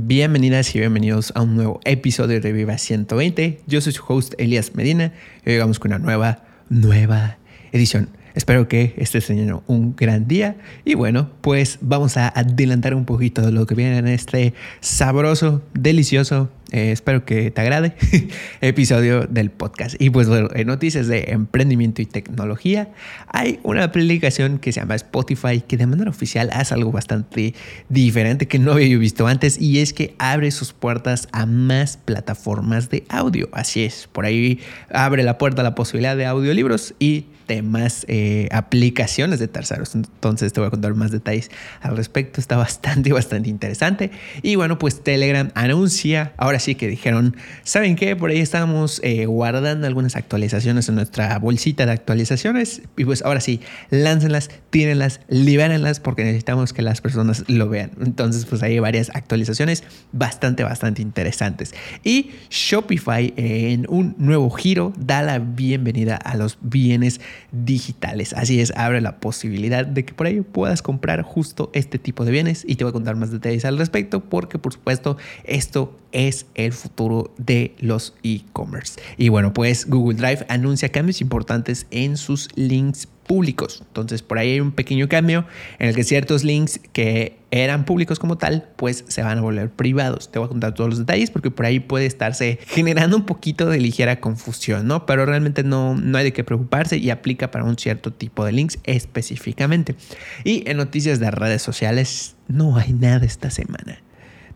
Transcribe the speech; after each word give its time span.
Bienvenidas 0.00 0.76
y 0.76 0.78
bienvenidos 0.78 1.32
a 1.34 1.42
un 1.42 1.56
nuevo 1.56 1.80
episodio 1.84 2.40
de 2.40 2.52
Viva 2.52 2.78
120. 2.78 3.62
Yo 3.66 3.80
soy 3.80 3.92
su 3.92 4.04
host 4.06 4.32
Elias 4.38 4.76
Medina 4.76 5.12
y 5.44 5.50
hoy 5.50 5.58
vamos 5.58 5.80
con 5.80 5.90
una 5.90 5.98
nueva, 5.98 6.44
nueva 6.68 7.38
edición. 7.72 8.08
Espero 8.34 8.68
que 8.68 8.94
estés 8.96 9.26
teniendo 9.26 9.62
un 9.66 9.94
gran 9.96 10.28
día 10.28 10.56
y 10.84 10.94
bueno, 10.94 11.30
pues 11.40 11.78
vamos 11.80 12.16
a 12.16 12.28
adelantar 12.28 12.94
un 12.94 13.04
poquito 13.04 13.42
de 13.42 13.52
lo 13.52 13.66
que 13.66 13.74
viene 13.74 13.98
en 13.98 14.08
este 14.08 14.54
sabroso, 14.80 15.62
delicioso, 15.74 16.50
eh, 16.70 16.92
espero 16.92 17.24
que 17.24 17.50
te 17.50 17.60
agrade 17.62 17.94
episodio 18.60 19.26
del 19.26 19.50
podcast. 19.50 19.96
Y 19.98 20.10
pues 20.10 20.28
bueno, 20.28 20.48
en 20.54 20.66
noticias 20.66 21.08
de 21.08 21.30
emprendimiento 21.30 22.02
y 22.02 22.06
tecnología, 22.06 22.90
hay 23.28 23.58
una 23.62 23.84
aplicación 23.84 24.58
que 24.58 24.72
se 24.72 24.80
llama 24.80 24.94
Spotify 24.96 25.62
que 25.66 25.78
de 25.78 25.86
manera 25.86 26.10
oficial 26.10 26.50
hace 26.52 26.74
algo 26.74 26.92
bastante 26.92 27.54
diferente 27.88 28.48
que 28.48 28.58
no 28.58 28.72
había 28.72 28.98
visto 28.98 29.26
antes 29.26 29.58
y 29.58 29.78
es 29.78 29.94
que 29.94 30.14
abre 30.18 30.50
sus 30.50 30.74
puertas 30.74 31.28
a 31.32 31.46
más 31.46 31.96
plataformas 31.96 32.90
de 32.90 33.04
audio. 33.08 33.48
Así 33.52 33.84
es, 33.84 34.06
por 34.12 34.26
ahí 34.26 34.60
abre 34.90 35.22
la 35.22 35.38
puerta 35.38 35.62
a 35.62 35.64
la 35.64 35.74
posibilidad 35.74 36.18
de 36.18 36.26
audiolibros 36.26 36.94
y 36.98 37.26
demás 37.48 38.04
eh, 38.08 38.48
aplicaciones 38.52 39.40
de 39.40 39.48
terceros. 39.48 39.94
Entonces 39.94 40.52
te 40.52 40.60
voy 40.60 40.68
a 40.68 40.70
contar 40.70 40.94
más 40.94 41.10
detalles 41.10 41.50
al 41.80 41.96
respecto. 41.96 42.40
Está 42.40 42.56
bastante, 42.56 43.12
bastante 43.14 43.48
interesante. 43.48 44.10
Y 44.42 44.54
bueno, 44.54 44.78
pues 44.78 45.02
Telegram 45.02 45.50
anuncia 45.54 46.32
ahora 46.36 46.58
así 46.58 46.74
que 46.74 46.86
dijeron, 46.86 47.36
¿saben 47.64 47.96
qué? 47.96 48.14
Por 48.14 48.30
ahí 48.30 48.40
estábamos 48.40 49.00
eh, 49.02 49.26
guardando 49.26 49.86
algunas 49.86 50.14
actualizaciones 50.14 50.88
en 50.88 50.94
nuestra 50.94 51.38
bolsita 51.38 51.86
de 51.86 51.92
actualizaciones 51.92 52.82
y 52.96 53.04
pues 53.04 53.22
ahora 53.22 53.40
sí, 53.40 53.60
láncenlas, 53.90 54.50
tírenlas, 54.70 55.20
libérenlas 55.28 56.00
porque 56.00 56.24
necesitamos 56.24 56.72
que 56.72 56.82
las 56.82 57.00
personas 57.00 57.44
lo 57.48 57.68
vean. 57.68 57.92
Entonces 58.00 58.44
pues 58.44 58.62
hay 58.62 58.78
varias 58.78 59.10
actualizaciones 59.14 59.84
bastante, 60.12 60.62
bastante 60.62 61.02
interesantes. 61.02 61.74
Y 62.04 62.30
Shopify 62.50 63.32
en 63.36 63.86
un 63.88 64.14
nuevo 64.18 64.50
giro 64.50 64.92
da 64.98 65.22
la 65.22 65.38
bienvenida 65.38 66.16
a 66.16 66.36
los 66.36 66.58
bienes 66.60 67.20
digitales. 67.52 68.32
Así 68.32 68.60
es, 68.60 68.72
abre 68.76 69.00
la 69.00 69.20
posibilidad 69.20 69.86
de 69.86 70.04
que 70.04 70.14
por 70.14 70.26
ahí 70.26 70.40
puedas 70.40 70.82
comprar 70.82 71.22
justo 71.22 71.70
este 71.72 71.98
tipo 71.98 72.24
de 72.24 72.32
bienes 72.32 72.64
y 72.66 72.76
te 72.76 72.84
voy 72.84 72.90
a 72.90 72.92
contar 72.92 73.16
más 73.16 73.30
detalles 73.30 73.64
al 73.64 73.78
respecto 73.78 74.24
porque 74.24 74.58
por 74.58 74.72
supuesto 74.72 75.16
esto 75.44 75.96
es 76.12 76.46
el 76.54 76.72
futuro 76.72 77.32
de 77.36 77.74
los 77.78 78.14
e-commerce. 78.22 79.00
Y 79.16 79.28
bueno, 79.28 79.52
pues 79.52 79.88
Google 79.88 80.16
Drive 80.16 80.46
anuncia 80.48 80.90
cambios 80.90 81.20
importantes 81.20 81.86
en 81.90 82.16
sus 82.16 82.48
links 82.56 83.08
públicos. 83.28 83.82
Entonces 83.86 84.22
por 84.22 84.38
ahí 84.38 84.52
hay 84.52 84.60
un 84.60 84.72
pequeño 84.72 85.08
cambio 85.08 85.46
en 85.78 85.90
el 85.90 85.94
que 85.94 86.02
ciertos 86.02 86.42
links 86.42 86.80
que 86.92 87.38
eran 87.50 87.84
públicos 87.84 88.18
como 88.18 88.36
tal, 88.36 88.68
pues 88.76 89.04
se 89.06 89.22
van 89.22 89.38
a 89.38 89.40
volver 89.40 89.70
privados. 89.70 90.32
Te 90.32 90.38
voy 90.38 90.46
a 90.46 90.48
contar 90.48 90.74
todos 90.74 90.90
los 90.90 90.98
detalles 90.98 91.30
porque 91.30 91.50
por 91.50 91.66
ahí 91.66 91.78
puede 91.78 92.06
estarse 92.06 92.58
generando 92.66 93.16
un 93.16 93.26
poquito 93.26 93.68
de 93.68 93.78
ligera 93.78 94.18
confusión, 94.18 94.88
¿no? 94.88 95.06
Pero 95.06 95.26
realmente 95.26 95.62
no, 95.62 95.94
no 95.94 96.18
hay 96.18 96.24
de 96.24 96.32
qué 96.32 96.42
preocuparse 96.42 96.96
y 96.96 97.10
aplica 97.10 97.50
para 97.50 97.64
un 97.64 97.78
cierto 97.78 98.12
tipo 98.12 98.44
de 98.44 98.52
links 98.52 98.78
específicamente. 98.84 99.94
Y 100.42 100.68
en 100.68 100.78
noticias 100.78 101.20
de 101.20 101.30
redes 101.30 101.62
sociales 101.62 102.34
no 102.48 102.76
hay 102.76 102.92
nada 102.92 103.24
esta 103.24 103.50
semana. 103.50 104.00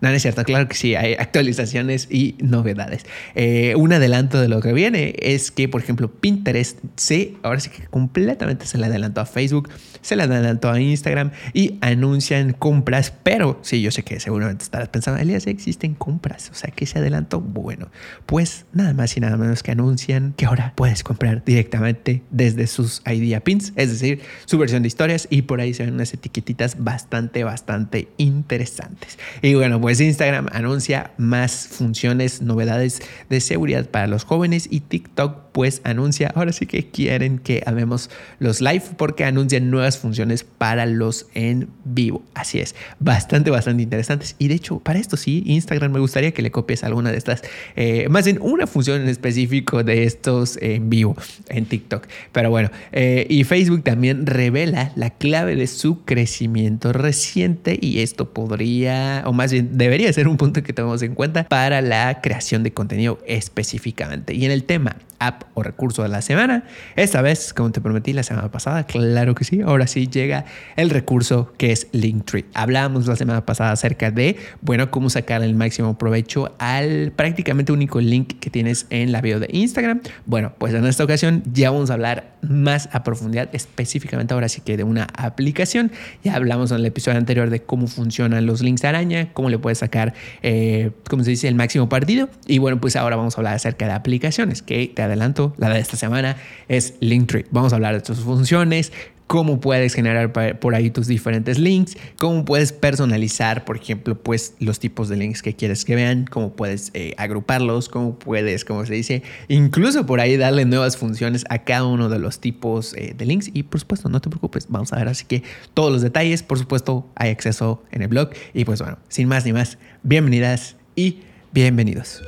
No, 0.03 0.09
no 0.09 0.17
es 0.17 0.23
cierto, 0.23 0.43
claro 0.43 0.67
que 0.67 0.75
sí, 0.75 0.97
hay 0.97 1.15
actualizaciones 1.15 2.09
y 2.11 2.35
novedades. 2.41 3.07
Eh, 3.37 3.75
un 3.77 3.93
adelanto 3.93 4.41
de 4.41 4.49
lo 4.49 4.61
que 4.61 4.73
viene 4.73 5.15
es 5.21 5.53
que, 5.53 5.69
por 5.69 5.81
ejemplo, 5.81 6.11
Pinterest 6.11 6.81
sí, 6.97 7.39
ahora 7.45 7.61
sí 7.61 7.71
que 7.71 7.87
completamente 7.87 8.67
se 8.67 8.79
le 8.79 8.87
adelantó 8.87 9.21
a 9.21 9.27
Facebook, 9.27 9.69
se 10.01 10.17
le 10.17 10.25
adelantó 10.25 10.73
a 10.73 10.81
Instagram 10.81 11.31
y 11.53 11.79
anuncian 11.83 12.53
compras, 12.53 13.13
pero 13.23 13.61
sí, 13.63 13.81
yo 13.81 13.93
sé 13.93 14.03
que 14.03 14.19
seguramente 14.19 14.65
estarás 14.65 14.89
pensando, 14.89 15.21
Elías, 15.21 15.47
existen 15.47 15.95
compras, 15.95 16.51
o 16.51 16.55
sea, 16.55 16.73
que 16.73 16.85
se 16.85 16.99
adelantó. 16.99 17.41
Bueno, 17.41 17.89
pues 18.27 18.67
nada 18.73 18.95
más 18.95 19.17
y 19.17 19.21
nada 19.21 19.37
menos 19.37 19.63
que 19.63 19.71
anuncian 19.71 20.35
que 20.37 20.47
ahora 20.47 20.73
puedes 20.75 21.05
comprar 21.05 21.45
directamente 21.45 22.25
desde 22.33 22.67
sus 22.67 23.03
Idea 23.07 23.39
Pins, 23.39 23.73
es 23.77 23.91
decir, 23.91 24.21
su 24.47 24.59
versión 24.59 24.83
de 24.83 24.89
historias 24.89 25.29
y 25.31 25.43
por 25.43 25.61
ahí 25.61 25.75
se 25.75 25.85
ven 25.85 25.95
unas 25.95 26.13
etiquetitas 26.13 26.83
bastante, 26.83 27.45
bastante 27.45 28.09
interesantes. 28.17 29.17
Y 29.43 29.55
bueno, 29.55 29.81
pues 29.81 29.92
pues 29.93 30.01
Instagram 30.01 30.47
anuncia 30.53 31.11
más 31.19 31.69
funciones, 31.69 32.41
novedades 32.41 33.03
de 33.29 33.43
seguridad 33.43 33.91
para 33.91 34.07
los 34.07 34.25
jóvenes 34.25 34.67
y 34.71 34.81
TikTok 34.81 35.52
pues 35.53 35.81
anuncia, 35.85 36.33
ahora 36.35 36.53
sí 36.53 36.67
que 36.67 36.89
quieren 36.89 37.39
que 37.39 37.63
amemos 37.67 38.11
los 38.39 38.61
live 38.61 38.83
porque 38.97 39.25
anuncian 39.25 39.71
nuevas 39.71 39.99
funciones 39.99 40.45
para 40.45 40.87
los 40.87 41.27
en 41.35 41.69
vivo. 41.85 42.23
Así 42.35 42.59
es, 42.59 42.75
bastante, 42.99 43.51
bastante 43.51 43.83
interesantes. 43.83 44.35
Y 44.39 44.49
de 44.49 44.55
hecho, 44.55 44.79
para 44.81 44.99
esto 44.99 45.17
sí, 45.17 45.43
Instagram 45.47 45.93
me 45.93 46.01
gustaría 46.01 46.33
que 46.33 46.43
le 46.43 46.51
copies 46.51 46.85
alguna 46.85 47.13
de 47.13 47.19
estas, 47.19 47.43
eh, 47.77 48.09
más 48.09 48.25
bien 48.25 48.39
una 48.41 48.67
función 48.67 49.03
en 49.03 49.09
específico 49.09 49.85
de 49.85 50.05
estos 50.05 50.59
en 50.61 50.91
vivo 50.91 51.17
en 51.49 51.67
TikTok. 51.67 52.07
Pero 52.33 52.51
bueno, 52.51 52.71
eh, 52.93 53.27
y 53.29 53.45
Facebook 53.45 53.83
también 53.83 54.27
revela 54.27 54.93
la 54.97 55.11
clave 55.11 55.57
de 55.57 55.67
su 55.67 56.05
crecimiento 56.05 56.93
reciente 56.93 57.79
y 57.81 58.01
esto 58.01 58.33
podría, 58.33 59.23
o 59.27 59.33
más 59.33 59.53
bien 59.53 59.77
debería 59.77 60.13
ser 60.13 60.29
un 60.29 60.37
punto 60.37 60.63
que 60.63 60.73
tomemos 60.73 61.03
en 61.03 61.15
cuenta 61.15 61.45
para 61.45 61.81
la 61.81 62.21
creación 62.21 62.63
de 62.63 62.73
contenido 62.73 63.19
específicamente. 63.27 64.35
Y 64.35 64.45
en 64.45 64.51
el 64.51 64.65
tema 64.65 64.97
app 65.27 65.45
o 65.55 65.63
recurso 65.63 66.03
de 66.03 66.09
la 66.09 66.23
semana. 66.23 66.65
Esta 66.97 67.23
vez, 67.23 67.53
como 67.55 67.71
te 67.71 67.81
prometí 67.81 68.13
la 68.13 68.23
semana 68.23 68.51
pasada, 68.51 68.85
claro 68.85 69.35
que 69.35 69.45
sí, 69.45 69.61
ahora 69.61 69.87
sí 69.87 70.07
llega 70.07 70.45
el 70.77 70.91
recurso 70.91 71.53
que 71.57 71.73
es 71.73 71.89
Linktree. 71.93 72.45
Hablábamos 72.55 73.07
la 73.07 73.17
semana 73.17 73.45
pasada 73.47 73.73
acerca 73.73 74.11
de, 74.11 74.37
bueno, 74.61 74.91
cómo 74.91 75.11
sacar 75.11 75.43
el 75.43 75.55
máximo 75.55 75.99
provecho 75.99 76.55
al 76.59 77.13
prácticamente 77.15 77.73
único 77.73 78.01
link 78.01 78.39
que 78.41 78.51
tienes 78.51 78.87
en 78.91 79.13
la 79.13 79.21
bio 79.21 79.41
de 79.41 79.49
Instagram. 79.51 80.01
Bueno, 80.27 80.53
pues 80.59 80.75
en 80.75 80.87
esta 80.87 81.05
ocasión 81.05 81.43
ya 81.53 81.71
vamos 81.71 81.91
a 81.91 81.95
hablar 81.95 82.33
más 82.43 82.89
a 82.93 83.05
profundidad, 83.05 83.49
específicamente 83.53 84.35
ahora 84.35 84.49
sí 84.49 84.61
que 84.61 84.77
de 84.77 84.85
una 84.85 85.07
aplicación. 85.17 85.93
Ya 86.25 86.35
hablamos 86.35 86.71
en 86.71 86.79
el 86.79 86.87
episodio 86.87 87.19
anterior 87.19 87.51
de 87.51 87.63
cómo 87.63 87.87
funcionan 87.87 88.47
los 88.47 88.63
links 88.63 88.85
araña, 88.85 89.33
cómo 89.33 89.51
le 89.51 89.59
puedes 89.59 89.79
sacar, 89.79 90.15
eh, 90.43 90.91
como 91.09 91.25
se 91.25 91.31
dice, 91.31 91.49
el 91.49 91.55
máximo 91.55 91.89
partido. 91.89 92.29
Y 92.47 92.59
bueno, 92.59 92.81
pues 92.81 92.97
ahora 92.97 93.17
vamos 93.17 93.37
a 93.37 93.41
hablar 93.41 93.55
acerca 93.55 93.87
de 93.87 93.93
aplicaciones 93.93 94.63
que 94.63 94.91
te 94.95 95.03
adelanto, 95.13 95.55
la 95.59 95.69
de 95.69 95.79
esta 95.79 95.97
semana 95.97 96.37
es 96.69 96.95
Linktree. 97.01 97.47
Vamos 97.51 97.73
a 97.73 97.77
hablar 97.77 97.99
de 97.99 98.05
sus 98.05 98.21
funciones, 98.21 98.93
cómo 99.33 99.61
puedes 99.61 99.95
generar 99.95 100.31
por 100.61 100.75
ahí 100.75 100.91
tus 100.91 101.07
diferentes 101.07 101.59
links, 101.59 101.97
cómo 102.19 102.45
puedes 102.45 102.71
personalizar, 102.71 103.65
por 103.65 103.79
ejemplo, 103.79 104.15
pues 104.15 104.55
los 104.59 104.79
tipos 104.79 105.09
de 105.09 105.17
links 105.17 105.41
que 105.41 105.57
quieres 105.57 105.87
que 105.87 105.95
vean, 105.95 106.27
cómo 106.31 106.53
puedes 106.53 106.91
eh, 106.93 107.15
agruparlos, 107.17 107.89
cómo 107.89 108.19
puedes, 108.19 108.67
como 108.67 108.85
se 108.85 108.93
dice, 108.93 109.23
incluso 109.49 110.05
por 110.05 110.21
ahí 110.21 110.37
darle 110.37 110.67
nuevas 110.67 110.99
funciones 110.99 111.47
a 111.49 111.61
cada 111.61 111.87
uno 111.87 112.11
de 112.11 112.19
los 112.19 112.41
tipos 112.41 112.93
eh, 112.93 113.15
de 113.17 113.25
links. 113.25 113.51
Y 113.55 113.63
por 113.63 113.81
supuesto, 113.81 114.11
no 114.11 114.21
te 114.21 114.29
preocupes, 114.29 114.67
vamos 114.69 114.93
a 114.93 114.97
ver 114.97 115.09
así 115.09 115.25
que 115.25 115.43
todos 115.73 115.91
los 115.91 116.03
detalles, 116.03 116.43
por 116.43 116.59
supuesto, 116.59 117.07
hay 117.15 117.31
acceso 117.31 117.83
en 117.91 118.03
el 118.03 118.09
blog. 118.09 118.33
Y 118.53 118.67
pues 118.67 118.83
bueno, 118.83 118.99
sin 119.09 119.29
más 119.29 119.47
ni 119.47 119.55
más, 119.55 119.79
bienvenidas 120.03 120.77
y 120.95 121.21
bienvenidos. 121.53 122.21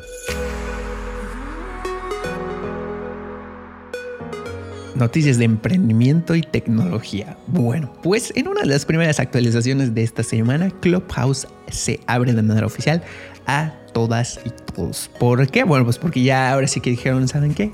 Noticias 4.95 5.39
de 5.39 5.45
emprendimiento 5.45 6.35
y 6.35 6.43
tecnología. 6.43 7.37
Bueno, 7.47 7.93
pues 8.03 8.33
en 8.37 8.49
una 8.49 8.63
de 8.63 8.67
las 8.67 8.85
primeras 8.85 9.21
actualizaciones 9.21 9.95
de 9.95 10.03
esta 10.03 10.23
semana, 10.23 10.71
Clubhouse 10.81 11.47
se 11.71 12.01
abre 12.07 12.33
de 12.33 12.43
manera 12.43 12.67
oficial 12.67 13.03
a 13.47 13.75
todas 13.93 14.41
y 14.45 14.51
todos. 14.73 15.11
¿Por 15.19 15.47
qué? 15.49 15.65
Bueno, 15.65 15.85
pues 15.85 15.99
porque 15.99 16.23
ya 16.23 16.53
ahora 16.53 16.67
sí 16.67 16.81
que 16.81 16.91
dijeron, 16.91 17.29
¿saben 17.29 17.55
qué? 17.55 17.71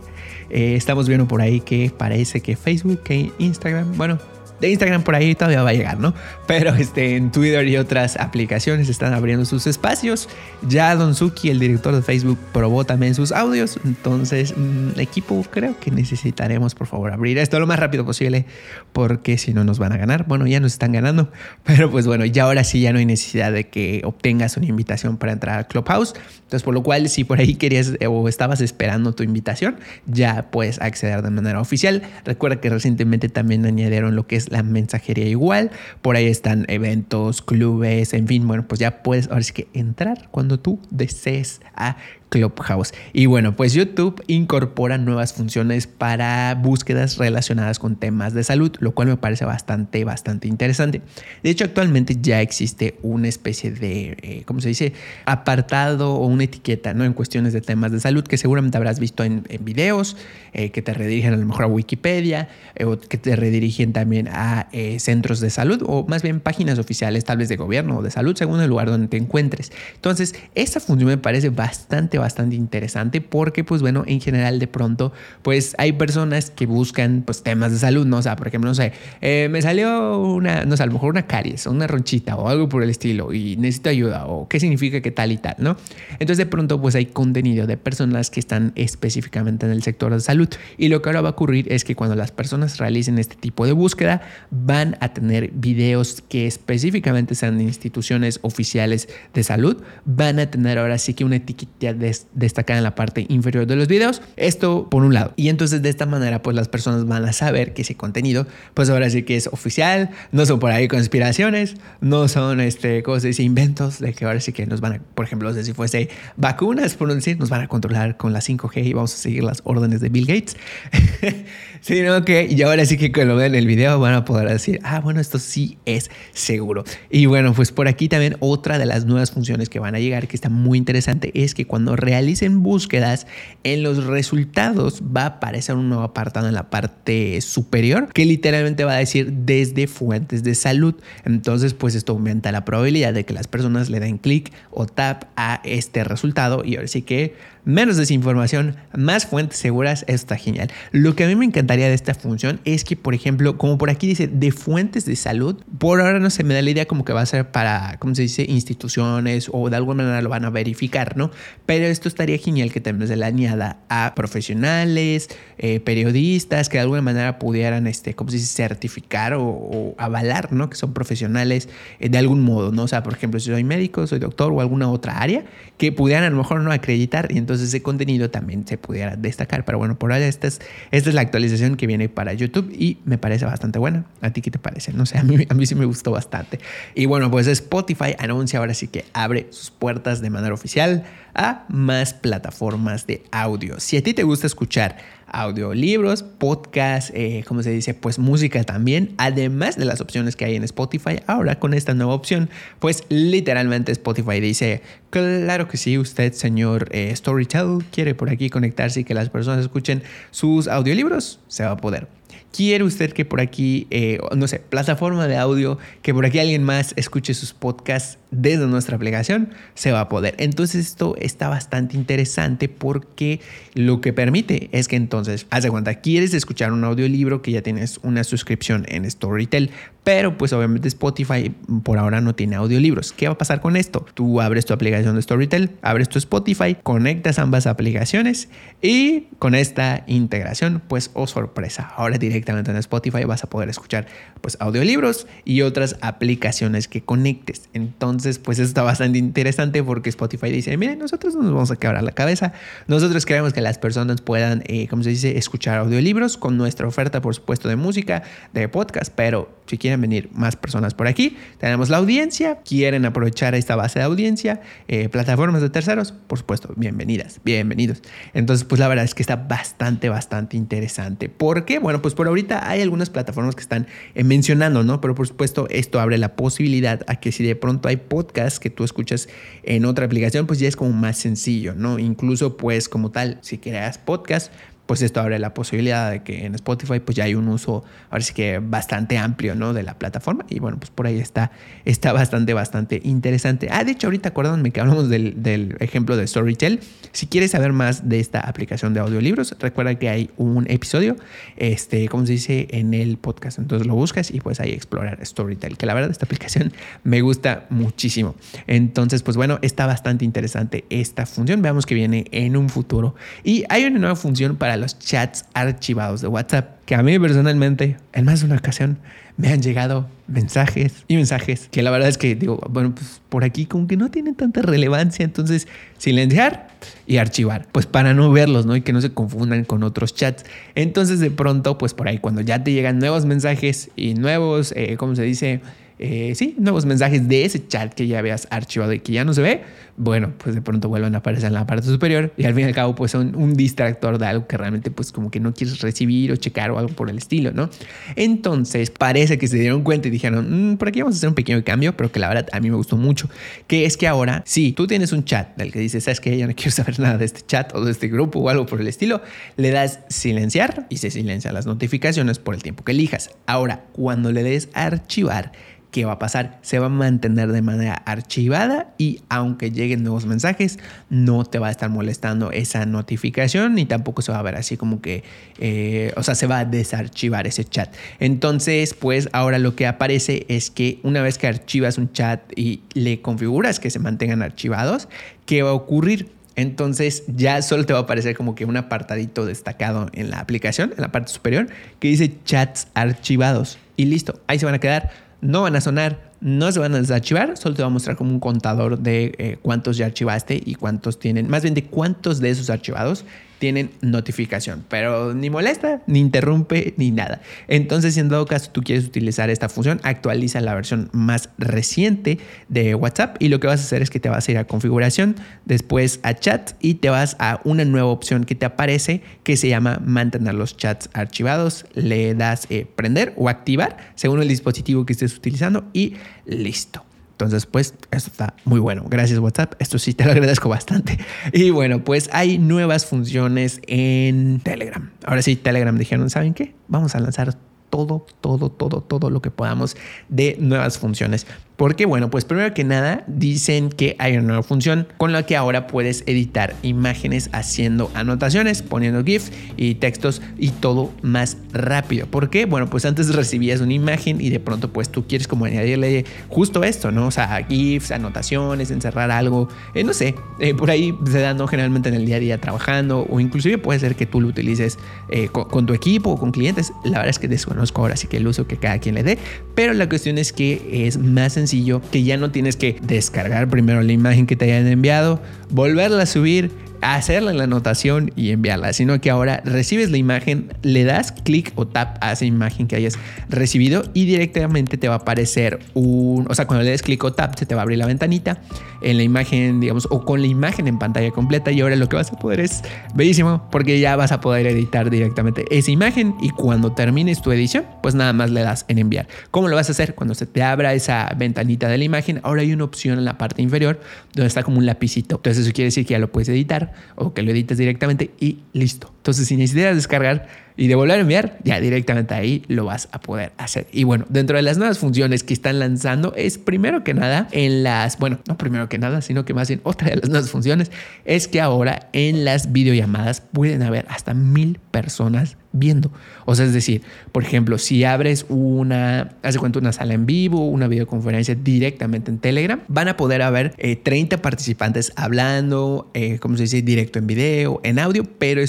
Eh, 0.50 0.74
estamos 0.76 1.08
viendo 1.08 1.26
por 1.28 1.40
ahí 1.40 1.60
que 1.60 1.92
parece 1.96 2.40
que 2.40 2.56
Facebook, 2.56 3.02
que 3.02 3.32
Instagram, 3.38 3.96
bueno, 3.96 4.18
de 4.60 4.70
Instagram 4.70 5.02
por 5.02 5.14
ahí 5.14 5.34
todavía 5.34 5.62
va 5.62 5.70
a 5.70 5.72
llegar, 5.72 5.98
¿no? 5.98 6.14
Pero 6.46 6.74
este, 6.74 7.16
en 7.16 7.30
Twitter 7.32 7.66
y 7.66 7.76
otras 7.76 8.16
aplicaciones 8.16 8.88
están 8.88 9.14
abriendo 9.14 9.44
sus 9.44 9.66
espacios. 9.66 10.28
Ya 10.68 10.94
Don 10.96 11.14
Suki, 11.14 11.50
el 11.50 11.58
director 11.58 11.94
de 11.94 12.02
Facebook, 12.02 12.38
probó 12.52 12.84
también 12.84 13.14
sus 13.14 13.32
audios. 13.32 13.78
Entonces, 13.84 14.54
mm, 14.56 14.98
equipo, 15.00 15.44
creo 15.50 15.78
que 15.78 15.90
necesitaremos, 15.90 16.74
por 16.74 16.86
favor, 16.86 17.12
abrir 17.12 17.38
esto 17.38 17.58
lo 17.58 17.66
más 17.66 17.78
rápido 17.78 18.04
posible, 18.04 18.46
porque 18.92 19.38
si 19.38 19.54
no 19.54 19.64
nos 19.64 19.78
van 19.78 19.92
a 19.92 19.96
ganar. 19.96 20.26
Bueno, 20.26 20.46
ya 20.46 20.60
nos 20.60 20.72
están 20.72 20.92
ganando, 20.92 21.30
pero 21.64 21.90
pues 21.90 22.06
bueno, 22.06 22.24
ya 22.24 22.44
ahora 22.44 22.64
sí 22.64 22.80
ya 22.80 22.92
no 22.92 22.98
hay 22.98 23.06
necesidad 23.06 23.52
de 23.52 23.68
que 23.68 24.02
obtengas 24.04 24.56
una 24.56 24.66
invitación 24.66 25.16
para 25.16 25.32
entrar 25.32 25.58
a 25.58 25.64
Clubhouse. 25.64 26.14
Entonces, 26.42 26.62
por 26.62 26.74
lo 26.74 26.82
cual, 26.82 27.08
si 27.08 27.24
por 27.24 27.38
ahí 27.38 27.54
querías 27.54 27.92
o 28.06 28.28
estabas 28.28 28.60
esperando 28.60 29.14
tu 29.14 29.22
invitación, 29.22 29.76
ya 30.06 30.50
puedes 30.50 30.80
acceder 30.80 31.22
de 31.22 31.30
manera 31.30 31.60
oficial. 31.60 32.02
Recuerda 32.24 32.60
que 32.60 32.68
recientemente 32.68 33.28
también 33.28 33.64
añadieron 33.64 34.16
lo 34.16 34.26
que 34.26 34.36
es 34.36 34.49
la 34.50 34.62
mensajería 34.62 35.26
igual. 35.26 35.70
Por 36.02 36.16
ahí 36.16 36.26
están 36.26 36.66
eventos, 36.68 37.40
clubes, 37.40 38.12
en 38.12 38.26
fin, 38.26 38.46
bueno, 38.46 38.68
pues 38.68 38.78
ya 38.78 39.02
puedes 39.02 39.28
ahora 39.28 39.42
sí 39.42 39.52
que 39.52 39.68
entrar 39.72 40.28
cuando 40.30 40.60
tú 40.60 40.78
desees 40.90 41.60
a 41.74 41.96
Clubhouse. 42.30 42.94
Y 43.12 43.26
bueno, 43.26 43.54
pues 43.54 43.74
YouTube 43.74 44.22
incorpora 44.26 44.96
nuevas 44.96 45.34
funciones 45.34 45.86
para 45.86 46.54
búsquedas 46.54 47.18
relacionadas 47.18 47.78
con 47.78 47.96
temas 47.96 48.32
de 48.32 48.44
salud, 48.44 48.72
lo 48.78 48.92
cual 48.92 49.08
me 49.08 49.16
parece 49.16 49.44
bastante, 49.44 50.04
bastante 50.04 50.48
interesante. 50.48 51.02
De 51.42 51.50
hecho, 51.50 51.64
actualmente 51.64 52.16
ya 52.20 52.40
existe 52.40 52.98
una 53.02 53.28
especie 53.28 53.72
de, 53.72 54.16
eh, 54.22 54.42
¿cómo 54.46 54.60
se 54.60 54.68
dice? 54.68 54.92
Apartado 55.26 56.14
o 56.14 56.26
una 56.26 56.44
etiqueta, 56.44 56.94
¿no? 56.94 57.04
En 57.04 57.12
cuestiones 57.12 57.52
de 57.52 57.60
temas 57.60 57.92
de 57.92 58.00
salud 58.00 58.24
que 58.24 58.38
seguramente 58.38 58.78
habrás 58.78 58.98
visto 59.00 59.24
en, 59.24 59.44
videos, 59.60 60.16
eh, 60.52 60.70
que 60.70 60.80
te 60.80 60.94
redirigen 60.94 61.34
a 61.34 61.36
lo 61.36 61.44
mejor 61.44 61.64
a 61.64 61.66
Wikipedia, 61.66 62.48
eh, 62.76 62.84
o 62.84 62.98
que 62.98 63.18
te 63.18 63.34
redirigen 63.36 63.92
también 63.92 64.28
a 64.28 64.68
centros 64.98 65.40
de 65.40 65.50
salud, 65.50 65.82
o 65.86 66.06
más 66.06 66.22
bien 66.22 66.40
páginas 66.40 66.78
oficiales, 66.78 67.24
tal 67.24 67.38
vez 67.38 67.48
de 67.48 67.56
gobierno 67.56 67.98
o 67.98 68.02
de 68.02 68.10
salud, 68.10 68.36
según 68.36 68.60
el 68.60 68.68
lugar 68.68 68.88
donde 68.88 69.08
te 69.08 69.16
encuentres. 69.16 69.72
Entonces, 69.96 70.34
esta 70.54 70.78
función 70.78 71.08
me 71.08 71.18
parece 71.18 71.50
bastante, 71.50 72.19
bastante 72.20 72.56
interesante 72.56 73.20
porque, 73.20 73.64
pues 73.64 73.82
bueno, 73.82 74.04
en 74.06 74.20
general 74.20 74.58
de 74.58 74.66
pronto, 74.66 75.12
pues 75.42 75.74
hay 75.78 75.92
personas 75.92 76.50
que 76.50 76.66
buscan 76.66 77.22
pues 77.24 77.42
temas 77.42 77.72
de 77.72 77.78
salud, 77.78 78.06
¿no? 78.06 78.18
O 78.18 78.22
sea, 78.22 78.36
por 78.36 78.48
ejemplo, 78.48 78.70
no 78.70 78.74
sé, 78.74 78.92
eh, 79.20 79.48
me 79.50 79.62
salió 79.62 80.18
una, 80.18 80.64
no 80.64 80.76
sé, 80.76 80.82
a 80.82 80.86
lo 80.86 80.92
mejor 80.92 81.10
una 81.10 81.26
caries 81.26 81.66
o 81.66 81.70
una 81.70 81.86
ronchita 81.86 82.36
o 82.36 82.48
algo 82.48 82.68
por 82.68 82.82
el 82.82 82.90
estilo 82.90 83.32
y 83.32 83.56
necesito 83.56 83.90
ayuda 83.90 84.26
o 84.26 84.48
qué 84.48 84.60
significa 84.60 85.00
que 85.00 85.10
tal 85.10 85.32
y 85.32 85.38
tal, 85.38 85.56
¿no? 85.58 85.76
Entonces 86.12 86.38
de 86.38 86.46
pronto 86.46 86.80
pues 86.80 86.94
hay 86.94 87.06
contenido 87.06 87.66
de 87.66 87.76
personas 87.76 88.30
que 88.30 88.40
están 88.40 88.72
específicamente 88.74 89.66
en 89.66 89.72
el 89.72 89.82
sector 89.82 90.12
de 90.12 90.20
salud 90.20 90.48
y 90.78 90.88
lo 90.88 91.02
que 91.02 91.08
ahora 91.08 91.20
va 91.20 91.28
a 91.30 91.32
ocurrir 91.32 91.72
es 91.72 91.84
que 91.84 91.94
cuando 91.94 92.16
las 92.16 92.32
personas 92.32 92.78
realicen 92.78 93.18
este 93.18 93.36
tipo 93.36 93.66
de 93.66 93.72
búsqueda 93.72 94.22
van 94.50 94.96
a 95.00 95.12
tener 95.12 95.50
videos 95.52 96.22
que 96.28 96.46
específicamente 96.46 97.34
sean 97.34 97.58
de 97.58 97.64
instituciones 97.64 98.38
oficiales 98.42 99.08
de 99.34 99.42
salud, 99.42 99.82
van 100.04 100.38
a 100.38 100.50
tener 100.50 100.78
ahora 100.78 100.98
sí 100.98 101.14
que 101.14 101.24
una 101.24 101.36
etiqueta 101.36 101.92
de 101.92 102.09
destacada 102.34 102.78
en 102.78 102.84
la 102.84 102.94
parte 102.94 103.26
inferior 103.28 103.66
de 103.66 103.76
los 103.76 103.88
videos. 103.88 104.22
Esto 104.36 104.88
por 104.90 105.04
un 105.04 105.14
lado. 105.14 105.32
Y 105.36 105.48
entonces 105.48 105.82
de 105.82 105.88
esta 105.88 106.06
manera 106.06 106.42
pues 106.42 106.56
las 106.56 106.68
personas 106.68 107.06
van 107.06 107.24
a 107.24 107.32
saber 107.32 107.74
que 107.74 107.82
ese 107.82 107.94
contenido 107.94 108.46
pues 108.74 108.90
ahora 108.90 109.10
sí 109.10 109.22
que 109.22 109.36
es 109.36 109.46
oficial, 109.48 110.10
no 110.32 110.46
son 110.46 110.58
por 110.58 110.70
ahí 110.72 110.88
conspiraciones, 110.88 111.74
no 112.00 112.28
son 112.28 112.60
este, 112.60 113.02
cosas, 113.02 113.38
inventos 113.40 113.98
de 113.98 114.12
que 114.12 114.24
ahora 114.24 114.40
sí 114.40 114.52
que 114.52 114.66
nos 114.66 114.80
van 114.80 114.92
a, 114.94 114.98
por 115.14 115.24
ejemplo, 115.24 115.52
si 115.62 115.72
fuese 115.72 116.08
vacunas, 116.36 116.94
por 116.94 117.12
decir, 117.12 117.38
nos 117.38 117.48
van 117.48 117.62
a 117.62 117.68
controlar 117.68 118.16
con 118.16 118.32
la 118.32 118.40
5G 118.40 118.84
y 118.84 118.92
vamos 118.92 119.14
a 119.14 119.16
seguir 119.16 119.44
las 119.44 119.60
órdenes 119.64 120.00
de 120.00 120.08
Bill 120.08 120.26
Gates. 120.26 120.56
sino 121.80 122.24
que 122.24 122.46
y 122.50 122.60
ahora 122.62 122.84
sí 122.84 122.96
que 122.96 123.12
cuando 123.12 123.36
vean 123.36 123.54
el 123.54 123.66
video 123.66 123.98
van 123.98 124.14
a 124.14 124.24
poder 124.24 124.48
decir, 124.48 124.80
ah, 124.82 125.00
bueno, 125.00 125.20
esto 125.20 125.38
sí 125.38 125.78
es 125.86 126.10
seguro. 126.32 126.84
Y 127.10 127.26
bueno, 127.26 127.54
pues 127.54 127.72
por 127.72 127.88
aquí 127.88 128.08
también 128.08 128.36
otra 128.40 128.78
de 128.78 128.86
las 128.86 129.04
nuevas 129.06 129.30
funciones 129.30 129.68
que 129.68 129.78
van 129.78 129.94
a 129.94 129.98
llegar, 129.98 130.28
que 130.28 130.36
está 130.36 130.48
muy 130.48 130.78
interesante, 130.78 131.30
es 131.34 131.54
que 131.54 131.66
cuando 131.66 131.96
realicen 131.96 132.62
búsquedas, 132.62 133.26
en 133.64 133.82
los 133.82 134.04
resultados 134.04 135.02
va 135.04 135.22
a 135.22 135.26
aparecer 135.26 135.76
un 135.76 135.88
nuevo 135.88 136.04
apartado 136.04 136.48
en 136.48 136.54
la 136.54 136.70
parte 136.70 137.40
superior 137.40 138.12
que 138.12 138.24
literalmente 138.24 138.84
va 138.84 138.94
a 138.94 138.98
decir 138.98 139.32
desde 139.32 139.86
fuentes 139.86 140.42
de 140.42 140.54
salud. 140.54 140.94
Entonces, 141.24 141.74
pues 141.74 141.94
esto 141.94 142.12
aumenta 142.12 142.52
la 142.52 142.64
probabilidad 142.64 143.14
de 143.14 143.24
que 143.24 143.34
las 143.34 143.48
personas 143.48 143.90
le 143.90 144.00
den 144.00 144.18
clic 144.18 144.52
o 144.70 144.86
tap 144.86 145.24
a 145.36 145.60
este 145.64 146.04
resultado 146.04 146.62
y 146.64 146.76
ahora 146.76 146.88
sí 146.88 147.02
que 147.02 147.34
menos 147.64 147.96
desinformación, 147.96 148.76
más 148.96 149.26
fuentes 149.26 149.58
seguras, 149.58 150.04
está 150.08 150.36
genial. 150.36 150.70
Lo 150.92 151.14
que 151.14 151.24
a 151.24 151.28
mí 151.28 151.36
me 151.36 151.44
encantaría 151.44 151.88
de 151.88 151.94
esta 151.94 152.14
función 152.14 152.60
es 152.64 152.84
que, 152.84 152.96
por 152.96 153.14
ejemplo, 153.14 153.58
como 153.58 153.78
por 153.78 153.90
aquí 153.90 154.06
dice, 154.06 154.26
de 154.26 154.52
fuentes 154.52 155.04
de 155.04 155.16
salud, 155.16 155.62
por 155.78 156.00
ahora 156.00 156.18
no 156.18 156.30
se 156.30 156.44
me 156.44 156.54
da 156.54 156.62
la 156.62 156.70
idea 156.70 156.86
como 156.86 157.04
que 157.04 157.12
va 157.12 157.20
a 157.20 157.26
ser 157.26 157.50
para, 157.50 157.96
¿cómo 157.98 158.14
se 158.14 158.22
dice?, 158.22 158.44
instituciones 158.48 159.50
o 159.52 159.70
de 159.70 159.76
alguna 159.76 160.02
manera 160.02 160.22
lo 160.22 160.28
van 160.28 160.44
a 160.44 160.50
verificar, 160.50 161.16
¿no? 161.16 161.30
Pero 161.66 161.86
esto 161.86 162.08
estaría 162.08 162.38
genial 162.38 162.72
que 162.72 162.80
también 162.80 163.08
se 163.08 163.16
le 163.16 163.24
añada 163.24 163.78
a 163.88 164.14
profesionales, 164.14 165.28
eh, 165.58 165.80
periodistas, 165.80 166.68
que 166.68 166.78
de 166.78 166.82
alguna 166.82 167.02
manera 167.02 167.38
pudieran, 167.38 167.86
este, 167.86 168.14
¿cómo 168.14 168.30
se 168.30 168.38
dice?, 168.38 168.54
certificar 168.54 169.34
o, 169.34 169.94
avalar, 169.98 170.52
¿no? 170.52 170.70
Que 170.70 170.76
son 170.76 170.92
profesionales 170.92 171.68
eh, 171.98 172.08
de 172.08 172.18
algún 172.18 172.40
modo, 172.40 172.72
¿no? 172.72 172.84
O 172.84 172.88
sea, 172.88 173.02
por 173.02 173.12
ejemplo, 173.12 173.40
si 173.40 173.50
soy 173.50 173.64
médico, 173.64 174.06
soy 174.06 174.18
doctor 174.18 174.52
o 174.52 174.60
alguna 174.60 174.90
otra 174.90 175.18
área, 175.18 175.44
que 175.76 175.92
pudieran 175.92 176.24
a 176.24 176.30
lo 176.30 176.36
mejor 176.36 176.60
no 176.60 176.72
acreditar 176.72 177.28
y 177.30 177.38
entonces 177.38 177.59
ese 177.60 177.82
contenido 177.82 178.30
también 178.30 178.66
se 178.66 178.78
pudiera 178.78 179.16
destacar. 179.16 179.64
Pero 179.64 179.78
bueno, 179.78 179.98
por 179.98 180.12
ahora 180.12 180.26
esta 180.26 180.46
es, 180.46 180.60
esta 180.90 181.08
es 181.08 181.14
la 181.14 181.20
actualización 181.20 181.76
que 181.76 181.86
viene 181.86 182.08
para 182.08 182.32
YouTube 182.32 182.72
y 182.72 182.98
me 183.04 183.18
parece 183.18 183.44
bastante 183.44 183.78
buena. 183.78 184.04
¿A 184.20 184.30
ti 184.30 184.42
qué 184.42 184.50
te 184.50 184.58
parece? 184.58 184.92
No 184.92 185.06
sé, 185.06 185.18
a 185.18 185.22
mí, 185.22 185.46
a 185.48 185.54
mí 185.54 185.66
sí 185.66 185.74
me 185.74 185.84
gustó 185.84 186.10
bastante. 186.10 186.60
Y 186.94 187.06
bueno, 187.06 187.30
pues 187.30 187.46
Spotify 187.46 188.14
anuncia 188.18 188.58
ahora 188.58 188.74
sí 188.74 188.88
que 188.88 189.04
abre 189.12 189.48
sus 189.50 189.70
puertas 189.70 190.20
de 190.20 190.30
manera 190.30 190.54
oficial 190.54 191.04
a 191.34 191.64
más 191.68 192.14
plataformas 192.14 193.06
de 193.06 193.22
audio. 193.30 193.78
Si 193.80 193.96
a 193.96 194.02
ti 194.02 194.14
te 194.14 194.22
gusta 194.22 194.46
escuchar 194.46 194.96
audiolibros, 195.32 196.22
podcast, 196.22 197.10
eh, 197.14 197.44
como 197.46 197.62
se 197.62 197.70
dice, 197.70 197.94
pues 197.94 198.18
música 198.18 198.62
también, 198.64 199.14
además 199.18 199.76
de 199.76 199.84
las 199.84 200.00
opciones 200.00 200.36
que 200.36 200.44
hay 200.44 200.56
en 200.56 200.64
Spotify, 200.64 201.20
ahora 201.26 201.58
con 201.58 201.74
esta 201.74 201.94
nueva 201.94 202.14
opción, 202.14 202.50
pues 202.78 203.04
literalmente 203.08 203.92
Spotify 203.92 204.40
dice, 204.40 204.82
claro 205.10 205.68
que 205.68 205.76
sí, 205.76 205.98
usted 205.98 206.32
señor 206.32 206.88
eh, 206.92 207.14
Storytell 207.14 207.84
quiere 207.90 208.14
por 208.14 208.30
aquí 208.30 208.50
conectarse 208.50 209.00
y 209.00 209.04
que 209.04 209.14
las 209.14 209.28
personas 209.30 209.60
escuchen 209.60 210.02
sus 210.30 210.68
audiolibros, 210.68 211.40
se 211.48 211.64
va 211.64 211.72
a 211.72 211.76
poder. 211.76 212.08
¿Quiere 212.52 212.82
usted 212.82 213.12
que 213.12 213.24
por 213.24 213.40
aquí, 213.40 213.86
eh, 213.90 214.18
no 214.36 214.48
sé, 214.48 214.58
plataforma 214.58 215.28
de 215.28 215.36
audio, 215.36 215.78
que 216.02 216.12
por 216.12 216.26
aquí 216.26 216.40
alguien 216.40 216.64
más 216.64 216.94
escuche 216.96 217.32
sus 217.32 217.52
podcasts 217.52 218.18
desde 218.30 218.66
nuestra 218.66 218.96
aplicación? 218.96 219.50
Se 219.74 219.92
va 219.92 220.00
a 220.00 220.08
poder. 220.08 220.34
Entonces 220.38 220.86
esto 220.86 221.16
está 221.18 221.48
bastante 221.48 221.96
interesante 221.96 222.68
porque 222.68 223.40
lo 223.74 224.00
que 224.00 224.12
permite 224.12 224.68
es 224.72 224.88
que 224.88 224.96
entonces, 224.96 225.46
haz 225.50 225.62
de 225.62 225.70
cuenta, 225.70 225.94
quieres 225.96 226.34
escuchar 226.34 226.72
un 226.72 226.84
audiolibro 226.84 227.42
que 227.42 227.52
ya 227.52 227.62
tienes 227.62 227.98
una 228.02 228.24
suscripción 228.24 228.84
en 228.88 229.10
Storytel, 229.10 229.70
pero 230.04 230.38
pues 230.38 230.52
obviamente 230.52 230.88
Spotify 230.88 231.54
por 231.82 231.98
ahora 231.98 232.20
no 232.20 232.34
tiene 232.34 232.56
audiolibros. 232.56 233.12
¿Qué 233.12 233.26
va 233.26 233.34
a 233.34 233.38
pasar 233.38 233.60
con 233.60 233.76
esto? 233.76 234.06
Tú 234.14 234.40
abres 234.40 234.66
tu 234.66 234.72
aplicación 234.72 235.14
de 235.16 235.22
Storytel, 235.22 235.70
abres 235.82 236.08
tu 236.08 236.18
Spotify, 236.18 236.76
conectas 236.82 237.38
ambas 237.38 237.66
aplicaciones 237.66 238.48
y 238.80 239.26
con 239.38 239.54
esta 239.54 240.04
integración, 240.06 240.82
pues 240.88 241.10
oh 241.14 241.26
sorpresa, 241.26 241.92
ahora 241.96 242.18
directamente 242.18 242.70
en 242.70 242.76
Spotify 242.78 243.24
vas 243.24 243.44
a 243.44 243.50
poder 243.50 243.68
escuchar 243.68 244.06
pues 244.40 244.56
audiolibros 244.60 245.26
y 245.44 245.62
otras 245.62 245.96
aplicaciones 246.00 246.88
que 246.88 247.02
conectes. 247.02 247.68
Entonces 247.74 248.19
pues 248.42 248.58
eso 248.58 248.68
está 248.68 248.82
bastante 248.82 249.18
interesante 249.18 249.82
porque 249.82 250.10
Spotify 250.10 250.50
dice, 250.50 250.76
miren, 250.76 250.98
nosotros 250.98 251.34
no 251.34 251.42
nos 251.42 251.52
vamos 251.52 251.70
a 251.70 251.76
quebrar 251.76 252.02
la 252.02 252.12
cabeza, 252.12 252.52
nosotros 252.86 253.26
queremos 253.26 253.52
que 253.52 253.60
las 253.60 253.78
personas 253.78 254.20
puedan, 254.20 254.62
eh, 254.66 254.88
como 254.88 255.02
se 255.02 255.10
dice, 255.10 255.38
escuchar 255.38 255.78
audiolibros 255.78 256.36
con 256.36 256.56
nuestra 256.56 256.86
oferta 256.86 257.20
por 257.20 257.34
supuesto 257.34 257.68
de 257.68 257.76
música, 257.76 258.22
de 258.52 258.68
podcast, 258.68 259.12
pero 259.14 259.60
si 259.66 259.78
quieren 259.78 260.00
venir 260.00 260.28
más 260.32 260.56
personas 260.56 260.94
por 260.94 261.06
aquí, 261.06 261.36
tenemos 261.58 261.90
la 261.90 261.98
audiencia, 261.98 262.58
quieren 262.64 263.04
aprovechar 263.04 263.54
esta 263.54 263.76
base 263.76 264.00
de 264.00 264.04
audiencia, 264.04 264.60
eh, 264.88 265.08
plataformas 265.08 265.62
de 265.62 265.70
terceros, 265.70 266.12
por 266.12 266.38
supuesto, 266.38 266.74
bienvenidas, 266.76 267.40
bienvenidos. 267.44 268.02
Entonces, 268.34 268.64
pues 268.64 268.80
la 268.80 268.88
verdad 268.88 269.04
es 269.04 269.14
que 269.14 269.22
está 269.22 269.36
bastante, 269.36 270.08
bastante 270.08 270.56
interesante. 270.56 271.28
¿Por 271.28 271.64
qué? 271.64 271.78
Bueno, 271.78 272.02
pues 272.02 272.14
por 272.14 272.26
ahorita 272.26 272.68
hay 272.68 272.82
algunas 272.82 273.10
plataformas 273.10 273.54
que 273.54 273.62
están 273.62 273.86
eh, 274.14 274.24
mencionando, 274.24 274.82
¿no? 274.82 275.00
Pero 275.00 275.14
por 275.14 275.28
supuesto, 275.28 275.68
esto 275.70 276.00
abre 276.00 276.18
la 276.18 276.34
posibilidad 276.34 277.02
a 277.06 277.16
que 277.16 277.30
si 277.30 277.44
de 277.44 277.54
pronto 277.54 277.88
hay 277.88 277.96
podcasts 278.10 278.60
que 278.60 278.68
tú 278.68 278.84
escuchas 278.84 279.30
en 279.62 279.86
otra 279.86 280.04
aplicación, 280.04 280.46
pues 280.46 280.58
ya 280.58 280.68
es 280.68 280.76
como 280.76 280.92
más 280.92 281.16
sencillo, 281.16 281.74
¿no? 281.74 281.98
Incluso, 281.98 282.58
pues 282.58 282.90
como 282.90 283.10
tal, 283.10 283.38
si 283.40 283.56
creas 283.56 283.96
podcast, 283.96 284.52
pues 284.90 285.02
esto 285.02 285.20
abre 285.20 285.38
la 285.38 285.54
posibilidad 285.54 286.10
de 286.10 286.24
que 286.24 286.46
en 286.46 286.56
Spotify 286.56 286.98
pues 286.98 287.14
ya 287.14 287.22
hay 287.22 287.36
un 287.36 287.46
uso, 287.46 287.84
ahora 288.10 288.24
sí 288.24 288.34
que 288.34 288.58
bastante 288.58 289.18
amplio, 289.18 289.54
¿no? 289.54 289.72
De 289.72 289.84
la 289.84 289.96
plataforma. 289.96 290.44
Y 290.50 290.58
bueno, 290.58 290.78
pues 290.80 290.90
por 290.90 291.06
ahí 291.06 291.20
está, 291.20 291.52
está 291.84 292.12
bastante, 292.12 292.54
bastante 292.54 293.00
interesante. 293.04 293.68
Ah, 293.70 293.84
de 293.84 293.92
hecho, 293.92 294.08
ahorita 294.08 294.30
acuérdenme 294.30 294.72
que 294.72 294.80
hablamos 294.80 295.08
del, 295.08 295.44
del 295.44 295.76
ejemplo 295.78 296.16
de 296.16 296.26
Storytel. 296.26 296.80
Si 297.12 297.28
quieres 297.28 297.52
saber 297.52 297.72
más 297.72 298.08
de 298.08 298.18
esta 298.18 298.40
aplicación 298.40 298.92
de 298.92 298.98
audiolibros, 298.98 299.54
recuerda 299.60 299.94
que 299.94 300.08
hay 300.08 300.30
un 300.36 300.68
episodio, 300.68 301.14
este, 301.56 302.08
como 302.08 302.26
se 302.26 302.32
dice, 302.32 302.66
en 302.72 302.92
el 302.92 303.16
podcast. 303.16 303.60
Entonces 303.60 303.86
lo 303.86 303.94
buscas 303.94 304.32
y 304.32 304.40
pues 304.40 304.58
ahí 304.58 304.72
explorar 304.72 305.24
Storytel, 305.24 305.76
que 305.76 305.86
la 305.86 305.94
verdad 305.94 306.10
esta 306.10 306.24
aplicación 306.24 306.72
me 307.04 307.20
gusta 307.20 307.66
muchísimo. 307.70 308.34
Entonces, 308.66 309.22
pues 309.22 309.36
bueno, 309.36 309.60
está 309.62 309.86
bastante 309.86 310.24
interesante 310.24 310.84
esta 310.90 311.26
función. 311.26 311.62
Veamos 311.62 311.86
que 311.86 311.94
viene 311.94 312.24
en 312.32 312.56
un 312.56 312.68
futuro. 312.68 313.14
Y 313.44 313.62
hay 313.68 313.84
una 313.84 314.00
nueva 314.00 314.16
función 314.16 314.56
para 314.56 314.79
los 314.80 314.98
chats 314.98 315.44
archivados 315.54 316.20
de 316.20 316.28
WhatsApp, 316.28 316.78
que 316.86 316.94
a 316.94 317.02
mí 317.02 317.18
personalmente, 317.18 317.96
en 318.12 318.24
más 318.24 318.40
de 318.40 318.46
una 318.46 318.56
ocasión, 318.56 318.98
me 319.36 319.48
han 319.48 319.62
llegado 319.62 320.06
mensajes 320.26 321.04
y 321.08 321.16
mensajes 321.16 321.68
que 321.70 321.82
la 321.82 321.90
verdad 321.90 322.08
es 322.08 322.18
que 322.18 322.34
digo, 322.34 322.60
bueno, 322.68 322.94
pues 322.94 323.22
por 323.28 323.44
aquí 323.44 323.64
como 323.66 323.86
que 323.86 323.96
no 323.96 324.10
tienen 324.10 324.34
tanta 324.34 324.60
relevancia, 324.62 325.24
entonces 325.24 325.66
silenciar 325.96 326.68
y 327.06 327.16
archivar, 327.16 327.66
pues 327.72 327.86
para 327.86 328.12
no 328.12 328.30
verlos, 328.30 328.66
¿no? 328.66 328.76
Y 328.76 328.82
que 328.82 328.92
no 328.92 329.00
se 329.00 329.12
confundan 329.12 329.64
con 329.64 329.82
otros 329.82 330.14
chats. 330.14 330.44
Entonces 330.74 331.20
de 331.20 331.30
pronto, 331.30 331.78
pues 331.78 331.94
por 331.94 332.08
ahí 332.08 332.18
cuando 332.18 332.40
ya 332.42 332.62
te 332.62 332.72
llegan 332.72 332.98
nuevos 332.98 333.24
mensajes 333.24 333.90
y 333.96 334.14
nuevos, 334.14 334.72
eh, 334.76 334.96
¿cómo 334.98 335.14
se 335.16 335.22
dice? 335.22 335.60
Eh, 336.02 336.32
sí, 336.34 336.54
nuevos 336.58 336.86
mensajes 336.86 337.28
de 337.28 337.44
ese 337.44 337.66
chat 337.66 337.92
que 337.92 338.06
ya 338.06 338.18
habías 338.18 338.48
archivado 338.50 338.94
y 338.94 339.00
que 339.00 339.12
ya 339.12 339.22
no 339.22 339.34
se 339.34 339.42
ve, 339.42 339.60
bueno, 339.98 340.32
pues 340.42 340.54
de 340.54 340.62
pronto 340.62 340.88
vuelven 340.88 341.14
a 341.14 341.18
aparecer 341.18 341.48
en 341.48 341.52
la 341.52 341.66
parte 341.66 341.86
superior 341.86 342.32
y 342.38 342.46
al 342.46 342.54
fin 342.54 342.64
y 342.64 342.68
al 342.68 342.74
cabo 342.74 342.94
pues 342.94 343.10
son 343.10 343.36
un 343.36 343.52
distractor 343.52 344.16
de 344.16 344.24
algo 344.24 344.46
que 344.46 344.56
realmente 344.56 344.90
pues 344.90 345.12
como 345.12 345.30
que 345.30 345.40
no 345.40 345.52
quieres 345.52 345.78
recibir 345.82 346.32
o 346.32 346.36
checar 346.36 346.70
o 346.70 346.78
algo 346.78 346.94
por 346.94 347.10
el 347.10 347.18
estilo, 347.18 347.52
¿no? 347.52 347.68
Entonces 348.16 348.90
parece 348.90 349.36
que 349.36 349.46
se 349.46 349.58
dieron 349.58 349.82
cuenta 349.82 350.08
y 350.08 350.10
dijeron, 350.10 350.72
mm, 350.72 350.76
por 350.78 350.88
aquí 350.88 351.02
vamos 351.02 351.16
a 351.16 351.18
hacer 351.18 351.28
un 351.28 351.34
pequeño 351.34 351.62
cambio, 351.64 351.94
pero 351.98 352.10
que 352.10 352.18
la 352.18 352.28
verdad 352.28 352.48
a 352.50 352.60
mí 352.60 352.70
me 352.70 352.76
gustó 352.76 352.96
mucho, 352.96 353.28
que 353.66 353.84
es 353.84 353.98
que 353.98 354.08
ahora, 354.08 354.42
si 354.46 354.72
tú 354.72 354.86
tienes 354.86 355.12
un 355.12 355.24
chat 355.24 355.54
del 355.58 355.70
que 355.70 355.80
dices, 355.80 356.04
sabes 356.04 356.20
que 356.20 356.34
ya 356.34 356.46
no 356.46 356.54
quiero 356.54 356.70
saber 356.70 356.98
nada 356.98 357.18
de 357.18 357.26
este 357.26 357.42
chat 357.46 357.74
o 357.74 357.84
de 357.84 357.92
este 357.92 358.08
grupo 358.08 358.38
o 358.38 358.48
algo 358.48 358.64
por 358.64 358.80
el 358.80 358.86
estilo, 358.86 359.20
le 359.58 359.70
das 359.70 360.00
silenciar 360.08 360.86
y 360.88 360.96
se 360.96 361.10
silencian 361.10 361.52
las 361.52 361.66
notificaciones 361.66 362.38
por 362.38 362.54
el 362.54 362.62
tiempo 362.62 362.84
que 362.84 362.92
elijas. 362.92 363.32
Ahora, 363.44 363.84
cuando 363.92 364.32
le 364.32 364.42
des 364.42 364.70
archivar, 364.72 365.52
¿qué 365.90 366.04
va 366.04 366.12
a 366.12 366.18
pasar? 366.18 366.58
Se 366.62 366.78
va 366.78 366.86
a 366.86 366.90
mantener 366.90 367.52
de 367.52 367.62
manera 367.62 367.94
archivada 367.94 368.94
y 368.98 369.20
aunque 369.28 369.70
lleguen 369.70 370.02
nuevos 370.02 370.26
mensajes, 370.26 370.78
no 371.08 371.44
te 371.44 371.58
va 371.58 371.68
a 371.68 371.70
estar 371.70 371.90
molestando 371.90 372.52
esa 372.52 372.86
notificación 372.86 373.74
ni 373.74 373.86
tampoco 373.86 374.22
se 374.22 374.32
va 374.32 374.38
a 374.38 374.42
ver 374.42 374.56
así 374.56 374.76
como 374.76 375.00
que, 375.00 375.24
eh, 375.58 376.12
o 376.16 376.22
sea, 376.22 376.34
se 376.34 376.46
va 376.46 376.60
a 376.60 376.64
desarchivar 376.64 377.46
ese 377.46 377.64
chat. 377.64 377.94
Entonces, 378.18 378.94
pues 378.94 379.28
ahora 379.32 379.58
lo 379.58 379.74
que 379.74 379.86
aparece 379.86 380.46
es 380.48 380.70
que 380.70 381.00
una 381.02 381.22
vez 381.22 381.38
que 381.38 381.46
archivas 381.46 381.98
un 381.98 382.12
chat 382.12 382.40
y 382.56 382.82
le 382.94 383.20
configuras 383.20 383.80
que 383.80 383.90
se 383.90 383.98
mantengan 383.98 384.42
archivados, 384.42 385.08
¿qué 385.46 385.62
va 385.62 385.70
a 385.70 385.74
ocurrir? 385.74 386.28
Entonces 386.56 387.24
ya 387.26 387.62
solo 387.62 387.86
te 387.86 387.92
va 387.92 388.00
a 388.00 388.02
aparecer 388.02 388.36
como 388.36 388.54
que 388.54 388.64
un 388.64 388.76
apartadito 388.76 389.46
destacado 389.46 390.08
en 390.12 390.30
la 390.30 390.40
aplicación, 390.40 390.92
en 390.94 391.00
la 391.00 391.12
parte 391.12 391.32
superior, 391.32 391.68
que 392.00 392.08
dice 392.08 392.34
chats 392.44 392.88
archivados. 392.94 393.78
Y 393.96 394.04
listo, 394.06 394.40
ahí 394.46 394.58
se 394.58 394.66
van 394.66 394.74
a 394.74 394.78
quedar 394.78 395.10
no 395.40 395.62
van 395.62 395.76
a 395.76 395.80
sonar, 395.80 396.29
no 396.40 396.72
se 396.72 396.78
van 396.78 396.94
a 396.94 397.00
desarchivar, 397.00 397.56
solo 397.56 397.74
te 397.74 397.82
va 397.82 397.86
a 397.86 397.90
mostrar 397.90 398.16
como 398.16 398.30
un 398.30 398.40
contador 398.40 398.98
de 398.98 399.34
eh, 399.38 399.58
cuántos 399.62 399.96
ya 399.96 400.06
archivaste 400.06 400.60
y 400.64 400.74
cuántos 400.74 401.18
tienen, 401.18 401.48
más 401.48 401.62
bien 401.62 401.74
de 401.74 401.84
cuántos 401.84 402.40
de 402.40 402.50
esos 402.50 402.70
archivados 402.70 403.24
tienen 403.60 403.90
notificación, 404.00 404.84
pero 404.88 405.34
ni 405.34 405.50
molesta, 405.50 406.00
ni 406.06 406.18
interrumpe, 406.18 406.94
ni 406.96 407.10
nada. 407.10 407.42
Entonces, 407.68 408.14
si 408.14 408.20
en 408.20 408.30
dado 408.30 408.46
caso 408.46 408.70
tú 408.72 408.82
quieres 408.82 409.04
utilizar 409.04 409.50
esta 409.50 409.68
función, 409.68 410.00
actualiza 410.02 410.62
la 410.62 410.74
versión 410.74 411.10
más 411.12 411.50
reciente 411.58 412.38
de 412.68 412.94
WhatsApp 412.94 413.36
y 413.38 413.48
lo 413.48 413.60
que 413.60 413.66
vas 413.66 413.80
a 413.80 413.84
hacer 413.84 414.00
es 414.00 414.08
que 414.08 414.18
te 414.18 414.30
vas 414.30 414.48
a 414.48 414.50
ir 414.50 414.56
a 414.56 414.66
configuración, 414.66 415.36
después 415.66 416.20
a 416.22 416.32
chat 416.34 416.72
y 416.80 416.94
te 416.94 417.10
vas 417.10 417.36
a 417.38 417.60
una 417.64 417.84
nueva 417.84 418.08
opción 418.08 418.44
que 418.44 418.54
te 418.54 418.64
aparece 418.64 419.20
que 419.44 419.58
se 419.58 419.68
llama 419.68 420.00
mantener 420.02 420.54
los 420.54 420.78
chats 420.78 421.10
archivados. 421.12 421.84
Le 421.92 422.34
das 422.34 422.66
eh, 422.70 422.86
prender 422.96 423.34
o 423.36 423.50
activar 423.50 423.98
según 424.14 424.40
el 424.40 424.48
dispositivo 424.48 425.04
que 425.04 425.12
estés 425.12 425.36
utilizando 425.36 425.84
y 425.92 426.14
listo. 426.44 427.04
Entonces, 427.32 427.64
pues, 427.64 427.94
esto 428.10 428.30
está 428.30 428.54
muy 428.66 428.80
bueno. 428.80 429.04
Gracias 429.08 429.38
WhatsApp. 429.38 429.72
Esto 429.78 429.98
sí 429.98 430.12
te 430.12 430.26
lo 430.26 430.32
agradezco 430.32 430.68
bastante. 430.68 431.18
Y 431.54 431.70
bueno, 431.70 432.04
pues 432.04 432.28
hay 432.34 432.58
nuevas 432.58 433.06
funciones 433.06 433.80
en 433.86 434.60
Telegram. 434.60 435.10
Ahora 435.24 435.40
sí, 435.40 435.56
Telegram 435.56 435.96
dijeron, 435.96 436.28
¿saben 436.28 436.52
qué? 436.52 436.74
Vamos 436.88 437.14
a 437.14 437.20
lanzar 437.20 437.56
todo, 437.88 438.26
todo, 438.42 438.70
todo, 438.70 439.00
todo 439.00 439.30
lo 439.30 439.40
que 439.40 439.50
podamos 439.50 439.96
de 440.28 440.56
nuevas 440.60 440.98
funciones. 440.98 441.46
Porque 441.80 442.04
bueno, 442.04 442.28
pues 442.28 442.44
primero 442.44 442.74
que 442.74 442.84
nada 442.84 443.24
dicen 443.26 443.88
que 443.88 444.14
hay 444.18 444.36
una 444.36 444.42
nueva 444.42 444.62
función 444.62 445.08
con 445.16 445.32
la 445.32 445.46
que 445.46 445.56
ahora 445.56 445.86
puedes 445.86 446.24
editar 446.26 446.74
imágenes 446.82 447.48
haciendo 447.54 448.10
anotaciones, 448.12 448.82
poniendo 448.82 449.24
GIFs 449.24 449.50
y 449.78 449.94
textos 449.94 450.42
y 450.58 450.72
todo 450.72 451.10
más 451.22 451.56
rápido. 451.72 452.26
¿Por 452.26 452.50
qué? 452.50 452.66
Bueno, 452.66 452.90
pues 452.90 453.06
antes 453.06 453.34
recibías 453.34 453.80
una 453.80 453.94
imagen 453.94 454.42
y 454.42 454.50
de 454.50 454.60
pronto 454.60 454.92
pues 454.92 455.08
tú 455.08 455.26
quieres 455.26 455.48
como 455.48 455.64
añadirle 455.64 456.26
justo 456.50 456.84
esto, 456.84 457.12
¿no? 457.12 457.28
O 457.28 457.30
sea, 457.30 457.64
GIFs, 457.66 458.10
anotaciones, 458.10 458.90
encerrar 458.90 459.30
algo, 459.30 459.70
eh, 459.94 460.04
no 460.04 460.12
sé, 460.12 460.34
eh, 460.58 460.74
por 460.74 460.90
ahí 460.90 461.14
se 461.30 461.40
dan 461.40 461.56
¿no? 461.56 461.66
generalmente 461.66 462.10
en 462.10 462.14
el 462.14 462.26
día 462.26 462.36
a 462.36 462.40
día 462.40 462.60
trabajando 462.60 463.26
o 463.30 463.40
inclusive 463.40 463.78
puede 463.78 464.00
ser 464.00 464.16
que 464.16 464.26
tú 464.26 464.42
lo 464.42 464.48
utilices 464.48 464.98
eh, 465.30 465.48
con, 465.48 465.64
con, 465.64 465.86
tu 465.86 465.94
equipo 465.94 466.32
o 466.32 466.36
con 466.36 466.52
clientes. 466.52 466.92
La 467.04 467.20
verdad 467.20 467.30
es 467.30 467.38
que 467.38 467.48
desconozco 467.48 468.02
ahora 468.02 468.16
sí 468.16 468.26
que 468.26 468.36
el 468.36 468.46
uso 468.46 468.66
que 468.66 468.76
cada 468.76 468.98
quien 468.98 469.14
le 469.14 469.22
dé, 469.22 469.38
pero 469.74 469.94
la 469.94 470.10
cuestión 470.10 470.36
es 470.36 470.52
que 470.52 471.06
es 471.06 471.16
más 471.16 471.54
sencillo 471.54 471.69
que 472.10 472.22
ya 472.22 472.36
no 472.36 472.50
tienes 472.50 472.76
que 472.76 472.96
descargar 473.02 473.68
primero 473.68 474.02
la 474.02 474.12
imagen 474.12 474.46
que 474.46 474.56
te 474.56 474.66
hayan 474.66 474.86
enviado, 474.86 475.40
volverla 475.70 476.22
a 476.22 476.26
subir, 476.26 476.70
hacerla 477.02 477.50
en 477.50 477.58
la 477.58 477.64
anotación 477.64 478.32
y 478.36 478.50
enviarla, 478.50 478.92
sino 478.92 479.20
que 479.20 479.30
ahora 479.30 479.62
recibes 479.64 480.10
la 480.10 480.18
imagen, 480.18 480.72
le 480.82 481.04
das 481.04 481.32
clic 481.32 481.72
o 481.76 481.86
tap 481.86 482.18
a 482.20 482.32
esa 482.32 482.44
imagen 482.44 482.86
que 482.86 482.96
hayas 482.96 483.18
recibido 483.48 484.02
y 484.14 484.26
directamente 484.26 484.96
te 484.96 485.08
va 485.08 485.14
a 485.14 485.18
aparecer 485.18 485.80
un, 485.94 486.46
o 486.48 486.54
sea, 486.54 486.66
cuando 486.66 486.84
le 486.84 486.90
des 486.90 487.02
clic 487.02 487.22
o 487.24 487.32
tap 487.32 487.58
se 487.58 487.66
te 487.66 487.74
va 487.74 487.80
a 487.80 487.84
abrir 487.84 487.98
la 487.98 488.06
ventanita 488.06 488.58
en 489.02 489.16
la 489.16 489.22
imagen, 489.22 489.80
digamos, 489.80 490.06
o 490.10 490.24
con 490.24 490.40
la 490.40 490.46
imagen 490.46 490.88
en 490.88 490.98
pantalla 490.98 491.30
completa 491.30 491.70
y 491.70 491.80
ahora 491.80 491.96
lo 491.96 492.08
que 492.08 492.16
vas 492.16 492.32
a 492.32 492.38
poder 492.38 492.60
es 492.60 492.82
bellísimo 493.14 493.68
porque 493.70 493.98
ya 493.98 494.16
vas 494.16 494.32
a 494.32 494.40
poder 494.40 494.66
editar 494.66 495.10
directamente 495.10 495.64
esa 495.70 495.90
imagen 495.90 496.34
y 496.40 496.50
cuando 496.50 496.92
termines 496.92 497.40
tu 497.40 497.52
edición, 497.52 497.84
pues 498.02 498.14
nada 498.14 498.32
más 498.32 498.50
le 498.50 498.60
das 498.60 498.84
en 498.88 498.98
enviar. 498.98 499.26
¿Cómo 499.50 499.68
lo 499.68 499.76
vas 499.76 499.88
a 499.88 499.92
hacer? 499.92 500.14
Cuando 500.14 500.34
se 500.34 500.46
te 500.46 500.62
abra 500.62 500.92
esa 500.92 501.32
ventanita 501.36 501.88
de 501.88 501.98
la 501.98 502.04
imagen, 502.04 502.40
ahora 502.42 502.62
hay 502.62 502.72
una 502.72 502.84
opción 502.84 503.18
en 503.18 503.24
la 503.24 503.38
parte 503.38 503.62
inferior 503.62 504.00
donde 504.34 504.48
está 504.48 504.62
como 504.62 504.78
un 504.78 504.86
lapicito. 504.86 505.36
Entonces 505.36 505.64
eso 505.64 505.72
quiere 505.72 505.86
decir 505.86 506.06
que 506.06 506.12
ya 506.12 506.18
lo 506.18 506.30
puedes 506.30 506.48
editar 506.48 506.89
o 507.16 507.32
que 507.32 507.42
lo 507.42 507.50
edites 507.50 507.78
directamente 507.78 508.30
y 508.40 508.58
listo. 508.72 509.12
Entonces 509.20 509.48
si 509.48 509.56
necesitas 509.56 509.94
descargar 509.94 510.48
y 510.80 510.86
de 510.86 510.94
volver 510.94 511.18
a 511.18 511.20
enviar, 511.20 511.58
ya 511.62 511.78
directamente 511.78 512.32
ahí 512.32 512.62
lo 512.66 512.86
vas 512.86 513.10
a 513.12 513.20
poder 513.20 513.52
hacer. 513.58 513.86
Y 513.92 514.04
bueno, 514.04 514.24
dentro 514.30 514.56
de 514.56 514.62
las 514.62 514.78
nuevas 514.78 514.98
funciones 514.98 515.42
que 515.42 515.52
están 515.52 515.78
lanzando 515.78 516.32
es 516.36 516.56
primero 516.56 517.04
que 517.04 517.12
nada 517.12 517.48
en 517.52 517.82
las, 517.82 518.18
bueno, 518.18 518.38
no 518.48 518.56
primero 518.56 518.88
que 518.88 518.96
nada, 518.96 519.20
sino 519.20 519.44
que 519.44 519.52
más 519.52 519.68
bien 519.68 519.82
otra 519.82 520.08
de 520.08 520.16
las 520.16 520.30
nuevas 520.30 520.50
funciones 520.50 520.90
es 521.26 521.48
que 521.48 521.60
ahora 521.60 522.08
en 522.14 522.46
las 522.46 522.72
videollamadas 522.72 523.42
pueden 523.42 523.82
haber 523.82 524.06
hasta 524.08 524.32
mil 524.32 524.80
personas 524.90 525.58
viendo. 525.72 526.10
O 526.46 526.54
sea, 526.54 526.66
es 526.66 526.72
decir, 526.72 527.02
por 527.30 527.44
ejemplo, 527.44 527.78
si 527.78 528.04
abres 528.04 528.46
una, 528.48 529.32
hace 529.42 529.58
cuenta 529.58 529.78
una 529.78 529.92
sala 529.92 530.14
en 530.14 530.26
vivo, 530.26 530.66
una 530.66 530.88
videoconferencia 530.88 531.54
directamente 531.54 532.30
en 532.30 532.38
Telegram, 532.38 532.80
van 532.88 533.08
a 533.08 533.16
poder 533.16 533.42
haber 533.42 533.74
30 534.02 534.34
eh, 534.34 534.38
participantes 534.38 535.12
hablando, 535.16 536.10
eh, 536.14 536.38
como 536.38 536.56
se 536.56 536.64
dice, 536.64 536.82
directo 536.82 537.18
en 537.18 537.26
video, 537.26 537.80
en 537.84 537.98
audio, 537.98 538.24
pero 538.24 538.60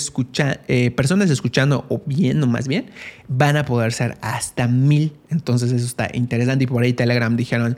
eh, 0.67 0.91
personas 0.91 1.29
escuchando 1.29 1.85
o 1.89 2.01
viendo 2.05 2.47
más 2.47 2.67
bien, 2.67 2.91
van 3.27 3.57
a 3.57 3.65
poder 3.65 3.93
ser 3.93 4.17
hasta 4.21 4.67
mil. 4.67 5.13
Entonces 5.29 5.71
eso 5.71 5.85
está 5.85 6.09
interesante 6.13 6.63
y 6.65 6.67
por 6.67 6.83
ahí 6.83 6.93
Telegram 6.93 7.35
dijeron, 7.35 7.77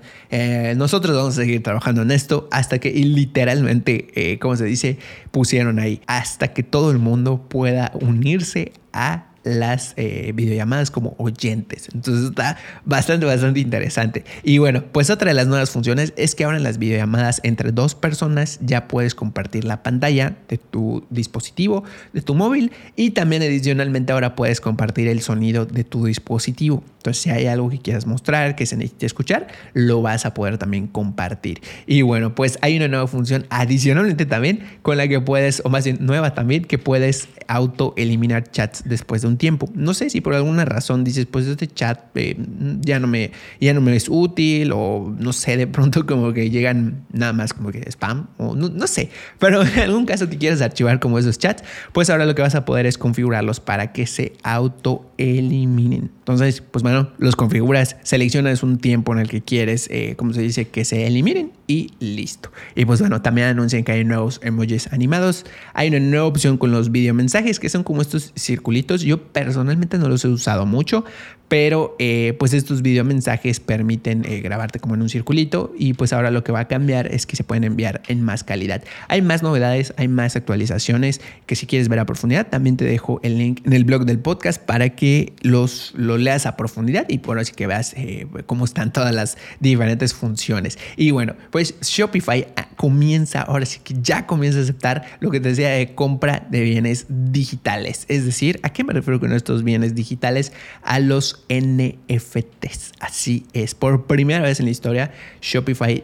nosotros 0.76 1.16
vamos 1.16 1.38
a 1.38 1.42
seguir 1.42 1.62
trabajando 1.62 2.02
en 2.02 2.12
esto 2.12 2.48
hasta 2.52 2.80
que 2.80 2.92
literalmente, 2.92 4.38
como 4.40 4.56
se 4.56 4.66
dice, 4.66 4.98
pusieron 5.32 5.80
ahí, 5.80 6.02
hasta 6.08 6.54
que 6.54 6.64
todo 6.64 6.92
el 6.92 6.98
mundo 6.98 7.46
pueda 7.48 7.92
unirse 8.02 8.74
a 8.92 9.33
las 9.44 9.94
eh, 9.98 10.32
videollamadas 10.34 10.92
como 10.92 11.16
oyentes. 11.18 11.90
Entonces 11.94 12.30
está 12.30 12.58
bastante, 12.86 13.26
bastante 13.26 13.60
interesante. 13.60 14.24
Y 14.44 14.58
bueno, 14.58 14.84
pues 14.92 15.10
otra 15.10 15.30
de 15.30 15.34
las 15.34 15.48
nuevas 15.48 15.70
funciones 15.70 16.14
es 16.16 16.36
que 16.36 16.44
ahora 16.44 16.58
en 16.58 16.64
las 16.64 16.78
videollamadas 16.78 17.42
entre 17.44 17.72
dos 17.72 17.96
personas 17.96 18.60
ya 18.62 18.88
puedes 18.88 19.16
compartir 19.16 19.66
la 19.66 19.84
pantalla 19.84 20.36
de 20.48 20.58
tu 20.58 21.06
dispositivo, 21.10 21.84
de 22.14 22.22
tu 22.22 22.36
móvil 22.36 22.72
y 22.96 23.12
también 23.12 23.42
adicionalmente 23.42 24.14
ahora 24.14 24.36
puedes 24.36 24.62
compartir 24.62 25.08
el 25.08 25.22
sonido 25.22 25.66
de 25.66 25.84
tu 25.84 26.06
dispositivo. 26.06 26.84
Entonces 26.98 27.22
si 27.22 27.30
hay 27.30 27.48
algo 27.48 27.70
que 27.70 27.80
quieras 27.80 28.08
mostrar, 28.08 28.56
que 28.56 28.66
se 28.66 28.78
necesite 28.78 29.06
escuchar, 29.06 29.48
lo 29.74 30.02
vas 30.02 30.26
a 30.26 30.34
poder 30.34 30.58
también 30.58 30.88
compartir. 30.88 31.62
Y 31.86 32.02
bueno, 32.02 32.34
pues 32.34 32.58
hay 32.62 32.78
una 32.78 32.88
nueva 32.88 33.08
función 33.08 33.46
adicionalmente 33.50 34.26
también 34.26 34.64
con 34.82 34.98
la 34.98 35.08
que 35.08 35.20
puedes, 35.20 35.62
o 35.66 35.70
más 35.70 35.84
bien 35.84 35.98
nueva 36.00 36.34
también, 36.34 36.64
que 36.64 36.78
puedes 36.78 37.28
auto 37.48 37.94
eliminar 37.98 38.50
chats 38.50 38.84
después 38.86 39.22
de 39.22 39.28
un 39.28 39.33
tiempo. 39.38 39.70
No 39.74 39.94
sé 39.94 40.10
si 40.10 40.22
por 40.22 40.34
alguna 40.34 40.66
razón 40.66 41.04
dices, 41.04 41.26
pues 41.26 41.48
este 41.48 41.68
chat 41.68 42.00
eh, 42.16 42.38
ya, 42.82 43.00
no 43.00 43.08
me, 43.08 43.32
ya 43.60 43.74
no 43.74 43.82
me 43.82 43.96
es 43.96 44.08
útil 44.10 44.72
o 44.74 45.14
no 45.18 45.34
sé, 45.34 45.58
de 45.58 45.68
pronto 45.68 46.06
como 46.08 46.34
que 46.34 46.50
llegan 46.50 47.06
nada 47.12 47.34
más 47.34 47.54
como 47.54 47.72
que 47.72 47.80
spam 47.90 48.28
o 48.38 48.56
no, 48.56 48.88
sé. 48.88 49.10
Pero 49.40 49.64
en 49.64 49.80
algún 49.80 50.06
caso 50.06 50.30
que 50.30 50.38
quieras 50.38 50.62
archivar 50.62 51.00
como 51.00 51.20
esos 51.20 51.38
chats, 51.38 51.64
pues 51.92 52.10
ahora 52.10 52.26
lo 52.26 52.36
que 52.36 52.42
vas 52.42 52.56
a 52.56 52.66
poder 52.66 52.86
es 52.86 52.98
configurarlos 52.98 53.60
para 53.60 53.92
que 53.92 54.08
se 54.08 54.34
auto 54.44 55.10
eliminen. 55.18 56.12
Entonces, 56.20 56.62
pues 56.62 56.84
bueno, 56.84 57.10
los 57.18 57.36
configuras, 57.36 57.98
seleccionas 58.04 58.64
un 58.64 58.78
tiempo 58.78 59.14
en 59.14 59.20
el 59.20 59.30
que 59.30 59.42
quieres, 59.42 59.90
eh, 59.92 60.16
como 60.18 60.34
se 60.34 60.42
dice, 60.42 60.70
que 60.70 60.86
se 60.86 61.06
eliminen 61.06 61.52
y 61.68 61.92
listo. 62.00 62.52
Y 62.76 62.86
pues 62.86 63.00
bueno, 63.00 63.22
también 63.22 63.48
anuncian 63.48 63.84
que 63.84 63.92
hay 63.92 64.06
nuevos 64.06 64.40
emojis 64.44 64.92
animados. 64.92 65.46
Hay 65.74 65.90
una 65.90 66.00
nueva 66.00 66.26
opción 66.26 66.58
con 66.58 66.72
los 66.72 66.92
video 66.92 67.14
mensajes 67.14 67.60
que 67.60 67.70
son 67.70 67.84
como 67.84 68.02
estos 68.02 68.34
circulitos. 68.38 69.02
Yo 69.02 69.23
Personalmente 69.32 69.98
no 69.98 70.10
los 70.10 70.26
he 70.26 70.28
usado 70.28 70.66
mucho, 70.66 71.06
pero 71.54 71.96
eh, 72.00 72.36
pues 72.40 72.52
estos 72.54 72.82
videomensajes 72.82 73.60
permiten 73.60 74.26
eh, 74.26 74.42
grabarte 74.42 74.80
como 74.80 74.96
en 74.96 75.04
un 75.04 75.10
circulito 75.10 75.72
y 75.78 75.94
pues 75.94 76.12
ahora 76.12 76.32
lo 76.32 76.44
que 76.44 76.52
va 76.52 76.62
a 76.62 76.68
cambiar 76.68 77.06
es 77.14 77.28
que 77.28 77.36
se 77.36 77.44
pueden 77.44 77.64
enviar 77.64 78.02
en 78.08 78.24
más 78.24 78.44
calidad. 78.44 78.84
Hay 79.08 79.22
más 79.22 79.44
novedades, 79.44 79.94
hay 79.98 80.08
más 80.08 80.36
actualizaciones 80.36 81.22
que 81.46 81.56
si 81.56 81.68
quieres 81.68 81.90
ver 81.90 82.00
a 82.00 82.08
profundidad 82.08 82.48
también 82.48 82.76
te 82.76 82.86
dejo 82.86 83.20
el 83.22 83.38
link 83.38 83.62
en 83.66 83.74
el 83.74 83.84
blog 83.84 84.06
del 84.06 84.18
podcast 84.18 84.60
para 84.60 84.90
que 84.90 85.34
los 85.42 85.94
lo 85.96 86.18
leas 86.18 86.48
a 86.48 86.56
profundidad 86.58 87.06
y 87.08 87.20
por 87.20 87.38
así 87.38 87.54
que 87.54 87.68
veas 87.68 87.94
eh, 87.98 88.26
cómo 88.48 88.66
están 88.66 88.92
todas 88.92 89.14
las 89.14 89.38
diferentes 89.60 90.16
funciones. 90.16 90.80
Y 90.98 91.12
bueno, 91.12 91.36
pues 91.52 91.76
Shopify 91.82 92.48
ah, 92.56 92.70
comienza, 92.78 93.44
ahora 93.44 93.68
sí 93.68 93.80
que 93.84 93.94
ya 94.02 94.26
comienza 94.26 94.58
a 94.58 94.64
aceptar 94.64 95.06
lo 95.20 95.30
que 95.30 95.40
te 95.40 95.50
decía 95.50 95.70
de 95.70 95.94
compra 95.94 96.48
de 96.50 96.62
bienes 96.62 97.06
digitales. 97.10 98.06
Es 98.08 98.26
decir, 98.26 98.60
¿a 98.64 98.70
qué 98.70 98.84
me 98.84 98.94
refiero 98.94 99.13
con 99.20 99.34
estos 99.34 99.64
bienes 99.64 99.96
digitales? 99.96 100.54
A 100.82 101.00
los 101.00 101.46
NFTs. 101.50 102.94
Así 103.00 103.46
es. 103.54 103.76
Por 103.76 104.06
primera 104.06 104.42
vez 104.42 104.60
en 104.60 104.66
la 104.66 104.72
historia, 104.72 105.14
Shopify 105.42 106.04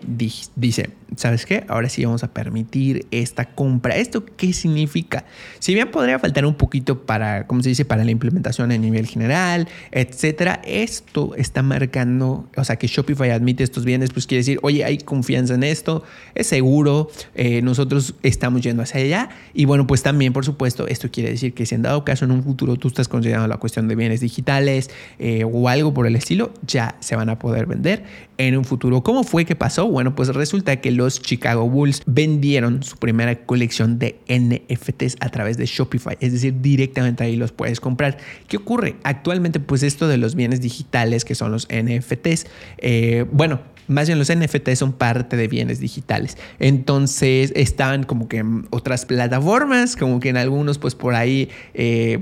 dice, 0.55 0.89
¿sabes 1.15 1.45
qué? 1.45 1.65
Ahora 1.67 1.89
sí 1.89 2.05
vamos 2.05 2.23
a 2.23 2.33
permitir 2.33 3.05
esta 3.11 3.45
compra. 3.45 3.95
¿Esto 3.95 4.25
qué 4.25 4.53
significa? 4.53 5.25
Si 5.59 5.73
bien 5.73 5.91
podría 5.91 6.19
faltar 6.19 6.45
un 6.45 6.55
poquito 6.55 7.05
para, 7.05 7.47
¿cómo 7.47 7.61
se 7.63 7.69
dice? 7.69 7.85
Para 7.85 8.03
la 8.03 8.11
implementación 8.11 8.71
a 8.71 8.77
nivel 8.77 9.07
general, 9.07 9.67
etcétera, 9.91 10.61
esto 10.65 11.35
está 11.35 11.63
marcando, 11.63 12.47
o 12.55 12.63
sea, 12.63 12.77
que 12.77 12.87
Shopify 12.87 13.31
admite 13.31 13.63
estos 13.63 13.85
bienes, 13.85 14.11
pues 14.11 14.27
quiere 14.27 14.39
decir, 14.39 14.59
oye, 14.61 14.83
hay 14.83 14.99
confianza 14.99 15.55
en 15.55 15.63
esto, 15.63 16.03
es 16.35 16.47
seguro, 16.47 17.09
eh, 17.35 17.61
nosotros 17.61 18.15
estamos 18.23 18.61
yendo 18.61 18.83
hacia 18.83 19.01
allá. 19.01 19.29
Y 19.53 19.65
bueno, 19.65 19.87
pues 19.87 20.03
también, 20.03 20.33
por 20.33 20.45
supuesto, 20.45 20.87
esto 20.87 21.09
quiere 21.11 21.31
decir 21.31 21.53
que 21.53 21.65
si 21.65 21.75
en 21.75 21.81
dado 21.81 22.03
caso 22.05 22.25
en 22.25 22.31
un 22.31 22.43
futuro 22.43 22.75
tú 22.75 22.87
estás 22.87 23.07
considerando 23.07 23.47
la 23.47 23.57
cuestión 23.57 23.87
de 23.87 23.95
bienes 23.95 24.21
digitales, 24.21 24.89
eh, 25.19 25.43
o 25.51 25.69
algo 25.69 25.93
por 25.93 26.07
el 26.07 26.15
estilo, 26.15 26.53
ya 26.65 26.95
se 26.99 27.15
van 27.15 27.29
a 27.29 27.39
poder 27.39 27.65
vender 27.65 28.03
en 28.37 28.57
un 28.57 28.63
futuro. 28.63 29.03
¿Cómo 29.03 29.23
fue 29.23 29.45
que 29.45 29.55
pasó? 29.55 29.87
Bueno, 29.87 30.15
pues 30.15 30.29
resulta 30.29 30.77
que 30.77 30.91
los 30.99 31.21
Chicago 31.21 31.69
Bulls 31.69 32.03
vendieron 32.05 32.83
su 32.83 32.97
primera 32.97 33.45
colección 33.45 33.99
de 33.99 34.19
NFTs 34.27 35.15
a 35.21 35.29
través 35.29 35.57
de 35.57 35.65
Shopify, 35.65 36.17
es 36.19 36.33
decir, 36.33 36.59
directamente 36.59 37.23
ahí 37.23 37.37
los 37.37 37.53
puedes 37.53 37.79
comprar. 37.79 38.17
¿Qué 38.49 38.57
ocurre? 38.57 38.97
Actualmente, 39.03 39.61
pues 39.61 39.81
esto 39.81 40.09
de 40.09 40.17
los 40.17 40.35
bienes 40.35 40.59
digitales, 40.59 41.23
que 41.23 41.35
son 41.35 41.53
los 41.53 41.69
NFTs, 41.71 42.47
eh, 42.79 43.25
bueno, 43.31 43.61
más 43.89 44.07
bien 44.07 44.19
los 44.19 44.33
NFT 44.33 44.69
son 44.75 44.93
parte 44.93 45.35
de 45.35 45.47
bienes 45.47 45.79
digitales. 45.79 46.37
Entonces 46.59 47.51
estaban 47.55 48.03
como 48.03 48.29
que 48.29 48.37
en 48.37 48.67
otras 48.69 49.05
plataformas, 49.05 49.95
como 49.95 50.19
que 50.19 50.29
en 50.29 50.37
algunos 50.37 50.77
pues 50.77 50.95
por 50.95 51.15
ahí, 51.15 51.49
eh, 51.73 52.19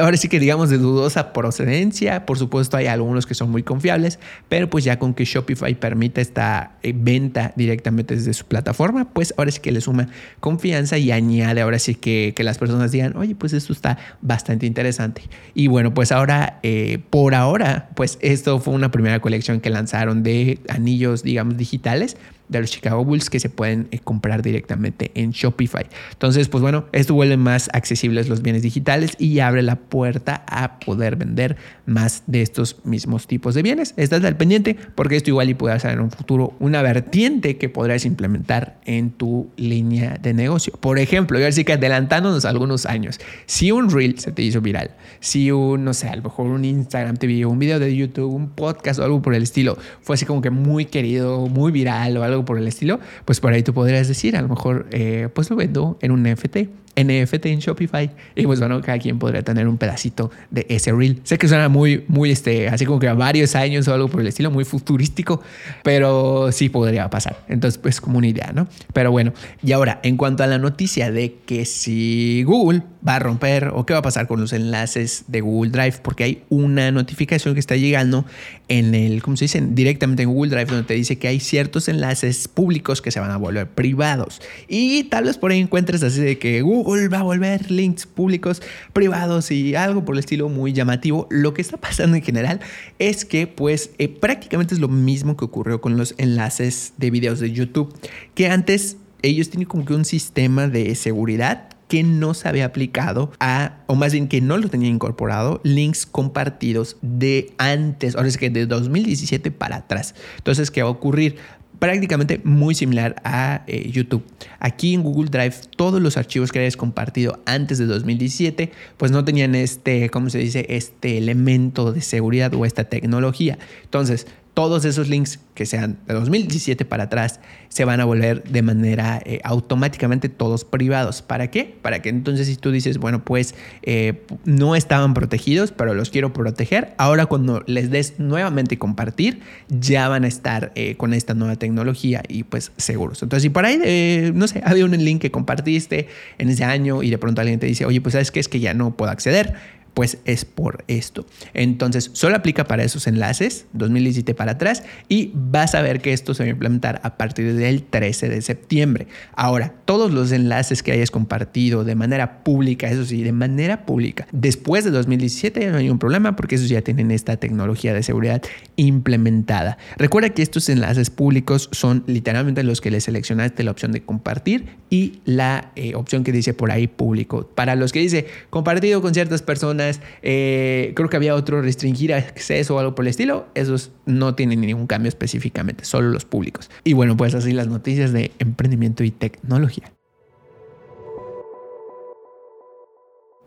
ahora 0.00 0.16
sí 0.16 0.28
que 0.28 0.38
digamos 0.38 0.70
de 0.70 0.78
dudosa 0.78 1.32
procedencia. 1.32 2.26
Por 2.26 2.38
supuesto 2.38 2.76
hay 2.76 2.86
algunos 2.86 3.26
que 3.26 3.34
son 3.34 3.50
muy 3.50 3.62
confiables, 3.62 4.18
pero 4.48 4.68
pues 4.68 4.84
ya 4.84 4.98
con 4.98 5.14
que 5.14 5.24
Shopify 5.24 5.74
permite 5.74 6.20
esta 6.20 6.72
eh, 6.82 6.92
venta 6.94 7.52
directamente 7.56 8.14
desde 8.14 8.34
su 8.34 8.44
plataforma, 8.44 9.08
pues 9.10 9.32
ahora 9.38 9.50
sí 9.50 9.60
que 9.60 9.72
le 9.72 9.80
suma 9.80 10.08
confianza 10.40 10.98
y 10.98 11.10
añade 11.10 11.62
ahora 11.62 11.78
sí 11.78 11.94
que, 11.94 12.34
que 12.36 12.44
las 12.44 12.58
personas 12.58 12.92
digan, 12.92 13.16
oye, 13.16 13.34
pues 13.34 13.54
esto 13.54 13.72
está 13.72 13.96
bastante 14.20 14.66
interesante. 14.66 15.22
Y 15.54 15.68
bueno, 15.68 15.94
pues 15.94 16.12
ahora, 16.12 16.60
eh, 16.62 16.98
por 17.10 17.34
ahora, 17.34 17.88
pues 17.94 18.18
esto 18.20 18.60
fue 18.60 18.74
una 18.74 18.90
primera 18.90 19.20
colección 19.20 19.60
que 19.60 19.70
lanzaron 19.70 20.22
de 20.22 20.58
anillos 20.68 20.97
digamos, 21.22 21.56
digitales 21.56 22.16
de 22.48 22.60
los 22.60 22.70
Chicago 22.70 23.04
Bulls 23.04 23.30
que 23.30 23.40
se 23.40 23.50
pueden 23.50 23.88
eh, 23.90 23.98
comprar 23.98 24.42
directamente 24.42 25.10
en 25.14 25.30
Shopify. 25.30 25.86
Entonces, 26.12 26.48
pues 26.48 26.62
bueno, 26.62 26.86
esto 26.92 27.14
vuelve 27.14 27.36
más 27.36 27.68
accesibles 27.72 28.28
los 28.28 28.42
bienes 28.42 28.62
digitales 28.62 29.12
y 29.18 29.40
abre 29.40 29.62
la 29.62 29.76
puerta 29.76 30.44
a 30.46 30.78
poder 30.80 31.16
vender 31.16 31.56
más 31.86 32.22
de 32.26 32.42
estos 32.42 32.76
mismos 32.84 33.26
tipos 33.26 33.54
de 33.54 33.62
bienes. 33.62 33.94
Estás 33.96 34.24
al 34.24 34.36
pendiente 34.36 34.76
porque 34.94 35.16
esto 35.16 35.30
igual 35.30 35.50
y 35.50 35.54
puede 35.54 35.78
ser 35.80 35.92
en 35.92 36.00
un 36.00 36.10
futuro 36.10 36.54
una 36.58 36.82
vertiente 36.82 37.56
que 37.56 37.68
podrás 37.68 38.04
implementar 38.04 38.78
en 38.84 39.10
tu 39.10 39.50
línea 39.56 40.18
de 40.20 40.34
negocio. 40.34 40.72
Por 40.80 40.98
ejemplo, 40.98 41.38
yo 41.38 41.46
así 41.46 41.64
que 41.64 41.74
adelantándonos 41.74 42.44
algunos 42.44 42.86
años, 42.86 43.20
si 43.46 43.70
un 43.72 43.90
reel 43.90 44.18
se 44.18 44.32
te 44.32 44.42
hizo 44.42 44.60
viral, 44.60 44.90
si 45.20 45.50
un, 45.50 45.84
no 45.84 45.94
sé, 45.94 46.08
a 46.08 46.16
lo 46.16 46.22
mejor 46.22 46.46
un 46.46 46.64
Instagram 46.64 47.16
te 47.16 47.26
vio, 47.26 47.48
un 47.50 47.58
video 47.58 47.78
de 47.78 47.94
YouTube, 47.94 48.32
un 48.32 48.50
podcast 48.50 49.00
o 49.00 49.04
algo 49.04 49.22
por 49.22 49.34
el 49.34 49.42
estilo, 49.42 49.78
fue 50.02 50.14
así 50.14 50.26
como 50.26 50.42
que 50.42 50.50
muy 50.50 50.86
querido, 50.86 51.46
muy 51.46 51.72
viral 51.72 52.16
o 52.16 52.22
algo 52.22 52.37
por 52.44 52.58
el 52.58 52.66
estilo, 52.66 53.00
pues 53.24 53.40
por 53.40 53.52
ahí 53.52 53.62
tú 53.62 53.72
podrías 53.74 54.08
decir, 54.08 54.36
a 54.36 54.42
lo 54.42 54.48
mejor, 54.48 54.86
eh, 54.90 55.28
pues 55.32 55.50
lo 55.50 55.56
vendo 55.56 55.98
en 56.00 56.12
un 56.12 56.22
NFT 56.22 56.58
NFT 57.04 57.46
en 57.46 57.58
Shopify. 57.60 58.10
Y 58.34 58.44
pues 58.44 58.60
bueno, 58.60 58.80
cada 58.80 58.98
quien 58.98 59.18
podría 59.18 59.42
tener 59.42 59.68
un 59.68 59.78
pedacito 59.78 60.30
de 60.50 60.66
ese 60.68 60.92
reel. 60.92 61.20
Sé 61.24 61.38
que 61.38 61.48
suena 61.48 61.68
muy, 61.68 62.04
muy, 62.08 62.30
este, 62.30 62.68
así 62.68 62.86
como 62.86 62.98
que 62.98 63.08
a 63.08 63.14
varios 63.14 63.54
años 63.54 63.88
o 63.88 63.94
algo 63.94 64.08
por 64.08 64.20
el 64.20 64.26
estilo, 64.26 64.50
muy 64.50 64.64
futurístico, 64.64 65.42
pero 65.82 66.50
sí 66.52 66.68
podría 66.68 67.08
pasar. 67.10 67.44
Entonces, 67.48 67.78
pues 67.78 68.00
como 68.00 68.18
una 68.18 68.28
idea, 68.28 68.52
¿no? 68.54 68.68
Pero 68.92 69.10
bueno, 69.10 69.32
y 69.62 69.72
ahora, 69.72 70.00
en 70.02 70.16
cuanto 70.16 70.42
a 70.42 70.46
la 70.46 70.58
noticia 70.58 71.10
de 71.10 71.36
que 71.46 71.64
si 71.64 72.42
Google 72.44 72.82
va 73.06 73.16
a 73.16 73.18
romper 73.18 73.70
o 73.74 73.86
qué 73.86 73.92
va 73.92 74.00
a 74.00 74.02
pasar 74.02 74.26
con 74.26 74.40
los 74.40 74.52
enlaces 74.52 75.24
de 75.28 75.40
Google 75.40 75.70
Drive, 75.70 75.98
porque 76.02 76.24
hay 76.24 76.42
una 76.48 76.90
notificación 76.90 77.54
que 77.54 77.60
está 77.60 77.76
llegando 77.76 78.24
en 78.68 78.94
el, 78.94 79.22
¿cómo 79.22 79.36
se 79.36 79.44
dice? 79.44 79.62
Directamente 79.70 80.22
en 80.22 80.30
Google 80.30 80.50
Drive, 80.50 80.66
donde 80.66 80.84
te 80.84 80.94
dice 80.94 81.18
que 81.18 81.28
hay 81.28 81.40
ciertos 81.40 81.88
enlaces 81.88 82.48
públicos 82.48 83.00
que 83.02 83.10
se 83.10 83.20
van 83.20 83.30
a 83.30 83.36
volver 83.36 83.68
privados. 83.68 84.40
Y 84.68 85.04
tal 85.04 85.24
vez 85.24 85.38
por 85.38 85.50
ahí 85.50 85.60
encuentres 85.60 86.02
así 86.02 86.20
de 86.20 86.38
que 86.38 86.62
Google 86.62 86.87
va 87.12 87.20
a 87.20 87.22
volver 87.22 87.70
links 87.70 88.06
públicos, 88.06 88.62
privados 88.92 89.50
y 89.50 89.74
algo 89.74 90.04
por 90.04 90.14
el 90.14 90.20
estilo 90.20 90.48
muy 90.48 90.72
llamativo. 90.72 91.26
Lo 91.30 91.54
que 91.54 91.62
está 91.62 91.76
pasando 91.76 92.16
en 92.16 92.22
general 92.22 92.60
es 92.98 93.24
que 93.24 93.46
pues 93.46 93.90
eh, 93.98 94.08
prácticamente 94.08 94.74
es 94.74 94.80
lo 94.80 94.88
mismo 94.88 95.36
que 95.36 95.44
ocurrió 95.44 95.80
con 95.80 95.96
los 95.96 96.14
enlaces 96.18 96.94
de 96.96 97.10
videos 97.10 97.40
de 97.40 97.52
YouTube, 97.52 97.94
que 98.34 98.48
antes 98.48 98.96
ellos 99.22 99.50
tienen 99.50 99.68
como 99.68 99.84
que 99.84 99.94
un 99.94 100.04
sistema 100.04 100.68
de 100.68 100.94
seguridad 100.94 101.68
que 101.88 102.02
no 102.02 102.34
se 102.34 102.48
había 102.48 102.66
aplicado 102.66 103.32
a, 103.40 103.78
o 103.86 103.94
más 103.94 104.12
bien 104.12 104.28
que 104.28 104.40
no 104.40 104.58
lo 104.58 104.68
tenía 104.68 104.90
incorporado, 104.90 105.60
links 105.64 106.06
compartidos 106.06 106.98
de 107.00 107.54
antes, 107.56 108.14
ahora 108.14 108.28
es 108.28 108.36
que 108.36 108.50
de 108.50 108.66
2017 108.66 109.50
para 109.50 109.76
atrás. 109.76 110.14
Entonces, 110.36 110.70
¿qué 110.70 110.82
va 110.82 110.88
a 110.90 110.92
ocurrir? 110.92 111.36
Prácticamente 111.78 112.40
muy 112.44 112.74
similar 112.74 113.16
a 113.24 113.62
eh, 113.66 113.90
YouTube. 113.90 114.24
Aquí 114.58 114.94
en 114.94 115.02
Google 115.02 115.30
Drive 115.30 115.54
todos 115.76 116.00
los 116.00 116.16
archivos 116.16 116.52
que 116.52 116.58
hayas 116.58 116.76
compartido 116.76 117.40
antes 117.46 117.78
de 117.78 117.86
2017 117.86 118.72
pues 118.96 119.12
no 119.12 119.24
tenían 119.24 119.54
este, 119.54 120.10
¿cómo 120.10 120.30
se 120.30 120.38
dice? 120.38 120.66
Este 120.68 121.18
elemento 121.18 121.92
de 121.92 122.00
seguridad 122.00 122.52
o 122.54 122.64
esta 122.64 122.84
tecnología. 122.84 123.58
Entonces, 123.84 124.26
todos 124.58 124.84
esos 124.84 125.08
links 125.08 125.38
que 125.54 125.66
sean 125.66 125.98
de 126.08 126.14
2017 126.14 126.84
para 126.84 127.04
atrás 127.04 127.38
se 127.68 127.84
van 127.84 128.00
a 128.00 128.04
volver 128.04 128.42
de 128.42 128.62
manera 128.62 129.22
eh, 129.24 129.38
automáticamente 129.44 130.28
todos 130.28 130.64
privados. 130.64 131.22
¿Para 131.22 131.48
qué? 131.48 131.76
Para 131.80 132.02
que 132.02 132.08
entonces 132.08 132.48
si 132.48 132.56
tú 132.56 132.72
dices, 132.72 132.98
bueno, 132.98 133.24
pues 133.24 133.54
eh, 133.82 134.24
no 134.44 134.74
estaban 134.74 135.14
protegidos, 135.14 135.70
pero 135.70 135.94
los 135.94 136.10
quiero 136.10 136.32
proteger, 136.32 136.92
ahora 136.98 137.26
cuando 137.26 137.62
les 137.68 137.92
des 137.92 138.18
nuevamente 138.18 138.78
compartir, 138.78 139.42
ya 139.68 140.08
van 140.08 140.24
a 140.24 140.26
estar 140.26 140.72
eh, 140.74 140.96
con 140.96 141.14
esta 141.14 141.34
nueva 141.34 141.54
tecnología 141.54 142.24
y 142.26 142.42
pues 142.42 142.72
seguros. 142.78 143.22
Entonces, 143.22 143.44
si 143.44 143.50
por 143.50 143.64
ahí, 143.64 144.32
no 144.34 144.48
sé, 144.48 144.60
había 144.64 144.84
un 144.86 144.90
link 144.90 145.20
que 145.22 145.30
compartiste 145.30 146.08
en 146.38 146.48
ese 146.48 146.64
año 146.64 147.04
y 147.04 147.10
de 147.10 147.18
pronto 147.18 147.42
alguien 147.42 147.60
te 147.60 147.66
dice, 147.66 147.86
oye, 147.86 148.00
pues 148.00 148.14
sabes 148.14 148.32
qué 148.32 148.40
es 148.40 148.48
que 148.48 148.58
ya 148.58 148.74
no 148.74 148.96
puedo 148.96 149.12
acceder 149.12 149.54
pues 149.98 150.18
es 150.26 150.44
por 150.44 150.84
esto. 150.86 151.26
Entonces, 151.54 152.10
solo 152.12 152.36
aplica 152.36 152.68
para 152.68 152.84
esos 152.84 153.08
enlaces, 153.08 153.66
2017 153.72 154.32
para 154.32 154.52
atrás, 154.52 154.84
y 155.08 155.32
vas 155.34 155.74
a 155.74 155.82
ver 155.82 156.00
que 156.00 156.12
esto 156.12 156.34
se 156.34 156.44
va 156.44 156.46
a 156.46 156.50
implementar 156.50 157.00
a 157.02 157.16
partir 157.16 157.52
del 157.54 157.82
13 157.82 158.28
de 158.28 158.40
septiembre. 158.40 159.08
Ahora, 159.34 159.74
todos 159.86 160.12
los 160.12 160.30
enlaces 160.30 160.84
que 160.84 160.92
hayas 160.92 161.10
compartido 161.10 161.82
de 161.82 161.96
manera 161.96 162.44
pública, 162.44 162.88
eso 162.88 163.04
sí, 163.04 163.24
de 163.24 163.32
manera 163.32 163.86
pública, 163.86 164.28
después 164.30 164.84
de 164.84 164.92
2017 164.92 165.68
no 165.72 165.78
hay 165.78 165.90
un 165.90 165.98
problema 165.98 166.36
porque 166.36 166.54
esos 166.54 166.68
ya 166.68 166.82
tienen 166.82 167.10
esta 167.10 167.36
tecnología 167.36 167.92
de 167.92 168.04
seguridad 168.04 168.40
implementada. 168.76 169.78
Recuerda 169.96 170.30
que 170.30 170.42
estos 170.42 170.68
enlaces 170.68 171.10
públicos 171.10 171.70
son 171.72 172.04
literalmente 172.06 172.62
los 172.62 172.80
que 172.80 172.92
le 172.92 173.00
seleccionaste 173.00 173.64
la 173.64 173.72
opción 173.72 173.90
de 173.90 174.02
compartir 174.02 174.76
y 174.90 175.18
la 175.24 175.72
eh, 175.74 175.96
opción 175.96 176.22
que 176.22 176.30
dice 176.30 176.54
por 176.54 176.70
ahí 176.70 176.86
público. 176.86 177.50
Para 177.56 177.74
los 177.74 177.90
que 177.90 177.98
dice 177.98 178.28
compartido 178.50 179.02
con 179.02 179.12
ciertas 179.12 179.42
personas, 179.42 179.87
eh, 180.22 180.92
creo 180.94 181.08
que 181.08 181.16
había 181.16 181.34
otro 181.34 181.62
restringir 181.62 182.14
acceso 182.14 182.76
o 182.76 182.78
algo 182.78 182.94
por 182.94 183.04
el 183.04 183.10
estilo. 183.10 183.46
Esos 183.54 183.90
no 184.06 184.34
tienen 184.34 184.60
ningún 184.60 184.86
cambio 184.86 185.08
específicamente, 185.08 185.84
solo 185.84 186.10
los 186.10 186.24
públicos. 186.24 186.70
Y 186.84 186.92
bueno, 186.92 187.16
pues 187.16 187.34
así 187.34 187.52
las 187.52 187.68
noticias 187.68 188.12
de 188.12 188.32
emprendimiento 188.38 189.04
y 189.04 189.10
tecnología. 189.10 189.92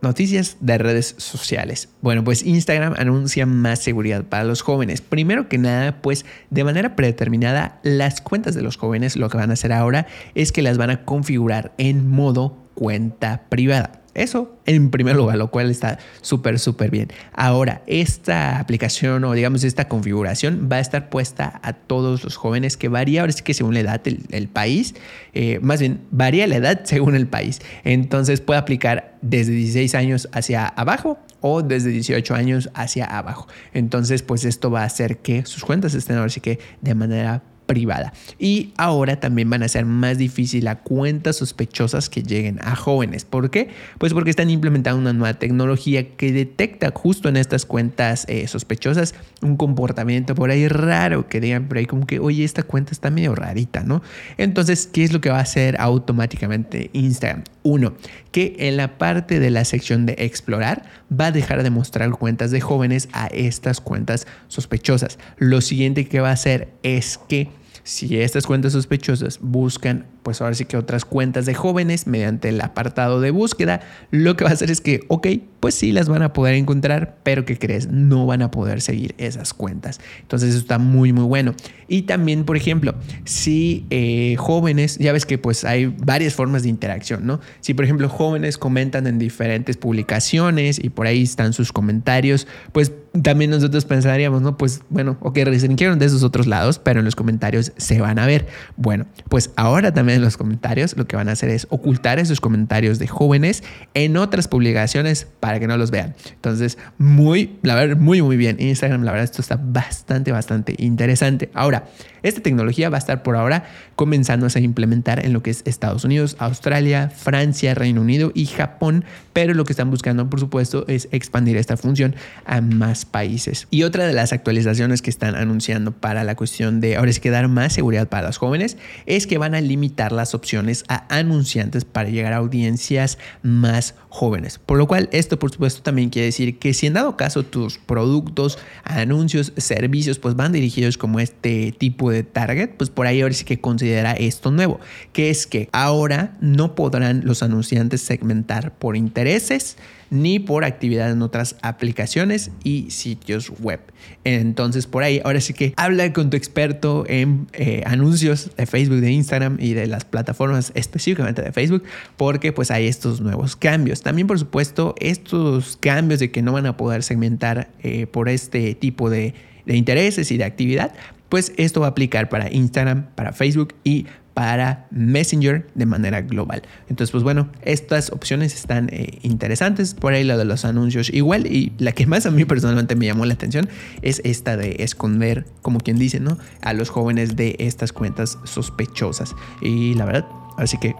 Noticias 0.01 0.57
de 0.61 0.79
redes 0.79 1.13
sociales. 1.19 1.89
Bueno, 2.01 2.23
pues 2.23 2.41
Instagram 2.41 2.95
anuncia 2.97 3.45
más 3.45 3.83
seguridad 3.83 4.23
para 4.23 4.43
los 4.43 4.63
jóvenes. 4.63 4.99
Primero 4.99 5.47
que 5.47 5.59
nada, 5.59 6.01
pues 6.01 6.25
de 6.49 6.63
manera 6.63 6.95
predeterminada, 6.95 7.79
las 7.83 8.19
cuentas 8.19 8.55
de 8.55 8.63
los 8.63 8.77
jóvenes 8.77 9.15
lo 9.15 9.29
que 9.29 9.37
van 9.37 9.51
a 9.51 9.53
hacer 9.53 9.71
ahora 9.71 10.07
es 10.33 10.51
que 10.51 10.63
las 10.63 10.79
van 10.79 10.89
a 10.89 11.05
configurar 11.05 11.73
en 11.77 12.07
modo 12.07 12.57
cuenta 12.73 13.43
privada. 13.49 14.00
Eso 14.13 14.57
en 14.65 14.91
primer 14.91 15.15
lugar, 15.15 15.37
lo 15.37 15.51
cual 15.51 15.71
está 15.71 15.97
súper, 16.21 16.59
súper 16.59 16.91
bien. 16.91 17.09
Ahora, 17.33 17.81
esta 17.87 18.59
aplicación 18.59 19.23
o 19.23 19.33
digamos 19.33 19.63
esta 19.63 19.87
configuración 19.87 20.67
va 20.71 20.77
a 20.77 20.79
estar 20.81 21.09
puesta 21.09 21.59
a 21.63 21.73
todos 21.73 22.23
los 22.23 22.35
jóvenes 22.35 22.75
que 22.75 22.89
varía, 22.89 23.21
ahora 23.21 23.31
sí 23.31 23.41
que 23.41 23.53
según 23.53 23.73
la 23.73 23.79
edad 23.79 24.01
del 24.01 24.47
país, 24.47 24.95
eh, 25.33 25.59
más 25.61 25.79
bien 25.79 26.01
varía 26.11 26.45
la 26.47 26.57
edad 26.57 26.81
según 26.83 27.15
el 27.15 27.27
país. 27.27 27.61
Entonces 27.83 28.41
puede 28.41 28.59
aplicar 28.59 29.17
desde 29.21 29.53
16 29.53 29.95
años 29.95 30.29
hacia 30.33 30.67
abajo 30.67 31.17
o 31.39 31.61
desde 31.61 31.89
18 31.89 32.35
años 32.35 32.69
hacia 32.73 33.05
abajo. 33.05 33.47
Entonces, 33.73 34.23
pues 34.23 34.45
esto 34.45 34.71
va 34.71 34.81
a 34.81 34.85
hacer 34.85 35.17
que 35.17 35.45
sus 35.45 35.63
cuentas 35.63 35.93
estén 35.93 36.17
ahora 36.17 36.29
sí 36.29 36.41
que 36.41 36.59
de 36.81 36.95
manera 36.95 37.43
privada. 37.71 38.11
Y 38.37 38.73
ahora 38.75 39.21
también 39.21 39.49
van 39.49 39.63
a 39.63 39.69
ser 39.69 39.85
más 39.85 40.17
difícil 40.17 40.67
a 40.67 40.79
cuentas 40.79 41.37
sospechosas 41.37 42.09
que 42.09 42.21
lleguen 42.21 42.59
a 42.61 42.75
jóvenes. 42.75 43.23
¿Por 43.23 43.49
qué? 43.49 43.69
Pues 43.97 44.13
porque 44.13 44.29
están 44.29 44.49
implementando 44.49 44.99
una 44.99 45.13
nueva 45.13 45.35
tecnología 45.35 46.09
que 46.17 46.33
detecta 46.33 46.91
justo 46.93 47.29
en 47.29 47.37
estas 47.37 47.65
cuentas 47.65 48.25
eh, 48.27 48.45
sospechosas 48.49 49.15
un 49.41 49.55
comportamiento 49.55 50.35
por 50.35 50.51
ahí 50.51 50.67
raro 50.67 51.29
que 51.29 51.39
digan 51.39 51.69
por 51.69 51.77
ahí 51.77 51.85
como 51.85 52.05
que, 52.05 52.19
oye, 52.19 52.43
esta 52.43 52.63
cuenta 52.63 52.91
está 52.91 53.09
medio 53.09 53.35
rarita, 53.35 53.83
¿no? 53.83 54.03
Entonces, 54.37 54.89
¿qué 54.91 55.05
es 55.05 55.13
lo 55.13 55.21
que 55.21 55.29
va 55.29 55.37
a 55.37 55.43
hacer 55.43 55.79
automáticamente 55.79 56.89
Instagram? 56.91 57.45
Uno, 57.63 57.93
que 58.33 58.55
en 58.59 58.75
la 58.75 58.97
parte 58.97 59.39
de 59.39 59.49
la 59.49 59.63
sección 59.63 60.05
de 60.05 60.15
explorar 60.19 60.83
va 61.09 61.27
a 61.27 61.31
dejar 61.31 61.63
de 61.63 61.69
mostrar 61.69 62.11
cuentas 62.11 62.51
de 62.51 62.59
jóvenes 62.59 63.07
a 63.13 63.27
estas 63.27 63.79
cuentas 63.79 64.27
sospechosas. 64.49 65.19
Lo 65.37 65.61
siguiente 65.61 66.07
que 66.07 66.19
va 66.19 66.29
a 66.29 66.33
hacer 66.33 66.69
es 66.83 67.17
que 67.29 67.49
si 67.83 68.19
estas 68.19 68.45
cuentas 68.45 68.73
sospechosas 68.73 69.39
buscan 69.41 70.05
pues 70.23 70.41
ahora 70.41 70.55
sí 70.55 70.65
que 70.65 70.77
otras 70.77 71.05
cuentas 71.05 71.45
de 71.45 71.53
jóvenes 71.53 72.07
mediante 72.07 72.49
el 72.49 72.61
apartado 72.61 73.21
de 73.21 73.31
búsqueda, 73.31 73.81
lo 74.11 74.35
que 74.35 74.43
va 74.43 74.51
a 74.51 74.53
hacer 74.53 74.71
es 74.71 74.81
que, 74.81 75.01
ok, 75.07 75.27
pues 75.59 75.75
sí 75.75 75.91
las 75.91 76.09
van 76.09 76.23
a 76.23 76.33
poder 76.33 76.55
encontrar, 76.55 77.17
pero 77.23 77.45
¿qué 77.45 77.57
crees? 77.57 77.87
No 77.87 78.25
van 78.25 78.41
a 78.41 78.51
poder 78.51 78.81
seguir 78.81 79.13
esas 79.17 79.53
cuentas. 79.53 79.99
Entonces 80.21 80.49
eso 80.49 80.57
está 80.59 80.79
muy, 80.79 81.13
muy 81.13 81.25
bueno. 81.25 81.53
Y 81.87 82.03
también, 82.03 82.45
por 82.45 82.57
ejemplo, 82.57 82.95
si 83.25 83.85
eh, 83.89 84.35
jóvenes, 84.37 84.97
ya 84.97 85.13
ves 85.13 85.25
que 85.25 85.37
pues 85.37 85.63
hay 85.63 85.85
varias 85.85 86.33
formas 86.33 86.63
de 86.63 86.69
interacción, 86.69 87.25
¿no? 87.25 87.39
Si, 87.59 87.73
por 87.73 87.85
ejemplo, 87.85 88.09
jóvenes 88.09 88.57
comentan 88.57 89.07
en 89.07 89.19
diferentes 89.19 89.77
publicaciones 89.77 90.83
y 90.83 90.89
por 90.89 91.05
ahí 91.05 91.23
están 91.23 91.53
sus 91.53 91.71
comentarios, 91.71 92.47
pues 92.71 92.91
también 93.21 93.51
nosotros 93.51 93.85
pensaríamos, 93.85 94.41
¿no? 94.41 94.57
Pues 94.57 94.81
bueno, 94.89 95.17
ok, 95.21 95.39
restringieron 95.43 95.99
de 95.99 96.05
esos 96.05 96.23
otros 96.23 96.47
lados, 96.47 96.79
pero 96.79 96.99
en 96.99 97.05
los 97.05 97.15
comentarios 97.15 97.73
se 97.77 97.99
van 97.99 98.19
a 98.19 98.25
ver. 98.25 98.47
Bueno, 98.77 99.05
pues 99.29 99.51
ahora 99.57 99.93
también 99.93 100.10
en 100.11 100.21
los 100.21 100.37
comentarios, 100.37 100.95
lo 100.97 101.07
que 101.07 101.15
van 101.15 101.29
a 101.29 101.33
hacer 101.33 101.49
es 101.49 101.67
ocultar 101.69 102.19
esos 102.19 102.39
comentarios 102.39 102.99
de 102.99 103.07
jóvenes 103.07 103.63
en 103.93 104.17
otras 104.17 104.47
publicaciones 104.47 105.27
para 105.39 105.59
que 105.59 105.67
no 105.67 105.77
los 105.77 105.91
vean. 105.91 106.15
Entonces, 106.33 106.77
muy, 106.97 107.57
la 107.61 107.75
verdad, 107.75 107.97
muy, 107.97 108.21
muy 108.21 108.37
bien. 108.37 108.57
Instagram, 108.59 109.03
la 109.03 109.11
verdad, 109.11 109.25
esto 109.25 109.41
está 109.41 109.59
bastante, 109.61 110.31
bastante 110.31 110.75
interesante. 110.77 111.49
Ahora, 111.53 111.85
esta 112.23 112.41
tecnología 112.41 112.89
va 112.89 112.97
a 112.97 112.99
estar 112.99 113.23
por 113.23 113.35
ahora 113.35 113.65
comenzando 113.95 114.47
a 114.47 114.59
implementar 114.59 115.23
en 115.25 115.33
lo 115.33 115.43
que 115.43 115.51
es 115.51 115.61
Estados 115.65 116.03
Unidos, 116.03 116.35
Australia, 116.39 117.09
Francia, 117.09 117.73
Reino 117.75 118.01
Unido 118.01 118.31
y 118.33 118.45
Japón, 118.45 119.05
pero 119.33 119.53
lo 119.53 119.63
que 119.63 119.73
están 119.73 119.91
buscando, 119.91 120.29
por 120.29 120.39
supuesto, 120.39 120.85
es 120.87 121.07
expandir 121.11 121.57
esta 121.57 121.77
función 121.77 122.15
a 122.45 122.61
más 122.61 123.05
países. 123.05 123.67
Y 123.69 123.83
otra 123.83 124.05
de 124.05 124.13
las 124.13 124.33
actualizaciones 124.33 125.01
que 125.01 125.09
están 125.09 125.35
anunciando 125.35 125.91
para 125.91 126.23
la 126.23 126.35
cuestión 126.35 126.81
de 126.81 126.97
ahora 126.97 127.11
es 127.11 127.19
que 127.19 127.29
dar 127.29 127.47
más 127.47 127.73
seguridad 127.73 128.07
para 128.07 128.27
los 128.27 128.37
jóvenes 128.37 128.77
es 129.05 129.27
que 129.27 129.37
van 129.37 129.55
a 129.55 129.61
limitar 129.61 130.11
las 130.11 130.33
opciones 130.33 130.83
a 130.87 131.05
anunciantes 131.15 131.85
para 131.85 132.09
llegar 132.09 132.33
a 132.33 132.37
audiencias 132.37 133.17
más 133.43 133.95
jóvenes. 134.09 134.59
Por 134.59 134.77
lo 134.77 134.87
cual, 134.87 135.09
esto 135.11 135.39
por 135.39 135.51
supuesto 135.51 135.81
también 135.81 136.09
quiere 136.09 136.25
decir 136.25 136.59
que 136.59 136.73
si 136.73 136.87
en 136.87 136.93
dado 136.93 137.15
caso 137.17 137.43
tus 137.43 137.77
productos, 137.77 138.57
anuncios, 138.83 139.53
servicios, 139.57 140.19
pues 140.19 140.35
van 140.35 140.51
dirigidos 140.51 140.97
como 140.97 141.19
este 141.19 141.71
tipo 141.71 142.10
target, 142.23 142.71
pues 142.77 142.89
por 142.89 143.07
ahí 143.07 143.21
ahora 143.21 143.33
sí 143.33 143.45
que 143.45 143.59
considera 143.59 144.13
esto 144.13 144.51
nuevo, 144.51 144.79
que 145.13 145.29
es 145.29 145.47
que 145.47 145.69
ahora 145.71 146.37
no 146.41 146.75
podrán 146.75 147.21
los 147.25 147.43
anunciantes 147.43 148.01
segmentar 148.01 148.73
por 148.73 148.95
intereses 148.95 149.77
ni 150.09 150.39
por 150.39 150.65
actividad 150.65 151.09
en 151.09 151.21
otras 151.21 151.55
aplicaciones 151.61 152.51
y 152.63 152.91
sitios 152.91 153.49
web. 153.61 153.79
Entonces 154.25 154.85
por 154.85 155.03
ahí, 155.03 155.21
ahora 155.23 155.39
sí 155.39 155.53
que 155.53 155.73
habla 155.77 156.11
con 156.11 156.29
tu 156.29 156.37
experto 156.37 157.05
en 157.07 157.47
eh, 157.53 157.81
anuncios 157.85 158.51
de 158.57 158.65
Facebook, 158.65 158.99
de 158.99 159.11
Instagram 159.11 159.57
y 159.59 159.73
de 159.73 159.87
las 159.87 160.03
plataformas 160.03 160.73
específicamente 160.75 161.41
de 161.41 161.53
Facebook, 161.53 161.83
porque 162.17 162.51
pues 162.51 162.71
hay 162.71 162.87
estos 162.87 163.21
nuevos 163.21 163.55
cambios. 163.55 164.01
También 164.01 164.27
por 164.27 164.37
supuesto 164.37 164.95
estos 164.99 165.77
cambios 165.77 166.19
de 166.19 166.29
que 166.29 166.41
no 166.41 166.51
van 166.51 166.65
a 166.65 166.75
poder 166.75 167.03
segmentar 167.03 167.69
eh, 167.81 168.05
por 168.05 168.27
este 168.27 168.75
tipo 168.75 169.09
de 169.09 169.33
de 169.65 169.75
intereses 169.75 170.31
y 170.31 170.37
de 170.37 170.43
actividad, 170.43 170.93
pues 171.31 171.53
esto 171.55 171.79
va 171.79 171.87
a 171.87 171.89
aplicar 171.91 172.27
para 172.27 172.51
Instagram, 172.51 173.05
para 173.15 173.31
Facebook 173.31 173.73
y 173.85 174.05
para 174.33 174.87
Messenger 174.91 175.65
de 175.75 175.85
manera 175.85 176.21
global. 176.21 176.61
Entonces, 176.89 177.09
pues 177.11 177.23
bueno, 177.23 177.49
estas 177.61 178.11
opciones 178.11 178.53
están 178.53 178.89
eh, 178.91 179.19
interesantes. 179.21 179.93
Por 179.93 180.11
ahí 180.11 180.25
la 180.25 180.35
de 180.35 180.43
los 180.43 180.65
anuncios 180.65 181.09
igual. 181.09 181.47
Y 181.47 181.71
la 181.77 181.93
que 181.93 182.05
más 182.05 182.25
a 182.25 182.31
mí 182.31 182.43
personalmente 182.43 182.97
me 182.97 183.05
llamó 183.05 183.25
la 183.25 183.33
atención 183.33 183.69
es 184.01 184.21
esta 184.25 184.57
de 184.57 184.75
esconder, 184.79 185.45
como 185.61 185.79
quien 185.79 185.97
dice, 185.97 186.19
¿no? 186.19 186.37
A 186.61 186.73
los 186.73 186.89
jóvenes 186.89 187.37
de 187.37 187.55
estas 187.59 187.93
cuentas 187.93 188.37
sospechosas. 188.43 189.33
Y 189.61 189.93
la 189.93 190.03
verdad, 190.03 190.27
así 190.57 190.77
que 190.79 190.95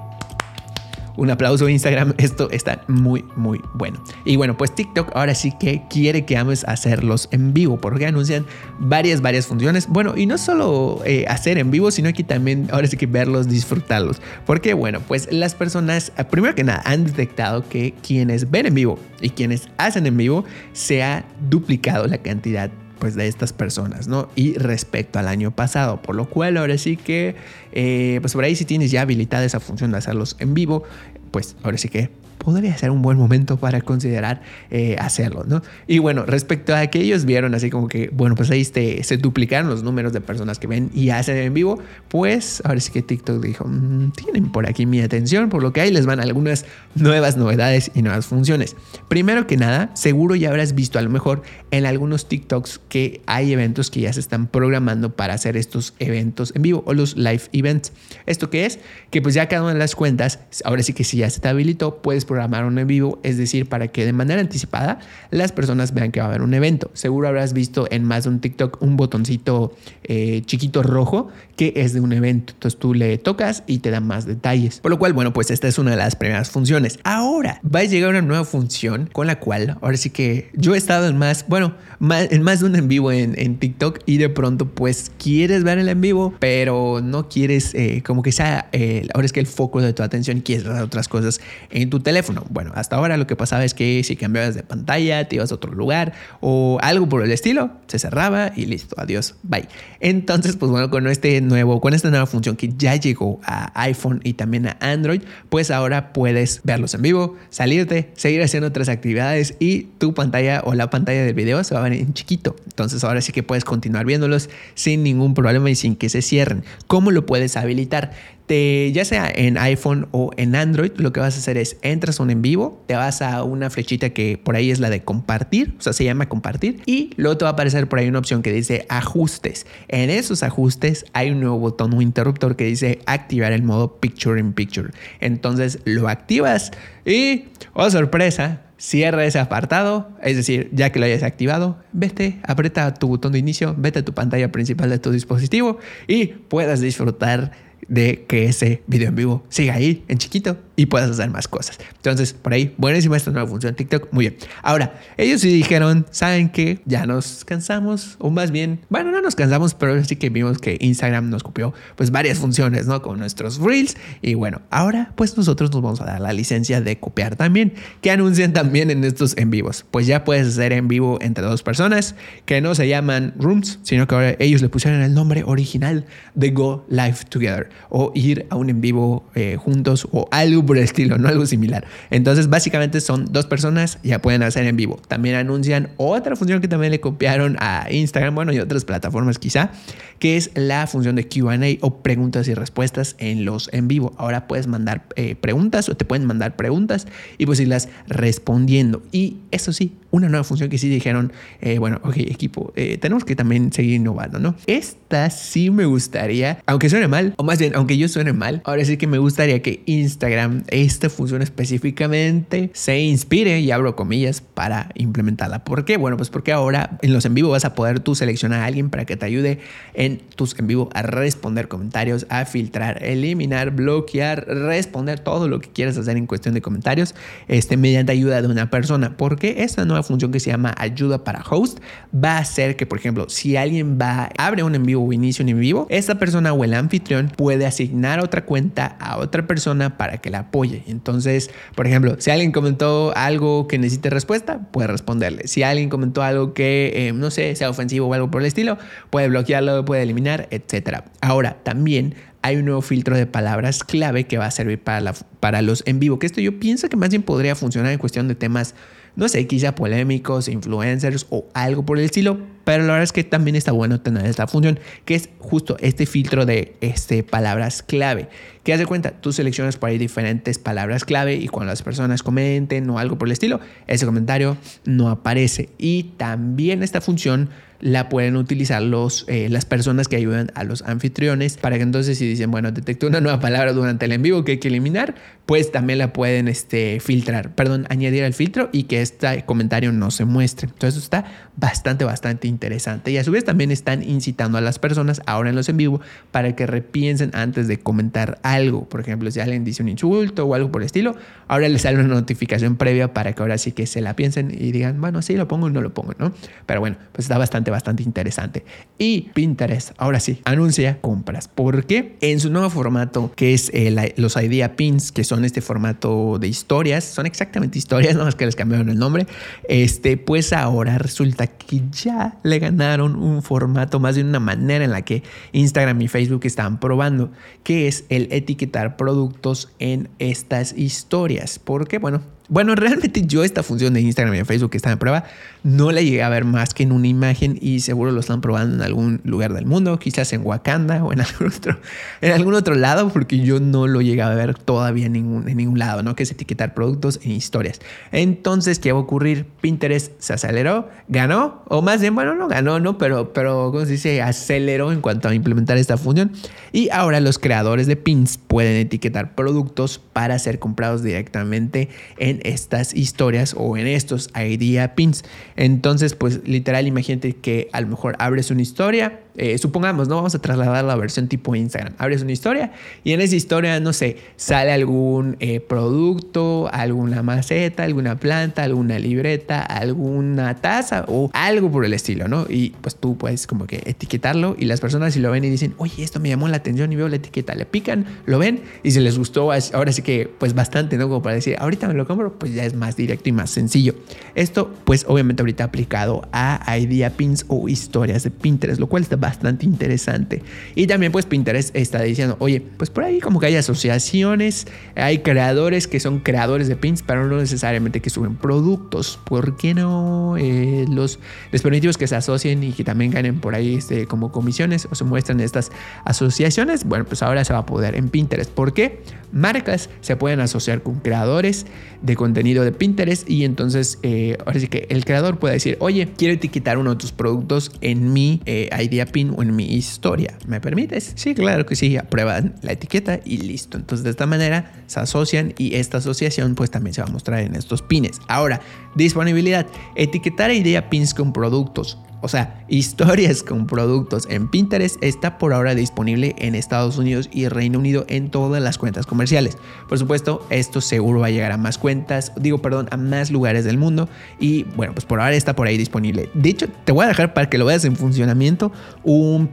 un 1.18 1.30
aplauso 1.30 1.70
Instagram, 1.70 2.14
esto 2.18 2.50
está 2.52 2.84
muy 2.88 3.24
muy 3.36 3.62
bueno. 3.74 4.04
Y 4.26 4.36
bueno, 4.36 4.58
pues 4.58 4.74
TikTok 4.74 5.16
ahora 5.16 5.36
sí 5.36 5.54
que 5.60 5.84
quiere 5.90 6.26
que 6.26 6.38
ames 6.38 6.64
hacerlos 6.66 7.28
en 7.32 7.54
vivo 7.54 7.78
porque 7.78 8.06
anuncian 8.06 8.46
varias 8.80 9.22
varias 9.22 9.48
funciones. 9.48 9.88
Bueno, 9.88 10.14
y 10.18 10.26
no 10.26 10.38
solo 10.38 11.02
eh, 11.06 11.26
hacer 11.28 11.58
en 11.58 11.72
vivo, 11.72 11.92
sino 11.92 12.12
que 12.14 12.24
también 12.24 12.68
ahora 12.72 12.88
sí 12.88 12.98
que 12.98 13.08
verlos, 13.08 13.48
disfrutarlos. 13.48 14.22
Porque 14.46 14.74
bueno, 14.74 15.00
pues 15.08 15.32
las 15.32 15.56
personas, 15.56 16.12
eh, 16.18 16.24
primero 16.24 16.56
que 16.56 16.64
nada, 16.64 16.82
han 16.86 17.06
detectado 17.06 17.68
que 17.68 17.94
quienes 18.06 18.50
ven 18.50 18.66
en 18.66 18.74
vivo 18.74 19.00
y 19.22 19.30
quienes 19.30 19.70
hacen 19.78 20.06
en 20.06 20.18
vivo 20.18 20.46
se 20.74 21.04
ha 21.04 21.26
duplicado 21.50 22.08
la 22.08 22.18
cantidad 22.18 22.72
pues 23.02 23.16
de 23.16 23.28
estas 23.28 23.52
personas, 23.52 24.08
¿no? 24.08 24.30
Y 24.36 24.54
respecto 24.60 25.18
al 25.18 25.28
año 25.28 25.50
pasado, 25.50 26.04
por 26.04 26.16
lo 26.16 26.30
cual 26.30 26.56
ahora 26.56 26.78
sí 26.78 26.98
que, 26.98 27.34
eh, 27.72 28.20
pues 28.22 28.34
por 28.34 28.44
ahí 28.44 28.56
si 28.56 28.64
tienes 28.64 28.92
ya 28.92 29.02
habilitada 29.02 29.44
esa 29.44 29.60
función 29.60 29.92
de 29.92 29.98
hacerlos 29.98 30.36
en 30.38 30.54
vivo, 30.54 30.84
pues 31.32 31.56
ahora 31.64 31.80
sí 31.80 31.90
que 31.90 32.12
podría 32.42 32.76
ser 32.78 32.92
un 32.92 33.02
buen 33.02 33.18
momento 33.18 33.58
para 33.58 33.82
considerar 33.82 34.42
eh, 34.72 34.96
hacerlo, 35.00 35.44
¿no? 35.48 35.62
Y 35.88 36.00
bueno, 36.00 36.26
respecto 36.26 36.76
a 36.76 36.86
que 36.88 37.00
ellos 37.00 37.26
vieron 37.26 37.54
así 37.56 37.70
como 37.70 37.88
que, 37.88 38.10
bueno, 38.12 38.36
pues 38.36 38.50
ahí 38.52 38.66
se 38.66 39.18
duplicaron 39.18 39.70
los 39.70 39.84
números 39.84 40.12
de 40.12 40.22
personas 40.22 40.60
que 40.60 40.68
ven 40.68 40.90
y 40.94 41.10
hacen 41.10 41.38
en 41.38 41.54
vivo, 41.54 41.80
pues 42.08 42.62
ahora 42.66 42.80
sí 42.80 42.92
que 42.92 43.02
TikTok 43.02 43.44
dijo, 43.44 43.66
mm, 43.66 44.12
tienen 44.12 44.52
por 44.52 44.68
aquí 44.68 44.86
mi 44.86 45.02
atención, 45.02 45.50
por 45.50 45.62
lo 45.62 45.72
que 45.72 45.82
ahí 45.82 45.92
les 45.92 46.06
van 46.06 46.20
algunas 46.20 46.66
nuevas 46.96 47.38
novedades 47.38 47.92
y 47.94 48.02
nuevas 48.02 48.26
funciones. 48.26 48.76
Primero 49.08 49.46
que 49.48 49.58
nada, 49.58 49.92
seguro 49.94 50.36
ya 50.36 50.50
habrás 50.50 50.74
visto 50.74 51.00
a 51.00 51.02
lo 51.02 51.10
mejor 51.10 51.44
en 51.70 51.86
algunos 51.86 52.28
TikToks 52.28 52.82
que 52.90 53.22
hay 53.28 53.54
eventos 53.54 53.92
que 53.92 54.02
ya 54.02 54.14
se 54.14 54.20
están 54.20 54.48
programando 54.48 55.16
para 55.16 55.34
hacer 55.34 55.58
estos 55.58 55.94
eventos 56.00 56.54
en 56.56 56.64
vivo 56.64 56.84
o 56.88 56.94
los 56.94 57.16
live 57.16 57.44
events. 57.54 57.94
¿Esto 58.26 58.50
qué 58.50 58.66
es? 58.66 58.80
Que 59.12 59.22
pues 59.22 59.36
ya 59.36 59.48
cada 59.48 59.64
una 59.64 59.74
de 59.74 59.80
las 59.80 59.96
cuentas, 59.96 60.40
ahora 60.64 60.82
sí 60.82 60.94
que 60.94 61.04
si 61.04 61.18
ya 61.18 61.30
se 61.30 61.40
te 61.40 61.48
habilitó, 61.48 62.02
puedes 62.02 62.26
programaron 62.32 62.80
en 62.80 62.88
vivo, 62.88 63.20
es 63.24 63.38
decir, 63.38 63.68
para 63.68 63.90
que 63.90 64.06
de 64.06 64.14
manera 64.14 64.40
anticipada 64.40 65.00
las 65.32 65.52
personas 65.52 65.94
vean 65.94 66.14
que 66.14 66.22
va 66.22 66.28
a 66.28 66.30
haber 66.30 66.42
un 66.42 66.54
evento. 66.54 66.90
Seguro 66.94 67.28
habrás 67.28 67.52
visto 67.52 67.90
en 67.92 68.06
más 68.06 68.24
de 68.24 68.30
un 68.30 68.40
TikTok 68.40 68.82
un 68.82 68.96
botoncito 68.96 69.76
eh, 70.04 70.42
chiquito 70.46 70.82
rojo 70.82 71.28
que 71.58 71.74
es 71.76 71.92
de 71.92 72.00
un 72.00 72.14
evento. 72.14 72.54
Entonces 72.54 72.80
tú 72.80 72.94
le 72.94 73.18
tocas 73.18 73.64
y 73.68 73.80
te 73.80 73.92
da 73.92 74.00
más 74.00 74.26
detalles. 74.26 74.80
Por 74.80 74.92
lo 74.92 74.98
cual, 74.98 75.12
bueno, 75.12 75.34
pues 75.34 75.52
esta 75.52 75.68
es 75.68 75.78
una 75.78 75.92
de 75.92 75.98
las 75.98 76.16
primeras 76.16 76.50
funciones. 76.50 77.00
Ahora 77.04 77.60
va 77.64 77.82
a 77.82 77.84
llegar 77.84 78.12
una 78.12 78.22
nueva 78.22 78.46
función 78.46 79.10
con 79.12 79.28
la 79.28 79.40
cual, 79.40 79.78
ahora 79.82 79.98
sí 79.98 80.10
que 80.10 80.50
yo 80.54 80.74
he 80.74 80.78
estado 80.78 81.10
en 81.10 81.18
más, 81.18 81.46
bueno, 81.50 81.76
en 82.02 82.42
más 82.42 82.60
de 82.60 82.66
un 82.66 82.76
en 82.76 82.88
vivo 82.88 83.12
en, 83.12 83.58
TikTok 83.58 84.00
y 84.06 84.18
de 84.18 84.30
pronto 84.30 84.66
pues 84.66 85.12
quieres 85.18 85.64
ver 85.64 85.78
el 85.78 85.90
en 85.90 86.02
vivo, 86.02 86.34
pero 86.40 87.02
no 87.04 87.30
quieres 87.30 87.76
eh, 87.76 88.02
como 88.06 88.24
que 88.24 88.32
sea, 88.32 88.70
eh, 88.72 89.08
ahora 89.14 89.26
es 89.26 89.34
que 89.34 89.40
el 89.40 89.48
foco 89.48 89.82
de 89.82 89.94
tu 89.94 90.02
atención 90.02 90.42
quieres 90.42 90.66
ver 90.66 90.82
otras 90.82 91.08
cosas 91.08 91.42
en 91.70 91.90
tu 91.90 92.00
teléfono 92.00 92.46
bueno, 92.50 92.72
hasta 92.76 92.96
ahora 92.96 93.18
lo 93.18 93.28
que 93.28 93.36
pasaba 93.36 93.64
es 93.64 93.74
que 93.74 94.04
si 94.04 94.16
cambiabas 94.16 94.56
de 94.56 94.64
pantalla, 94.64 95.28
te 95.28 95.36
ibas 95.36 95.52
a 95.52 95.56
otro 95.56 95.74
lugar 95.74 96.14
o 96.40 96.78
algo 96.82 97.08
por 97.08 97.24
el 97.24 97.32
estilo, 97.32 97.72
se 97.88 98.00
cerraba 98.00 98.52
y 98.56 98.66
listo, 98.66 98.96
adiós, 98.98 99.36
bye. 99.44 99.68
Entonces, 100.00 100.56
pues 100.56 100.72
bueno, 100.72 100.90
con 100.90 101.08
este 101.08 101.40
nuevo, 101.42 101.82
con 101.82 101.94
esta 101.94 102.10
nueva 102.10 102.26
función 102.26 102.56
que 102.56 102.74
ya 102.78 102.96
llegó 102.96 103.40
a 103.46 103.72
iPhone 103.84 104.22
y 104.24 104.34
también 104.34 104.68
a 104.68 104.78
Android, 104.80 105.22
pues 105.50 105.72
ahora 105.72 106.14
puedes 106.14 106.62
verlos 106.64 106.94
en 106.94 107.02
vivo, 107.02 107.38
salirte, 107.50 108.12
seguir 108.16 108.42
haciendo 108.42 108.68
otras 108.68 108.90
actividades 108.90 109.56
y 109.60 109.84
tu 109.98 110.14
pantalla 110.14 110.62
o 110.66 110.74
la 110.74 110.90
pantalla 110.90 111.24
del 111.24 111.34
video 111.34 111.64
se 111.64 111.76
va 111.76 111.86
a 111.86 111.91
en 111.92 112.14
chiquito. 112.14 112.56
Entonces, 112.66 113.04
ahora 113.04 113.22
sí 113.22 113.32
que 113.32 113.44
puedes 113.44 113.64
continuar 113.64 114.06
viéndolos 114.06 114.50
sin 114.74 115.04
ningún 115.04 115.34
problema 115.34 115.70
y 115.70 115.76
sin 115.76 115.96
que 115.96 116.10
se 116.10 116.22
cierren. 116.22 116.64
¿Cómo 116.88 117.12
lo 117.12 117.26
puedes 117.26 117.58
habilitar? 117.58 118.12
este, 118.52 118.92
ya 118.92 119.06
sea 119.06 119.32
en 119.34 119.58
iPhone 119.58 120.10
o 120.12 120.32
en 120.36 120.58
Android, 120.58 120.92
lo 120.98 121.14
que 121.14 121.22
vas 121.22 121.36
a 121.36 121.38
hacer 121.40 121.58
es 121.58 121.78
entras 121.84 122.20
a 122.20 122.24
un 122.24 122.32
en 122.32 122.42
vivo, 122.42 122.84
te 122.86 122.96
vas 122.96 123.22
a 123.22 123.44
una 123.44 123.70
flechita 123.70 124.10
que 124.10 124.38
por 124.38 124.58
ahí 124.58 124.72
es 124.72 124.82
la 124.82 124.90
de 124.90 125.06
compartir, 125.06 125.74
o 125.80 125.82
sea, 125.82 125.94
se 125.94 126.04
llama 126.04 126.28
compartir, 126.28 126.82
y 126.86 127.12
luego 127.16 127.38
te 127.38 127.46
va 127.46 127.52
a 127.52 127.54
aparecer 127.54 127.88
por 127.88 128.00
ahí 128.00 128.10
una 128.10 128.20
opción 128.20 128.42
que 128.42 128.52
dice 128.52 128.86
ajustes. 128.90 129.66
En 129.88 130.10
esos 130.10 130.44
ajustes 130.44 131.06
hay 131.14 131.32
un 131.32 131.40
nuevo 131.40 131.60
botón, 131.60 131.94
un 131.94 132.02
interruptor 132.02 132.58
que 132.58 132.66
dice 132.66 133.00
activar 133.06 133.54
el 133.54 133.64
modo 133.64 134.02
Picture 134.02 134.38
in 134.38 134.52
Picture. 134.52 134.90
Entonces 135.22 135.80
lo 135.86 136.10
activas 136.10 136.72
y, 137.06 137.46
oh 137.74 137.90
sorpresa, 137.90 138.64
cierra 138.82 139.24
ese 139.26 139.38
apartado, 139.38 140.10
es 140.24 140.36
decir, 140.36 140.72
ya 140.74 140.92
que 140.92 140.98
lo 140.98 141.06
hayas 141.06 141.22
activado, 141.22 141.78
vete, 141.94 142.40
aprieta 142.42 142.92
tu 142.96 143.08
botón 143.08 143.32
de 143.32 143.38
inicio, 143.38 143.76
vete 143.78 144.00
a 144.00 144.04
tu 144.04 144.14
pantalla 144.16 144.52
principal 144.52 144.90
de 144.90 144.98
tu 144.98 145.12
dispositivo 145.12 145.78
y 146.08 146.26
puedas 146.26 146.82
disfrutar 146.82 147.52
de 147.88 148.26
que 148.28 148.46
ese 148.46 148.82
video 148.88 149.10
en 149.10 149.16
vivo 149.16 149.44
siga 149.50 149.76
ahí 149.76 150.04
en 150.08 150.18
chiquito 150.18 150.58
y 150.76 150.88
puedas 150.88 151.10
hacer 151.10 151.30
más 151.30 151.48
cosas. 151.48 151.80
Entonces, 151.98 152.34
por 152.34 152.54
ahí, 152.54 152.74
buenísima 152.78 153.18
esta 153.18 153.32
nueva 153.32 153.48
función 153.48 153.76
TikTok. 153.76 154.10
Muy 154.12 154.30
bien. 154.30 154.38
Ahora, 154.64 155.00
ellos 155.18 155.42
sí 155.42 155.50
dijeron, 155.50 156.06
¿saben 156.12 156.50
que 156.50 156.82
Ya 156.86 157.06
nos 157.06 157.46
cansamos, 157.46 158.16
o 158.20 158.30
más 158.30 158.52
bien, 158.52 158.80
bueno, 158.90 159.12
no 159.12 159.22
nos 159.22 159.36
cansamos, 159.36 159.74
pero 159.74 160.04
sí 160.04 160.16
que 160.16 160.30
vimos 160.30 160.58
que 160.58 160.78
Instagram 160.80 161.30
nos 161.30 161.44
copió 161.44 161.74
pues 161.96 162.12
varias 162.12 162.40
funciones, 162.40 162.88
¿no? 162.88 163.02
Con 163.02 163.20
nuestros 163.20 163.60
Reels. 163.60 163.96
Y 164.22 164.34
bueno, 164.34 164.62
ahora 164.70 165.12
pues 165.16 165.38
nosotros 165.38 165.72
nos 165.72 165.82
vamos 165.82 166.02
a 166.02 166.06
dar 166.06 166.22
la 166.22 166.34
licencia 166.34 166.82
de 166.82 167.00
copiar 167.00 167.36
también. 167.36 167.74
que 168.02 168.12
anuncian 168.12 168.54
también 168.54 168.90
en 168.90 169.04
estos 169.04 169.38
en 169.38 169.52
vivos? 169.52 169.86
Pues 169.92 170.08
ya 170.08 170.24
puedes 170.24 170.48
hacer 170.48 170.74
en 170.74 170.88
vivo 170.88 171.20
entre 171.22 171.44
dos 171.44 171.64
personas 171.64 172.16
que 172.46 172.62
no 172.62 172.76
se 172.76 172.88
llaman 172.88 173.34
Rooms, 173.38 173.80
sino 173.84 174.08
que 174.08 174.16
ahora 174.16 174.36
ellos 174.40 174.62
le 174.62 174.70
pusieron 174.70 175.02
el 175.02 175.14
nombre 175.14 175.44
original 175.46 176.06
de 176.36 176.52
Go 176.52 176.86
Live 176.90 177.18
Together 177.30 177.70
o 177.90 178.12
ir 178.16 178.46
a 178.50 178.56
un 178.56 178.70
en 178.70 178.82
vivo 178.82 179.26
eh, 179.36 179.58
juntos 179.58 180.08
o 180.12 180.28
algo 180.32 180.61
por 180.66 180.78
el 180.78 180.84
estilo, 180.84 181.18
no 181.18 181.28
algo 181.28 181.46
similar. 181.46 181.86
Entonces, 182.10 182.50
básicamente 182.50 183.02
son 183.02 183.26
dos 183.32 183.46
personas, 183.46 184.00
ya 184.04 184.20
pueden 184.22 184.44
hacer 184.44 184.66
en 184.66 184.76
vivo. 184.76 185.00
También 185.08 185.36
anuncian 185.36 185.90
otra 185.98 186.36
función 186.36 186.62
que 186.62 186.68
también 186.68 186.92
le 186.92 187.00
copiaron 187.00 187.58
a 187.60 187.88
Instagram, 187.90 188.36
bueno, 188.36 188.54
y 188.54 188.60
otras 188.60 188.86
plataformas 188.86 189.40
quizá, 189.40 189.72
que 190.20 190.38
es 190.38 190.52
la 190.56 190.88
función 190.88 191.16
de 191.16 191.28
QA 191.28 191.52
o 191.82 192.02
preguntas 192.02 192.48
y 192.48 192.54
respuestas 192.54 193.16
en 193.18 193.46
los 193.46 193.70
en 193.74 193.88
vivo. 193.88 194.14
Ahora 194.18 194.48
puedes 194.48 194.68
mandar 194.68 195.06
eh, 195.16 195.36
preguntas 195.36 195.90
o 195.90 195.96
te 195.96 196.06
pueden 196.06 196.26
mandar 196.26 196.56
preguntas 196.56 197.08
y 197.38 197.46
pues 197.46 197.60
irlas 197.60 197.90
respondiendo. 198.08 199.02
Y 199.12 199.38
eso 199.52 199.74
sí, 199.74 199.98
una 200.12 200.30
nueva 200.30 200.44
función 200.44 200.70
que 200.70 200.78
sí 200.78 200.90
dijeron, 200.90 201.34
eh, 201.62 201.80
bueno, 201.80 202.00
ok, 202.04 202.18
equipo, 202.18 202.74
tenemos 203.00 203.26
que 203.26 203.36
también 203.36 203.72
seguir 203.74 203.96
innovando, 203.96 204.40
¿no? 204.40 204.56
Esta 204.68 205.30
sí 205.30 205.70
me 205.70 205.86
gustaría, 205.86 206.60
aunque 206.66 206.90
suene 206.90 207.08
mal, 207.08 207.34
o 207.38 207.44
más 207.44 207.60
bien, 207.60 207.74
aunque 207.76 207.98
yo 207.98 208.08
suene 208.08 208.34
mal, 208.34 208.62
ahora 208.66 208.86
sí 208.86 208.98
que 208.98 209.08
me 209.08 209.18
gustaría 209.18 209.62
que 209.62 209.82
Instagram, 209.86 210.51
esta 210.68 211.10
función 211.10 211.42
específicamente, 211.42 212.70
se 212.74 213.00
inspire, 213.00 213.60
y 213.60 213.72
abro 213.72 213.96
comillas, 213.96 214.42
para 214.42 214.90
implementarla. 214.96 215.64
¿Por 215.64 215.86
qué? 215.86 215.98
Bueno, 215.98 216.18
pues 216.18 216.30
porque 216.30 216.52
ahora 216.52 216.98
en 217.02 217.14
los 217.14 217.26
en 217.26 217.34
vivo 217.34 217.50
vas 217.50 217.66
a 217.66 217.76
poder 217.76 218.00
tú 218.00 218.16
seleccionar 218.16 218.62
a 218.62 218.66
alguien 218.66 218.90
para 218.90 219.06
que 219.06 219.18
te 219.18 219.26
ayude 219.26 219.60
en 219.94 220.20
tus 220.36 220.58
en 220.60 220.68
vivo 220.68 220.90
a 220.94 221.02
responder 221.02 221.68
comentarios, 221.68 222.26
a 222.30 222.46
filtrar, 222.46 223.04
eliminar, 223.04 223.72
bloquear, 223.72 224.46
responder 224.48 225.20
todo 225.20 225.48
lo 225.48 225.60
que 225.60 225.70
quieras 225.70 225.98
hacer 225.98 226.18
en 226.18 226.28
cuestión 226.28 226.54
de 226.54 226.62
comentarios, 226.62 227.16
este, 227.48 227.78
mediante 227.78 228.12
ayuda 228.12 228.42
de 228.42 228.48
una 228.48 228.70
persona. 228.70 229.18
Porque 229.18 229.64
esta 229.64 229.86
nueva 229.86 230.04
función 230.04 230.32
que 230.32 230.40
se 230.40 230.52
llama 230.52 230.74
ayuda 230.78 231.24
para 231.24 231.44
host 231.50 231.80
va 232.14 232.38
a 232.38 232.40
hacer 232.40 232.76
que, 232.76 232.86
por 232.86 233.00
ejemplo, 233.00 233.30
si 233.30 233.56
alguien 233.56 233.98
va, 234.00 234.30
abre 234.38 234.64
un 234.64 234.76
en 234.76 234.86
vivo 234.86 235.06
o 235.06 235.14
inicia 235.14 235.44
un 235.44 235.50
en 235.50 235.60
vivo, 235.60 235.88
esta 235.90 236.16
persona 236.16 236.54
o 236.54 236.64
el 236.64 236.74
anfitrión 236.74 237.32
puede 237.36 237.66
asignar 237.66 238.20
otra 238.20 238.46
cuenta 238.46 238.98
a 239.00 239.18
otra 239.18 239.48
persona 239.48 239.98
para 239.98 240.18
que 240.18 240.30
la 240.30 240.41
apoye. 240.42 240.84
Entonces, 240.88 241.50
por 241.76 241.88
ejemplo, 241.88 242.16
si 242.20 242.30
alguien 242.30 242.52
comentó 242.52 243.14
algo 243.16 243.68
que 243.68 243.78
necesite 243.78 244.10
respuesta, 244.10 244.60
puede 244.72 244.88
responderle. 244.88 245.48
Si 245.48 245.64
alguien 245.64 245.90
comentó 245.90 246.22
algo 246.24 246.54
que, 246.54 246.92
eh, 246.96 247.14
no 247.14 247.32
sé, 247.32 247.56
sea 247.56 247.70
ofensivo 247.70 248.08
o 248.08 248.14
algo 248.14 248.30
por 248.30 248.42
el 248.42 248.48
estilo, 248.48 248.78
puede 249.10 249.28
bloquearlo, 249.30 249.86
puede 249.86 250.04
eliminar, 250.04 250.48
etc. 250.52 251.04
Ahora, 251.22 251.58
también 251.64 252.16
hay 252.42 252.58
un 252.58 252.66
nuevo 252.66 252.82
filtro 252.82 253.16
de 253.16 253.26
palabras 253.26 253.84
clave 253.84 254.26
que 254.26 254.38
va 254.38 254.46
a 254.46 254.52
servir 254.52 254.80
para, 254.80 255.00
la, 255.02 255.14
para 255.40 255.62
los 255.62 255.84
en 255.86 256.00
vivo, 256.00 256.20
que 256.20 256.26
esto 256.26 256.42
yo 256.42 256.60
pienso 256.60 256.90
que 256.90 256.98
más 256.98 257.10
bien 257.10 257.24
podría 257.24 257.56
funcionar 257.56 257.92
en 257.92 258.00
cuestión 258.00 258.28
de 258.28 258.36
temas 258.36 258.76
no 259.16 259.28
sé, 259.28 259.46
quizá 259.48 259.76
polémicos, 259.76 260.48
influencers 260.48 261.28
o 261.30 261.46
algo 261.54 261.86
por 261.86 261.98
el 261.98 262.06
estilo, 262.06 262.40
pero 262.64 262.84
la 262.84 262.94
verdad 262.94 263.04
es 263.04 263.12
que 263.12 263.24
también 263.24 263.56
está 263.56 263.72
bueno 263.72 264.02
tener 264.02 264.26
esta 264.26 264.48
función, 264.48 264.80
que 265.06 265.16
es 265.16 265.30
justo 265.40 265.78
este 265.80 266.06
filtro 266.06 266.46
de 266.46 266.76
este, 266.82 267.24
palabras 267.24 267.84
clave. 267.84 268.30
Que 268.64 268.74
hace 268.74 268.86
cuenta, 268.86 269.12
tú 269.12 269.34
seleccionas 269.34 269.78
por 269.78 269.90
ahí 269.90 269.98
diferentes 269.98 270.60
palabras 270.60 271.04
clave 271.04 271.36
y 271.36 271.48
cuando 271.48 271.72
las 271.72 271.82
personas 271.82 272.22
comenten 272.22 272.90
o 272.90 273.00
algo 273.00 273.18
por 273.18 273.28
el 273.28 273.32
estilo, 273.32 273.60
ese 273.88 274.06
comentario 274.06 274.58
no 274.86 275.10
aparece. 275.10 275.70
Y 275.78 276.12
también 276.18 276.84
esta 276.84 277.02
función 277.02 277.50
la 277.82 278.10
pueden 278.10 278.38
utilizar 278.38 278.82
los, 278.82 279.26
eh, 279.28 279.50
las 279.50 279.66
personas 279.66 280.08
que 280.08 280.16
ayudan 280.16 280.52
a 280.56 280.64
los 280.64 280.84
anfitriones 280.84 281.58
para 281.58 281.78
que 281.78 281.84
entonces 281.84 282.18
si 282.18 282.28
dicen, 282.28 282.52
bueno, 282.52 282.72
detecté 282.72 283.08
una 283.08 283.22
nueva 283.22 283.40
palabra 283.40 283.74
durante 283.74 284.06
el 284.06 284.12
en 284.12 284.22
vivo 284.22 284.44
que 284.44 284.54
hay 284.54 284.58
que 284.60 284.68
eliminar, 284.68 285.16
pues 285.46 285.72
también 285.72 286.00
la 286.00 286.14
pueden 286.14 286.48
este, 286.48 287.00
filtrar, 287.00 287.54
perdón, 287.56 287.88
añadir 287.90 288.24
al 288.24 288.34
filtro 288.34 288.70
y 288.72 288.84
que 288.84 289.02
este 289.02 289.44
comentario 289.46 289.92
no 289.92 290.12
se 290.12 290.26
muestre. 290.26 290.68
Entonces 290.68 290.96
eso 290.96 291.04
está 291.04 291.26
bastante, 291.58 292.06
bastante 292.06 292.48
interesante. 292.48 293.12
Y 293.12 293.18
a 293.18 293.24
su 293.24 293.32
vez 293.32 293.44
también 293.44 293.72
están 293.72 294.04
incitando 294.04 294.58
a 294.58 294.62
las 294.62 294.80
personas 294.80 295.22
ahora 295.26 295.50
en 295.50 295.56
los 295.56 295.68
en 295.68 295.78
vivo 295.78 296.02
para 296.32 296.56
que 296.56 296.68
repiensen 296.68 297.32
antes 297.34 297.68
de 297.68 297.80
comentar 297.80 298.40
algo. 298.44 298.88
Por 298.88 299.02
ejemplo, 299.02 299.30
si 299.32 299.40
alguien 299.40 299.66
dice 299.66 299.82
un 299.84 299.90
insulto 299.90 300.46
o 300.46 300.54
algo 300.54 300.72
por 300.72 300.84
el 300.84 300.86
estilo, 300.86 301.16
ahora 301.48 301.68
les 301.68 301.82
sale 301.82 302.00
una 302.00 302.08
notificación 302.08 302.78
previa 302.78 303.14
para 303.14 303.34
que 303.34 303.42
ahora 303.42 303.58
sí 303.58 303.72
que 303.72 303.88
se 303.88 304.02
la 304.02 304.16
piensen 304.16 304.52
y 304.52 304.72
digan, 304.72 305.02
bueno, 305.02 305.22
sí 305.22 305.36
lo 305.36 305.48
pongo 305.48 305.66
o 305.66 305.70
no 305.70 305.82
lo 305.82 305.94
pongo, 305.94 306.14
¿no? 306.20 306.32
Pero 306.66 306.80
bueno, 306.80 306.98
pues 307.12 307.26
está 307.26 307.38
bastante 307.38 307.71
bastante 307.72 308.04
interesante. 308.04 308.64
Y 308.98 309.30
Pinterest, 309.34 309.92
ahora 309.98 310.20
sí, 310.20 310.42
anuncia 310.46 311.02
compras. 311.02 311.48
Porque 311.48 312.18
en 312.22 312.40
su 312.40 312.52
nuevo 312.52 312.70
formato, 312.70 313.32
que 313.36 313.54
es 313.54 313.72
eh, 313.74 314.14
los 314.18 314.36
Idea 314.36 314.76
Pins, 314.76 315.12
que 315.12 315.24
son 315.24 315.46
este 315.46 315.62
formato 315.62 316.38
de 316.40 316.48
historias, 316.48 317.04
son 317.04 317.26
exactamente 317.26 317.78
historias, 317.78 318.16
no 318.18 318.26
más 318.26 318.36
que 318.36 318.46
les 318.46 318.56
cambiaron 318.56 318.90
el 318.90 318.98
nombre, 318.98 319.28
este, 319.68 320.18
pues 320.18 320.54
ahora 320.54 320.98
resulta 320.98 321.48
que 321.48 321.82
ya 321.92 322.38
le 322.44 322.60
ganaron 322.60 323.16
un 323.16 323.42
formato, 323.42 324.00
más 324.00 324.16
de 324.16 324.24
una 324.24 324.40
manera 324.40 324.86
en 324.86 324.92
la 324.92 325.02
que 325.04 325.24
Instagram 325.52 326.02
y 326.02 326.08
Facebook 326.08 326.42
están 326.46 326.80
probando, 326.80 327.32
que 327.64 327.88
es 327.88 328.06
el 328.10 328.28
etiquetar 328.32 328.98
productos 328.98 329.70
en 329.80 330.10
estas 330.20 330.78
historias. 330.78 331.60
Porque, 331.60 331.98
bueno, 331.98 332.22
bueno, 332.52 332.76
realmente 332.76 333.24
yo 333.26 333.46
esta 333.46 333.64
función 333.64 333.94
de 333.94 334.02
Instagram 334.02 334.36
y 334.36 334.44
Facebook 334.44 334.72
que 334.72 334.78
está 334.78 334.92
en 334.92 335.00
prueba 335.00 335.24
no 335.64 335.92
la 335.92 336.02
llegué 336.02 336.22
a 336.22 336.30
ver 336.30 336.44
más 336.44 336.74
que 336.74 336.84
en 336.84 336.92
una 336.92 337.08
imagen 337.08 337.58
y 337.62 337.80
seguro 337.80 338.12
lo 338.12 338.20
están 338.20 338.42
probando 338.42 338.76
en 338.76 338.82
algún 338.82 339.22
lugar 339.24 339.54
del 339.54 339.66
mundo, 339.66 339.98
quizás 340.00 340.34
en 340.34 340.46
Wakanda 340.46 341.04
o 341.04 341.14
en 341.14 341.22
algún 341.22 341.48
otro, 341.48 341.80
en 342.20 342.32
algún 342.34 342.54
otro 342.54 342.76
lado, 342.76 343.10
porque 343.10 343.40
yo 343.40 343.60
no 343.60 343.88
lo 343.88 344.02
llegué 344.02 344.22
a 344.22 344.30
ver 344.30 344.56
todavía 344.56 345.06
en 345.06 345.14
ningún, 345.14 345.48
en 345.48 345.58
ningún 345.58 345.80
lado, 345.80 346.04
¿no? 346.04 346.16
Que 346.16 346.24
es 346.24 346.32
etiquetar 346.32 346.74
productos 346.74 347.22
en 347.24 347.32
historias. 347.32 347.80
Entonces, 348.12 348.80
¿qué 348.80 348.92
va 348.92 349.00
a 349.00 349.02
ocurrir? 349.02 349.46
Pinterest 349.62 350.12
se 350.20 350.34
aceleró, 350.34 350.90
ganó, 351.08 351.64
o 351.70 351.82
más 351.82 352.02
bien, 352.02 352.16
bueno, 352.16 352.36
no 352.36 352.50
ganó, 352.50 352.80
¿no? 352.80 352.98
Pero, 352.98 353.32
pero 353.32 353.72
¿cómo 353.72 353.86
se 353.86 353.94
dice? 353.94 354.22
Aceleró 354.22 354.92
en 354.92 355.00
cuanto 355.00 355.30
a 355.30 355.34
implementar 355.34 355.78
esta 355.78 355.96
función. 355.96 356.34
Y 356.74 356.90
ahora 356.90 357.22
los 357.22 357.40
creadores 357.40 357.88
de 357.88 357.96
pins 357.96 358.38
pueden 358.38 358.76
etiquetar 358.76 359.36
productos 359.36 360.00
para 360.00 360.38
ser 360.40 360.60
comprados 360.60 361.04
directamente 361.04 361.90
en 362.18 362.41
estas 362.44 362.94
historias 362.94 363.56
o 363.58 363.78
en 363.78 363.88
estos 363.88 364.30
idea 364.36 364.96
pins. 364.96 365.24
Entonces, 365.56 366.16
pues 366.16 366.42
literal, 366.48 366.88
imagínate 366.88 367.34
que 367.34 367.70
a 367.74 367.82
lo 367.82 367.88
mejor 367.88 368.16
abres 368.20 368.52
una 368.52 368.62
historia 368.62 369.22
eh, 369.38 369.58
supongamos, 369.58 370.08
no 370.08 370.16
vamos 370.16 370.36
a 370.36 370.40
trasladar 370.40 370.84
la 370.84 370.96
versión 370.96 371.28
tipo 371.28 371.56
Instagram. 371.56 371.94
Abres 371.98 372.22
una 372.22 372.32
historia 372.32 372.72
y 373.04 373.14
en 373.14 373.22
esa 373.22 373.36
historia, 373.36 373.80
no 373.80 373.94
sé, 373.94 374.18
sale 374.36 374.72
algún 374.72 375.38
eh, 375.40 375.60
producto, 375.60 376.70
alguna 376.72 377.24
maceta, 377.24 377.84
alguna 377.84 378.18
planta, 378.18 378.64
alguna 378.64 379.00
libreta, 379.00 379.62
alguna 379.62 380.56
taza 380.56 381.06
o 381.08 381.30
algo 381.34 381.72
por 381.72 381.86
el 381.86 381.94
estilo, 381.94 382.28
¿no? 382.28 382.46
Y 382.50 382.72
pues 382.82 382.96
tú 382.96 383.18
puedes 383.18 383.48
como 383.48 383.68
que 383.68 383.82
etiquetarlo 383.86 384.56
y 384.60 384.66
las 384.66 384.82
personas 384.82 385.14
si 385.14 385.20
lo 385.20 385.32
ven 385.32 385.44
y 385.44 385.50
dicen, 385.50 385.74
oye, 385.78 386.04
esto 386.04 386.20
me 386.20 386.30
llamó 386.30 386.48
la 386.48 386.58
atención 386.58 386.92
y 386.92 386.96
veo 386.96 387.08
la 387.08 387.16
etiqueta, 387.16 387.56
le 387.56 387.66
pican, 387.66 388.06
lo 388.26 388.40
ven 388.40 388.62
y 388.84 388.92
si 388.92 389.00
les 389.00 389.18
gustó, 389.18 389.52
ahora 389.52 389.92
sí 389.92 390.02
que 390.02 390.30
pues 390.38 390.54
bastante, 390.54 390.98
¿no? 390.98 391.08
Como 391.08 391.22
para 391.22 391.36
decir, 391.36 391.56
ahorita 391.60 391.88
me 391.88 391.94
lo 391.94 392.06
compro, 392.06 392.34
pues 392.38 392.54
ya 392.54 392.66
es 392.66 392.74
más 392.74 392.96
directo 392.96 393.30
y 393.30 393.32
más 393.32 393.50
sencillo. 393.50 393.96
Esto 394.36 394.72
pues 394.84 395.06
obviamente 395.08 395.42
ahorita 395.42 395.64
aplicado 395.64 396.28
a 396.32 396.78
idea 396.78 397.12
pins 397.12 397.46
o 397.48 397.70
historias 397.70 398.24
de 398.24 398.32
Pinterest, 398.32 398.80
lo 398.80 398.88
cual 398.88 399.04
está 399.04 399.18
bastante 399.22 399.66
interesante. 399.66 400.42
Y 400.76 400.88
también 400.88 401.12
pues 401.14 401.26
Pinterest 401.26 401.74
está 401.76 402.02
diciendo, 402.02 402.36
oye, 402.40 402.60
pues 402.60 402.90
por 402.90 403.06
ahí 403.06 403.20
como 403.20 403.40
que 403.40 403.46
hay 403.46 403.56
asociaciones, 403.56 404.68
hay 404.96 405.20
creadores 405.20 405.88
que 405.88 406.00
son 406.00 406.20
creadores 406.20 406.68
de 406.68 406.76
pins, 406.76 407.04
pero 407.04 407.28
no 407.28 407.38
necesariamente 407.38 408.02
que 408.02 408.10
suben 408.10 408.36
productos. 408.36 409.20
¿Por 409.24 409.56
qué 409.56 409.74
no 409.74 410.36
eh, 410.38 410.86
los 410.90 411.20
dispositivos 411.52 411.98
que 411.98 412.08
se 412.08 412.16
asocien 412.16 412.64
y 412.64 412.74
que 412.74 412.84
también 412.84 413.12
ganen 413.12 413.40
por 413.40 413.54
ahí 413.56 413.76
este, 413.76 414.08
como 414.08 414.32
comisiones 414.32 414.88
o 414.92 414.96
se 414.96 415.04
muestran 415.04 415.40
estas 415.40 415.72
asociaciones? 416.04 416.84
Bueno, 416.84 417.06
pues 417.06 417.22
ahora 417.22 417.46
se 417.46 417.54
va 417.54 417.60
a 417.60 417.66
poder 417.66 417.96
en 417.96 418.10
Pinterest. 418.10 418.52
¿Por 418.52 418.74
qué? 418.74 419.04
Marcas 419.32 419.90
se 420.02 420.16
pueden 420.16 420.40
asociar 420.42 420.82
con 420.82 420.96
creadores 420.96 421.66
de 422.02 422.16
contenido 422.16 422.64
de 422.64 422.72
Pinterest 422.72 423.30
y 423.30 423.46
entonces 423.46 424.00
eh, 424.04 424.38
ahora 424.46 424.60
sí 424.60 424.68
que 424.68 424.88
el 424.90 425.06
creador 425.06 425.38
puede 425.40 425.54
decir, 425.54 425.78
oye, 425.80 426.10
quiero 426.18 426.34
etiquetar 426.34 426.78
uno 426.78 426.92
de 426.92 426.96
tus 426.98 427.12
productos 427.12 427.72
en 427.82 428.12
mi 428.12 428.42
eh, 428.46 428.70
idea 428.82 429.06
pin 429.12 429.34
o 429.36 429.42
en 429.42 429.56
mi 429.56 429.66
historia. 429.66 430.38
¿Me 430.48 430.60
permites? 430.60 431.14
Sí, 431.16 431.36
claro 431.36 431.66
que 431.66 431.76
sí. 431.76 431.98
Aprueban 431.98 432.56
la 432.62 432.74
etiqueta 432.74 433.20
y 433.24 433.38
listo. 433.38 433.78
Entonces 433.78 434.04
de 434.04 434.12
esta 434.12 434.26
manera 434.26 434.72
se 434.88 435.00
asocian 435.00 435.54
y 435.58 435.76
esta 435.76 435.98
asociación 435.98 436.56
pues 436.56 436.72
también 436.72 436.94
se 436.94 437.02
va 437.02 437.08
a 437.08 437.12
mostrar 437.12 437.40
en 437.40 437.56
estos 437.56 437.82
pines. 437.82 438.20
Ahora, 438.28 438.62
disponibilidad. 438.96 439.68
Etiquetar 439.96 440.52
idea 440.52 440.90
pins 440.90 441.14
con 441.14 441.34
productos 441.34 441.98
o 442.22 442.28
sea, 442.28 442.64
historias 442.68 443.44
con 443.44 443.68
productos 443.68 444.28
en 444.30 444.48
Pinterest 444.50 445.02
está 445.04 445.38
por 445.38 445.54
ahora 445.54 445.76
disponible 445.76 446.36
en 446.38 446.56
Estados 446.56 446.98
Unidos 446.98 447.30
y 447.32 447.48
Reino 447.48 447.80
Unido 447.80 448.06
en 448.08 448.30
todas 448.30 448.62
las 448.62 448.78
cuentas 448.78 449.06
comerciales. 449.06 449.58
Por 449.90 449.98
supuesto, 449.98 450.46
esto 450.50 450.82
seguro 450.82 451.22
va 451.22 451.28
a 451.28 451.32
llegar 451.32 451.52
a 451.52 451.58
más 451.58 451.78
cuentas, 451.78 452.32
digo, 452.36 452.60
perdón, 452.60 452.88
a 452.92 452.98
más 452.98 453.32
lugares 453.32 453.66
del 453.66 453.78
mundo 453.78 454.08
y 454.40 454.64
bueno, 454.76 454.94
pues 454.94 455.06
por 455.06 455.20
ahora 455.20 455.36
está 455.36 455.56
por 455.56 455.68
ahí 455.68 455.78
disponible. 455.78 456.30
De 456.34 456.50
hecho, 456.50 456.68
te 456.86 456.92
voy 456.92 457.06
a 457.06 457.08
dejar 457.08 457.34
para 457.34 457.50
que 457.50 457.58
lo 457.58 457.66
veas 457.66 457.86
en 457.86 457.96
funcionamiento 457.96 458.72
un, 459.04 459.50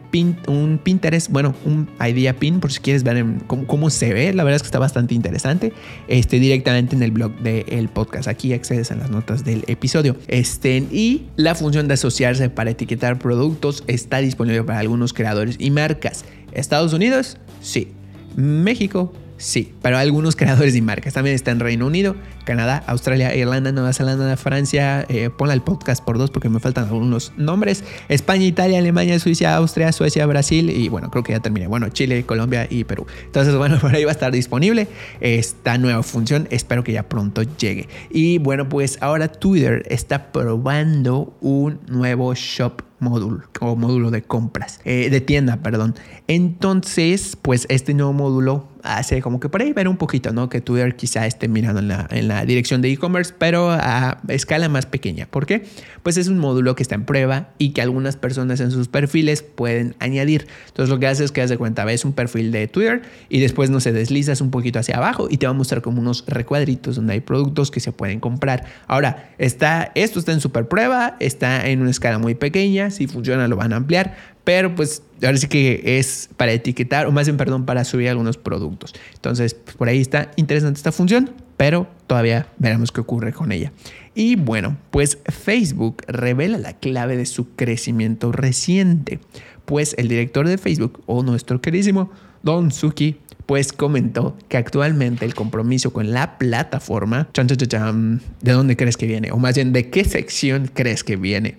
un 0.47 0.81
Pinterest, 0.83 1.31
bueno, 1.31 1.55
un 1.65 1.89
Idea 2.01 2.35
Pin 2.35 2.61
por 2.61 2.73
si 2.73 2.81
quieres 2.81 3.03
ver 3.03 3.25
cómo, 3.47 3.91
se 3.91 4.13
ve, 4.13 4.33
la 4.35 4.45
verdad 4.45 4.57
es 4.57 4.63
que 4.63 4.67
está 4.67 4.79
bastante 4.79 5.15
interesante, 5.15 5.73
este, 6.09 6.39
directamente 6.39 6.95
en 6.95 7.03
el 7.03 7.11
blog 7.11 7.33
del 7.39 7.89
podcast. 7.89 8.29
Aquí 8.29 8.53
accedes 8.53 8.91
a 8.93 8.97
las 8.97 9.11
notas 9.11 9.45
del 9.45 9.65
episodio. 9.67 10.17
Este, 10.29 10.77
y 10.91 11.29
la 11.37 11.55
función 11.55 11.89
de 11.89 11.95
asociarse 11.95 12.51
para 12.59 12.71
etiquetar 12.73 13.21
productos 13.21 13.85
está 13.87 14.19
disponible 14.19 14.65
para 14.65 14.81
algunos 14.81 15.13
creadores 15.13 15.55
y 15.61 15.71
marcas. 15.71 16.25
Estados 16.51 16.93
Unidos, 16.93 17.37
sí. 17.63 17.93
México, 18.35 19.13
Sí, 19.39 19.73
pero 19.83 19.99
algunos 19.99 20.35
creadores 20.35 20.75
y 20.75 20.83
marcas. 20.83 21.15
También 21.15 21.37
está 21.37 21.53
en 21.53 21.61
Reino 21.61 21.87
Unido, 21.87 22.17
Canadá, 22.45 22.83
Australia, 22.89 23.35
Irlanda, 23.37 23.71
Nueva 23.71 23.93
Zelanda, 23.93 24.37
Francia. 24.37 25.07
Eh, 25.09 25.31
el 25.51 25.63
podcast 25.63 26.05
por 26.05 26.19
dos 26.19 26.31
porque 26.31 26.49
me 26.49 26.59
faltan 26.59 26.85
algunos 26.85 27.33
nombres. 27.37 27.85
España, 28.09 28.45
Italia, 28.45 28.81
Alemania, 28.81 29.19
Suiza, 29.21 29.55
Austria, 29.55 29.93
Suecia, 29.93 30.27
Brasil 30.27 30.71
y 30.71 30.89
bueno, 30.89 31.11
creo 31.11 31.23
que 31.23 31.33
ya 31.33 31.41
terminé. 31.41 31.69
Bueno, 31.69 31.89
Chile, 31.89 32.25
Colombia 32.27 32.67
y 32.69 32.83
Perú. 32.83 33.07
Entonces, 33.25 33.55
bueno, 33.55 33.79
por 33.81 33.95
ahí 33.95 34.05
va 34.05 34.11
a 34.11 34.13
estar 34.13 34.33
disponible 34.33 34.89
esta 35.21 35.79
nueva 35.79 36.03
función. 36.03 36.49
Espero 36.51 36.83
que 36.83 36.93
ya 36.93 37.09
pronto 37.09 37.43
llegue. 37.43 37.89
Y 38.11 38.39
bueno, 38.39 38.69
pues 38.69 38.99
ahora 39.01 39.29
Twitter 39.29 39.85
está 39.89 40.33
probando 40.33 41.37
un 41.41 41.79
nuevo 41.87 42.35
shop 42.35 42.83
módulo 43.01 43.43
o 43.61 43.77
módulo 43.77 44.11
de 44.11 44.23
compras, 44.23 44.81
eh, 44.85 45.09
de 45.11 45.21
tienda, 45.21 45.59
perdón. 45.59 45.95
Entonces, 46.27 47.37
pues 47.41 47.67
este 47.69 47.95
nuevo 47.95 48.13
módulo 48.13 48.69
hace 48.83 49.23
como 49.23 49.41
que 49.41 49.49
por 49.49 49.63
ahí 49.63 49.73
ver 49.73 49.89
un 49.89 49.97
poquito, 49.97 50.33
¿no? 50.33 50.49
Que 50.49 50.61
Twitter 50.61 50.97
quizá 50.97 51.27
esté 51.27 51.49
mirando 51.49 51.81
en 51.81 51.89
la, 51.89 52.07
en 52.11 52.29
la 52.29 52.45
dirección 52.45 52.83
de 52.83 52.91
e-commerce, 52.91 53.35
pero 53.37 53.71
a 53.71 54.21
escala 54.29 54.69
más 54.69 54.87
pequeña. 54.87 55.27
¿Por 55.27 55.47
qué? 55.47 55.65
Pues 56.03 56.17
es 56.17 56.29
un 56.29 56.39
módulo 56.39 56.75
que 56.75 56.83
está 56.83 56.95
en 56.95 57.05
prueba 57.05 57.51
y 57.59 57.71
que 57.71 57.83
algunas 57.83 58.17
personas 58.17 58.61
en 58.61 58.71
sus 58.71 58.89
perfiles 58.89 59.43
pueden 59.43 59.95
añadir. 59.99 60.47
Entonces 60.69 60.91
lo 60.91 60.99
que 60.99 61.07
hace 61.07 61.25
es 61.25 61.33
que 61.33 61.41
das 61.41 61.51
de 61.51 61.59
cuenta, 61.59 61.85
ves 61.85 62.05
un 62.05 62.13
perfil 62.13 62.53
de 62.53 62.69
Twitter 62.69 63.03
y 63.29 63.41
después 63.41 63.71
no 63.71 63.81
se 63.81 63.93
deslizas 63.93 64.41
un 64.41 64.51
poquito 64.51 64.79
hacia 64.79 64.97
abajo 64.97 65.29
y 65.31 65.39
te 65.39 65.47
va 65.47 65.51
a 65.51 65.55
mostrar 65.55 65.83
como 65.83 66.01
unos 66.01 66.25
recuadritos 66.27 66.97
donde 66.97 67.15
hay 67.15 67.21
productos 67.21 67.71
que 67.71 67.81
se 67.81 67.93
pueden 67.93 68.21
comprar. 68.21 68.65
Ahora, 68.87 69.31
está, 69.39 69.93
esto 69.95 70.19
está 70.19 70.33
en 70.33 70.41
super 70.41 70.69
prueba, 70.69 71.17
está 71.21 71.69
en 71.69 71.81
una 71.81 71.91
escala 71.91 72.19
muy 72.19 72.35
pequeña, 72.35 72.91
si 72.91 73.07
funciona 73.07 73.49
lo 73.49 73.57
van 73.57 73.73
a 73.73 73.77
ampliar, 73.77 74.17
pero 74.49 74.75
pues 74.75 75.03
ahora 75.23 75.37
sí 75.37 75.47
que 75.47 75.83
es 75.99 76.31
para 76.39 76.53
etiquetar, 76.53 77.07
o 77.07 77.13
más 77.13 77.27
bien, 77.27 77.37
perdón, 77.37 77.67
para 77.67 77.85
subir 77.85 78.09
algunos 78.09 78.39
productos. 78.39 78.95
Entonces, 79.13 79.53
pues, 79.53 79.77
por 79.77 79.89
ahí 79.89 80.01
está 80.01 80.31
interesante 80.37 80.79
esta 80.79 80.91
función, 80.91 81.33
pero 81.59 81.87
todavía 82.07 82.47
veremos 82.57 82.91
qué 82.91 83.03
ocurre 83.03 83.35
con 83.35 83.53
ella. 83.53 83.73
Y 84.15 84.37
bueno, 84.37 84.79
pues 84.91 85.19
Facebook 85.27 86.03
revela 86.07 86.57
la 86.57 86.73
clave 86.73 87.19
de 87.19 87.27
su 87.27 87.55
crecimiento 87.57 88.33
reciente, 88.33 89.21
pues 89.67 89.95
el 89.99 90.09
director 90.09 90.49
de 90.49 90.57
Facebook, 90.57 91.03
o 91.05 91.23
nuestro 91.23 91.61
queridísimo 91.61 92.11
Don 92.43 92.71
Suki, 92.71 93.19
pues 93.45 93.75
comentó 93.75 94.35
que 94.49 94.57
actualmente 94.57 95.27
el 95.27 95.35
compromiso 95.35 95.93
con 95.93 96.11
la 96.13 96.39
plataforma, 96.39 97.29
¿de 97.35 98.53
dónde 98.53 98.77
crees 98.79 98.97
que 98.97 99.07
viene? 99.07 99.31
O 99.31 99.37
más 99.37 99.57
bien, 99.57 99.75
¿de 99.75 99.91
qué 99.91 100.05
sección 100.07 100.71
crees 100.73 101.05
que 101.05 101.17
viene? 101.17 101.57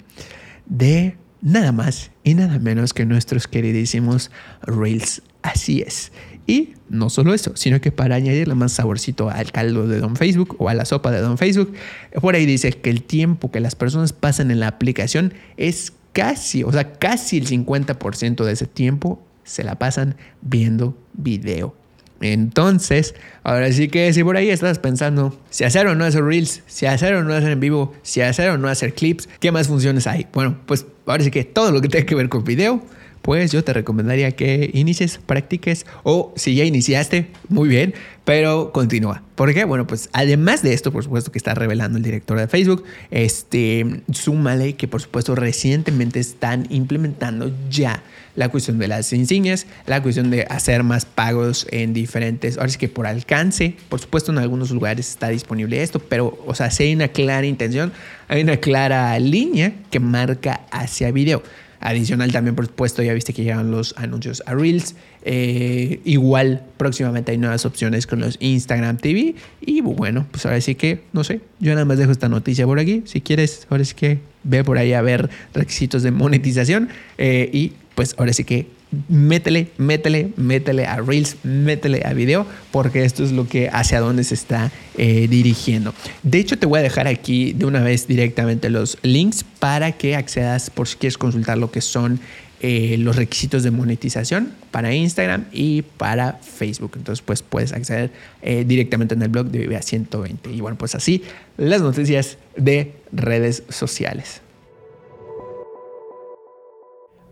De 0.66 1.18
nada 1.42 1.72
más 1.72 2.12
y 2.24 2.34
nada 2.34 2.60
menos 2.60 2.94
que 2.94 3.06
nuestros 3.06 3.48
queridísimos 3.48 4.32
Reels. 4.62 5.22
Así 5.42 5.82
es. 5.82 6.12
Y 6.48 6.74
no 6.90 7.10
solo 7.10 7.34
eso, 7.34 7.52
sino 7.56 7.80
que 7.80 7.92
para 7.92 8.16
añadirle 8.16 8.56
más 8.56 8.72
saborcito 8.72 9.30
al 9.30 9.52
caldo 9.52 9.88
de 9.88 10.00
Don 10.00 10.16
Facebook 10.16 10.56
o 10.58 10.68
a 10.68 10.74
la 10.74 10.86
sopa 10.86 11.12
de 11.12 11.22
Don 11.22 11.38
Facebook, 11.38 11.74
por 12.22 12.36
ahí 12.36 12.46
dice 12.46 12.72
que 12.72 12.90
el 12.90 13.04
tiempo 13.04 13.52
que 13.52 13.60
las 13.60 13.76
personas 13.76 14.14
pasan 14.14 14.50
en 14.50 14.60
la 14.60 14.68
aplicación 14.68 15.34
es 15.58 15.94
casi, 16.12 16.64
o 16.64 16.72
sea, 16.72 16.94
casi 16.94 17.38
el 17.38 17.48
50% 17.48 18.44
de 18.44 18.52
ese 18.52 18.66
tiempo 18.66 19.24
se 19.44 19.64
la 19.64 19.78
pasan 19.78 20.16
viendo 20.42 20.98
video. 21.14 21.76
Entonces, 22.22 23.16
ahora 23.44 23.72
sí 23.72 23.88
que 23.88 24.12
si 24.14 24.24
por 24.24 24.38
ahí 24.38 24.50
estás 24.50 24.80
pensando 24.80 25.38
si 25.50 25.64
hacer 25.64 25.88
o 25.88 25.96
no 25.96 26.06
hacer 26.06 26.24
reels, 26.24 26.62
si 26.68 26.86
hacer 26.86 27.14
o 27.14 27.24
no 27.24 27.34
hacer 27.34 27.52
en 27.52 27.60
vivo, 27.60 27.94
si 28.02 28.22
hacer 28.22 28.50
o 28.50 28.58
no 28.58 28.68
hacer 28.68 28.94
clips, 28.94 29.30
¿qué 29.40 29.52
más 29.52 29.68
funciones 29.68 30.08
hay? 30.08 30.28
Bueno, 30.34 30.58
pues 30.66 30.86
ahora 31.06 31.24
sí 31.24 31.32
que 31.32 31.44
todo 31.44 31.72
lo 31.72 31.82
que 31.82 31.88
tenga 31.88 32.06
que 32.06 32.16
ver 32.16 32.30
con 32.30 32.44
video, 32.44 32.82
pues 33.30 33.52
yo 33.52 33.64
te 33.64 33.74
recomendaría 33.74 34.32
que 34.32 34.72
inicies, 34.74 35.20
practiques 35.24 35.86
o 36.02 36.34
si 36.36 36.56
ya 36.56 36.64
iniciaste, 36.64 37.28
muy 37.48 37.70
bien, 37.70 37.94
pero 38.26 38.72
continúa. 38.72 39.22
¿Por 39.36 39.54
qué? 39.54 39.66
Bueno, 39.66 39.86
pues 39.86 40.10
además 40.14 40.64
de 40.64 40.74
esto, 40.74 40.92
por 40.92 41.04
supuesto 41.04 41.32
que 41.32 41.38
está 41.38 41.54
revelando 41.54 42.00
el 42.00 42.04
director 42.04 42.40
de 42.40 42.48
Facebook, 42.48 42.86
este, 43.12 44.02
súmale 44.12 44.74
que 44.78 44.88
por 44.88 45.04
supuesto 45.04 45.36
recientemente 45.36 46.20
están 46.20 46.66
implementando 46.72 47.52
ya 47.70 48.02
la 48.36 48.50
cuestión 48.50 48.80
de 48.80 48.88
las 48.88 49.14
insignias, 49.14 49.68
la 49.86 50.02
cuestión 50.02 50.32
de 50.32 50.48
hacer 50.50 50.82
más 50.82 51.06
pagos 51.06 51.68
en 51.70 51.94
diferentes, 51.94 52.58
ahora 52.58 52.70
sí 52.70 52.80
que 52.80 52.90
por 52.90 53.06
alcance, 53.06 53.76
por 53.90 54.00
supuesto 54.00 54.32
en 54.32 54.40
algunos 54.40 54.72
lugares 54.72 55.08
está 55.08 55.30
disponible 55.30 55.84
esto, 55.84 56.00
pero 56.00 56.36
o 56.48 56.56
sea, 56.56 56.72
si 56.72 56.82
hay 56.82 56.96
una 56.96 57.10
clara 57.10 57.46
intención, 57.46 57.94
hay 58.28 58.42
una 58.42 58.58
clara 58.58 59.20
línea 59.20 59.74
que 59.92 60.00
marca 60.00 60.62
hacia 60.72 61.12
video. 61.12 61.44
Adicional 61.82 62.32
también, 62.32 62.56
por 62.56 62.66
supuesto, 62.66 63.02
ya 63.02 63.14
viste 63.14 63.34
que 63.34 63.44
llegan 63.44 63.72
los 63.72 63.94
anuncios 63.98 64.44
a 64.46 64.54
Reels. 64.54 64.96
Eh, 65.24 66.02
igual 66.04 66.64
próximamente 66.78 67.32
hay 67.32 67.38
nuevas 67.38 67.66
opciones 67.66 68.06
con 68.06 68.20
los 68.20 68.38
Instagram 68.42 68.98
TV. 68.98 69.36
Y 69.62 69.82
bueno, 69.82 70.28
pues 70.30 70.46
ahora 70.46 70.60
sí 70.60 70.76
que, 70.76 71.02
no 71.14 71.24
sé, 71.24 71.42
yo 71.60 71.74
nada 71.74 71.86
más 71.86 71.98
dejo 71.98 72.12
esta 72.12 72.28
noticia 72.28 72.66
por 72.66 72.80
aquí. 72.80 73.04
Si 73.06 73.22
quieres, 73.22 73.66
ahora 73.70 73.86
sí 73.86 73.96
que 73.96 74.20
ve 74.44 74.64
por 74.64 74.78
ahí 74.78 74.94
a 74.94 75.02
ver 75.02 75.30
requisitos 75.54 76.04
de 76.04 76.12
monetización. 76.12 76.90
Eh, 77.18 77.50
y 77.54 77.74
pues 78.00 78.16
ahora 78.18 78.32
sí 78.32 78.46
que 78.46 78.66
métele, 79.10 79.72
métele, 79.78 80.32
métele 80.38 80.86
a 80.86 81.02
Reels, 81.02 81.36
métele 81.44 82.02
a 82.06 82.14
video, 82.14 82.46
porque 82.72 83.04
esto 83.04 83.26
es 83.26 83.34
lo 83.34 83.46
que 83.46 83.68
hacia 83.74 84.00
dónde 84.00 84.24
se 84.24 84.36
está 84.36 84.72
eh, 84.98 85.28
dirigiendo. 85.28 85.94
De 86.24 86.40
hecho, 86.40 86.58
te 86.58 86.66
voy 86.66 86.80
a 86.80 86.82
dejar 86.82 87.08
aquí 87.08 87.52
de 87.52 87.66
una 87.66 87.82
vez 87.82 88.08
directamente 88.08 88.70
los 88.70 88.98
links 89.02 89.44
para 89.44 89.92
que 89.92 90.16
accedas 90.16 90.70
por 90.70 90.88
si 90.88 90.96
quieres 90.96 91.18
consultar 91.18 91.58
lo 91.58 91.72
que 91.72 91.82
son 91.82 92.22
eh, 92.62 92.96
los 93.00 93.18
requisitos 93.18 93.64
de 93.64 93.72
monetización 93.72 94.54
para 94.72 94.96
Instagram 94.96 95.48
y 95.52 95.82
para 95.82 96.40
Facebook. 96.42 96.94
Entonces, 96.96 97.22
pues 97.22 97.42
puedes 97.42 97.74
acceder 97.74 98.12
eh, 98.42 98.64
directamente 98.66 99.14
en 99.14 99.24
el 99.24 99.28
blog 99.28 99.48
de 99.48 99.60
Vive 99.60 99.82
120. 99.82 100.54
Y 100.54 100.62
bueno, 100.62 100.78
pues 100.78 100.96
así 100.96 101.22
las 101.58 101.82
noticias 101.82 102.38
de 102.56 102.94
redes 103.12 103.64
sociales. 103.68 104.40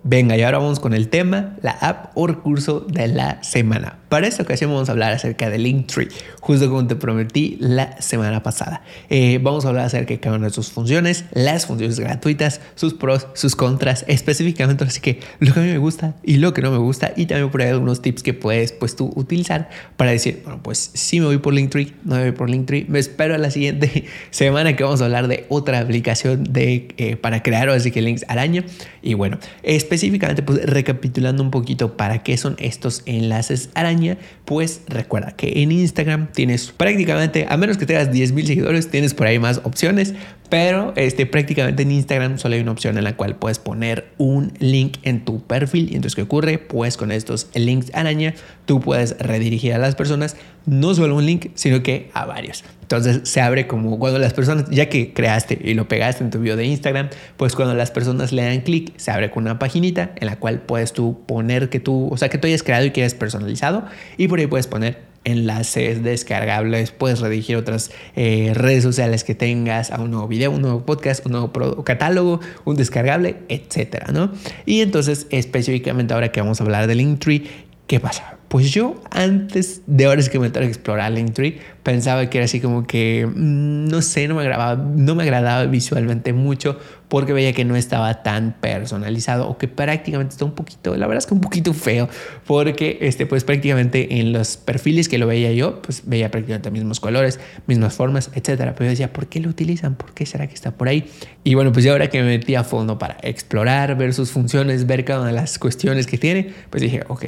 Venga, 0.09 0.37
y 0.37 0.41
ahora 0.41 0.59
vamos 0.59 0.79
con 0.79 0.93
el 0.93 1.09
tema, 1.09 1.57
la 1.61 1.71
app 1.71 2.11
o 2.13 2.27
recurso 2.27 2.79
de 2.79 3.09
la 3.09 3.43
semana. 3.43 3.97
Para 4.09 4.27
esta 4.27 4.43
ocasión 4.43 4.71
vamos 4.71 4.89
a 4.89 4.93
hablar 4.93 5.13
acerca 5.13 5.49
de 5.49 5.57
Linktree, 5.57 6.07
justo 6.39 6.69
como 6.69 6.87
te 6.87 6.95
prometí 6.95 7.57
la 7.59 8.01
semana 8.01 8.41
pasada. 8.41 8.81
Eh, 9.09 9.39
vamos 9.41 9.65
a 9.65 9.69
hablar 9.69 9.85
acerca 9.85 10.13
de 10.13 10.19
cada 10.19 10.37
una 10.37 10.47
de 10.47 10.53
sus 10.53 10.71
funciones, 10.71 11.25
las 11.33 11.65
funciones 11.65 11.99
gratuitas, 11.99 12.61
sus 12.75 12.93
pros, 12.93 13.27
sus 13.33 13.55
contras, 13.55 14.05
específicamente 14.07 14.83
así 14.83 15.01
que 15.01 15.19
lo 15.39 15.53
que 15.53 15.59
a 15.59 15.63
mí 15.63 15.69
me 15.69 15.77
gusta 15.77 16.15
y 16.23 16.37
lo 16.37 16.53
que 16.53 16.61
no 16.61 16.71
me 16.71 16.77
gusta 16.77 17.13
y 17.15 17.25
también 17.25 17.51
por 17.51 17.61
ahí 17.61 17.69
algunos 17.69 18.01
tips 18.01 18.23
que 18.23 18.33
puedes 18.33 18.71
pues 18.71 18.95
tú 18.95 19.11
utilizar 19.15 19.69
para 19.97 20.11
decir, 20.11 20.41
bueno, 20.43 20.61
pues 20.63 20.91
sí 20.93 21.19
me 21.19 21.27
voy 21.27 21.37
por 21.37 21.53
Linktree, 21.53 21.93
no 22.03 22.15
me 22.15 22.23
voy 22.23 22.31
por 22.31 22.49
Linktree, 22.49 22.85
me 22.87 22.99
espero 22.99 23.35
a 23.35 23.37
la 23.37 23.51
siguiente 23.51 24.05
semana 24.31 24.75
que 24.75 24.83
vamos 24.83 25.01
a 25.01 25.05
hablar 25.05 25.27
de 25.27 25.45
otra 25.49 25.79
aplicación 25.79 26.43
de, 26.43 26.87
eh, 26.97 27.15
para 27.17 27.43
crear 27.43 27.67
así 27.69 27.91
que 27.91 28.01
links 28.01 28.25
araña 28.27 28.63
y 29.01 29.13
bueno, 29.13 29.39
específicamente 29.63 30.43
pues 30.43 30.65
recapitulando 30.65 31.43
un 31.43 31.51
poquito 31.51 31.97
para 31.97 32.23
qué 32.23 32.37
son 32.37 32.55
estos 32.59 33.03
enlaces 33.05 33.69
araña, 33.73 33.96
pues 34.45 34.81
recuerda 34.88 35.31
que 35.31 35.62
en 35.62 35.71
Instagram 35.71 36.27
tienes 36.31 36.71
prácticamente, 36.71 37.45
a 37.49 37.57
menos 37.57 37.77
que 37.77 37.86
tengas 37.86 38.10
10.000 38.10 38.45
seguidores, 38.45 38.89
tienes 38.89 39.13
por 39.13 39.27
ahí 39.27 39.39
más 39.39 39.62
opciones, 39.63 40.13
pero 40.49 40.93
este, 40.95 41.25
prácticamente 41.25 41.83
en 41.83 41.91
Instagram 41.91 42.38
solo 42.38 42.55
hay 42.55 42.62
una 42.62 42.71
opción 42.71 42.97
en 42.97 43.03
la 43.03 43.15
cual 43.15 43.36
puedes 43.36 43.60
poner 43.60 44.07
un 44.17 44.53
link 44.60 44.98
en 45.04 45.25
tu 45.25 45.41
perfil. 45.41 45.91
Y 45.91 45.95
entonces, 45.95 46.15
¿qué 46.15 46.21
ocurre? 46.21 46.58
Pues 46.58 46.98
con 46.98 47.12
estos 47.12 47.50
links 47.54 47.91
araña, 47.93 48.33
tú 48.65 48.79
puedes 48.79 49.17
redirigir 49.19 49.73
a 49.73 49.77
las 49.77 49.95
personas 49.95 50.35
no 50.65 50.93
solo 50.93 51.15
un 51.15 51.25
link, 51.25 51.48
sino 51.56 51.81
que 51.83 52.10
a 52.13 52.25
varios. 52.25 52.63
Entonces 52.81 53.21
se 53.23 53.41
abre 53.41 53.67
como 53.67 54.00
cuando 54.00 54.19
las 54.19 54.33
personas, 54.33 54.69
ya 54.69 54.87
que 54.87 55.13
creaste 55.13 55.60
y 55.62 55.73
lo 55.73 55.87
pegaste 55.87 56.23
en 56.23 56.29
tu 56.29 56.39
video 56.39 56.56
de 56.56 56.65
Instagram, 56.65 57.10
pues 57.35 57.56
cuando 57.56 57.73
las 57.73 57.91
personas 57.91 58.31
le 58.31 58.43
dan 58.43 58.62
clic, 58.62 58.93
se 58.98 59.12
abre 59.12 59.31
con 59.31 59.43
una 59.43 59.60
paginita 59.60 60.12
en 60.15 60.27
la 60.27 60.37
cual 60.37 60.62
puedes 60.62 60.93
tú 60.93 61.21
poner 61.25 61.69
que 61.69 61.79
tú, 61.79 62.08
o 62.12 62.17
sea, 62.17 62.29
que 62.29 62.37
tú 62.37 62.48
hayas 62.48 62.63
creado 62.63 62.85
y 62.85 62.91
que 62.91 63.02
hayas 63.02 63.15
personalizado. 63.15 63.85
Y 64.17 64.27
por 64.27 64.39
ahí 64.39 64.48
puedes 64.48 64.67
poner 64.67 65.08
enlaces 65.28 66.04
descargables, 66.04 66.92
puedes 66.92 67.19
redirigir 67.19 67.58
otras 67.58 67.92
eh, 68.15 68.54
redes 68.56 68.84
sociales 68.84 69.23
que 69.23 69.36
tengas 69.36 69.92
a 69.92 70.02
un 70.02 70.12
nuevo 70.12 70.28
video, 70.28 70.52
un 70.52 70.62
nuevo 70.62 70.86
podcast, 70.86 71.25
un 71.25 71.34
nuevo 71.34 71.52
catálogo, 71.84 72.40
un 72.63 72.78
descargable, 72.78 73.36
etcétera, 73.50 74.08
¿no? 74.13 74.32
Y 74.65 74.82
entonces, 74.82 75.28
específicamente 75.30 76.13
ahora 76.13 76.32
que 76.32 76.40
vamos 76.40 76.62
a 76.62 76.63
hablar 76.63 76.88
de 76.88 76.96
Linktree, 76.96 77.66
¿qué 77.88 78.00
pasa? 78.00 78.38
Pues 78.50 78.71
yo 78.71 78.96
antes 79.12 79.81
de 79.88 80.06
ahora 80.06 80.21
es 80.21 80.29
que 80.29 80.40
me 80.40 80.48
a 80.48 80.63
explorar 80.63 81.12
Linktree, 81.12 81.60
pensaba 81.83 82.29
que 82.29 82.38
era 82.38 82.46
así 82.46 82.62
como 82.62 82.88
que, 82.88 83.25
mm, 83.25 83.88
no 83.88 84.02
sé, 84.02 84.27
no 84.29 84.35
me, 84.35 84.42
agradaba, 84.42 84.81
no 84.81 85.15
me 85.15 85.23
agradaba 85.23 85.65
visualmente 85.65 86.31
mucho 86.31 86.79
porque 87.10 87.33
veía 87.33 87.52
que 87.52 87.65
no 87.65 87.75
estaba 87.75 88.23
tan 88.23 88.56
personalizado 88.60 89.50
o 89.50 89.58
que 89.58 89.67
prácticamente 89.67 90.33
está 90.33 90.46
un 90.46 90.52
poquito, 90.52 90.96
la 90.96 91.08
verdad 91.08 91.19
es 91.19 91.27
que 91.27 91.33
un 91.33 91.42
poquito 91.42 91.73
feo, 91.73 92.08
porque 92.46 93.00
este, 93.02 93.25
pues 93.25 93.44
prácticamente 93.44 94.19
en 94.19 94.31
los 94.31 94.56
perfiles 94.56 95.10
que 95.10 95.17
lo 95.17 95.27
veía 95.27 95.52
yo, 95.52 95.81
pues 95.81 96.04
veía 96.06 96.31
prácticamente 96.31 96.71
mismos 96.71 97.02
colores, 97.02 97.40
mismas 97.67 97.96
formas, 97.96 98.29
etcétera. 98.33 98.75
Pero 98.75 98.85
yo 98.85 98.92
decía, 98.92 99.12
¿por 99.12 99.27
qué 99.27 99.42
lo 99.42 99.50
utilizan? 99.50 99.96
¿Por 99.96 100.13
qué 100.13 100.25
será 100.25 100.48
que 100.48 100.56
está 100.56 100.71
por 100.71 100.88
ahí? 100.88 101.10
Y 101.44 101.56
bueno, 101.56 101.71
pues 101.73 101.83
ya 101.83 101.92
ahora 101.92 102.10
que 102.10 102.21
me 102.21 102.38
metí 102.38 102.56
a 102.56 102.63
fondo 102.63 102.98
para 102.98 103.17
explorar, 103.23 103.98
ver 103.98 104.13
sus 104.13 104.31
funciones, 104.31 104.88
ver 104.88 105.06
cada 105.06 105.21
una 105.21 105.29
de 105.29 105.35
las 105.35 105.60
cuestiones 105.60 106.08
que 106.08 106.17
tiene, 106.17 106.54
pues 106.69 106.81
dije, 106.81 107.04
ok 107.08 107.25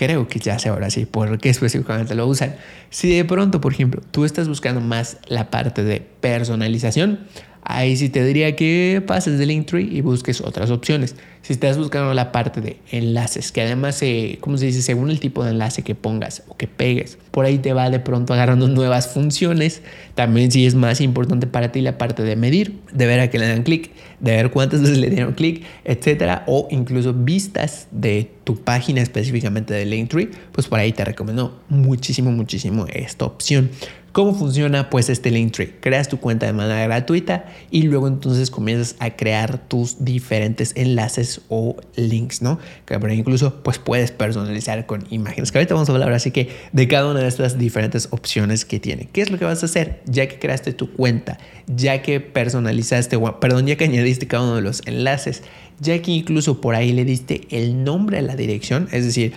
creo 0.00 0.28
que 0.28 0.38
ya 0.38 0.58
sé 0.58 0.70
ahora 0.70 0.88
sí 0.88 1.04
por 1.04 1.38
qué 1.38 1.50
específicamente 1.50 2.14
lo 2.14 2.26
usan. 2.26 2.56
Si 2.88 3.14
de 3.14 3.22
pronto, 3.26 3.60
por 3.60 3.74
ejemplo, 3.74 4.00
tú 4.10 4.24
estás 4.24 4.48
buscando 4.48 4.80
más 4.80 5.18
la 5.28 5.50
parte 5.50 5.84
de 5.84 6.00
personalización, 6.00 7.20
Ahí 7.72 7.96
sí 7.96 8.08
te 8.08 8.24
diría 8.24 8.56
que 8.56 9.02
pases 9.06 9.38
de 9.38 9.46
Linktree 9.46 9.84
y 9.84 10.00
busques 10.00 10.40
otras 10.40 10.70
opciones. 10.70 11.14
Si 11.42 11.52
estás 11.54 11.78
buscando 11.78 12.12
la 12.12 12.32
parte 12.32 12.60
de 12.60 12.76
enlaces, 12.90 13.50
que 13.52 13.62
además, 13.62 14.02
como 14.40 14.58
se 14.58 14.66
dice, 14.66 14.82
según 14.82 15.10
el 15.10 15.20
tipo 15.20 15.42
de 15.44 15.52
enlace 15.52 15.82
que 15.82 15.94
pongas 15.94 16.42
o 16.48 16.56
que 16.56 16.66
pegues, 16.66 17.16
por 17.30 17.46
ahí 17.46 17.58
te 17.58 17.72
va 17.72 17.88
de 17.88 17.98
pronto 17.98 18.34
agarrando 18.34 18.68
nuevas 18.68 19.08
funciones. 19.08 19.82
También 20.14 20.50
si 20.50 20.66
es 20.66 20.74
más 20.74 21.00
importante 21.00 21.46
para 21.46 21.72
ti 21.72 21.80
la 21.80 21.96
parte 21.96 22.22
de 22.22 22.36
medir, 22.36 22.80
de 22.92 23.06
ver 23.06 23.20
a 23.20 23.30
qué 23.30 23.38
le 23.38 23.48
dan 23.48 23.62
clic, 23.62 23.90
de 24.20 24.32
ver 24.32 24.50
cuántas 24.50 24.82
veces 24.82 24.98
le 24.98 25.08
dieron 25.08 25.32
clic, 25.32 25.64
etcétera, 25.84 26.44
o 26.46 26.68
incluso 26.70 27.14
vistas 27.14 27.88
de 27.90 28.30
tu 28.44 28.56
página 28.56 29.00
específicamente 29.00 29.72
de 29.72 29.86
Linktree, 29.86 30.30
pues 30.52 30.66
por 30.66 30.78
ahí 30.78 30.92
te 30.92 31.04
recomiendo 31.04 31.62
muchísimo, 31.68 32.30
muchísimo 32.32 32.86
esta 32.92 33.24
opción. 33.24 33.70
¿Cómo 34.12 34.34
funciona 34.34 34.90
pues 34.90 35.08
este 35.08 35.30
Linktree? 35.30 35.76
Creas 35.78 36.08
tu 36.08 36.18
cuenta 36.18 36.44
de 36.44 36.52
manera 36.52 36.82
gratuita 36.82 37.44
y 37.70 37.82
luego 37.82 38.08
entonces 38.08 38.50
comienzas 38.50 38.96
a 38.98 39.10
crear 39.10 39.58
tus 39.68 40.04
diferentes 40.04 40.72
enlaces 40.74 41.42
o 41.48 41.76
links, 41.94 42.42
¿no? 42.42 42.58
Que 42.86 42.98
por 42.98 43.12
incluso 43.12 43.62
pues 43.62 43.78
puedes 43.78 44.10
personalizar 44.10 44.84
con 44.86 45.06
imágenes. 45.10 45.52
Que 45.52 45.58
ahorita 45.58 45.74
vamos 45.74 45.88
a 45.88 45.92
hablar 45.92 46.12
así 46.12 46.32
que 46.32 46.48
de 46.72 46.88
cada 46.88 47.08
una 47.08 47.20
de 47.20 47.28
estas 47.28 47.56
diferentes 47.56 48.08
opciones 48.10 48.64
que 48.64 48.80
tiene. 48.80 49.08
¿Qué 49.12 49.20
es 49.20 49.30
lo 49.30 49.38
que 49.38 49.44
vas 49.44 49.62
a 49.62 49.66
hacer? 49.66 50.02
Ya 50.06 50.26
que 50.28 50.40
creaste 50.40 50.72
tu 50.72 50.92
cuenta, 50.92 51.38
ya 51.68 52.02
que 52.02 52.18
personalizaste, 52.18 53.16
perdón, 53.40 53.68
ya 53.68 53.76
que 53.76 53.84
añadiste 53.84 54.26
cada 54.26 54.42
uno 54.42 54.56
de 54.56 54.62
los 54.62 54.82
enlaces, 54.86 55.44
ya 55.78 56.02
que 56.02 56.10
incluso 56.10 56.60
por 56.60 56.74
ahí 56.74 56.92
le 56.92 57.04
diste 57.04 57.46
el 57.50 57.84
nombre 57.84 58.18
a 58.18 58.22
la 58.22 58.34
dirección, 58.34 58.88
es 58.90 59.04
decir, 59.04 59.34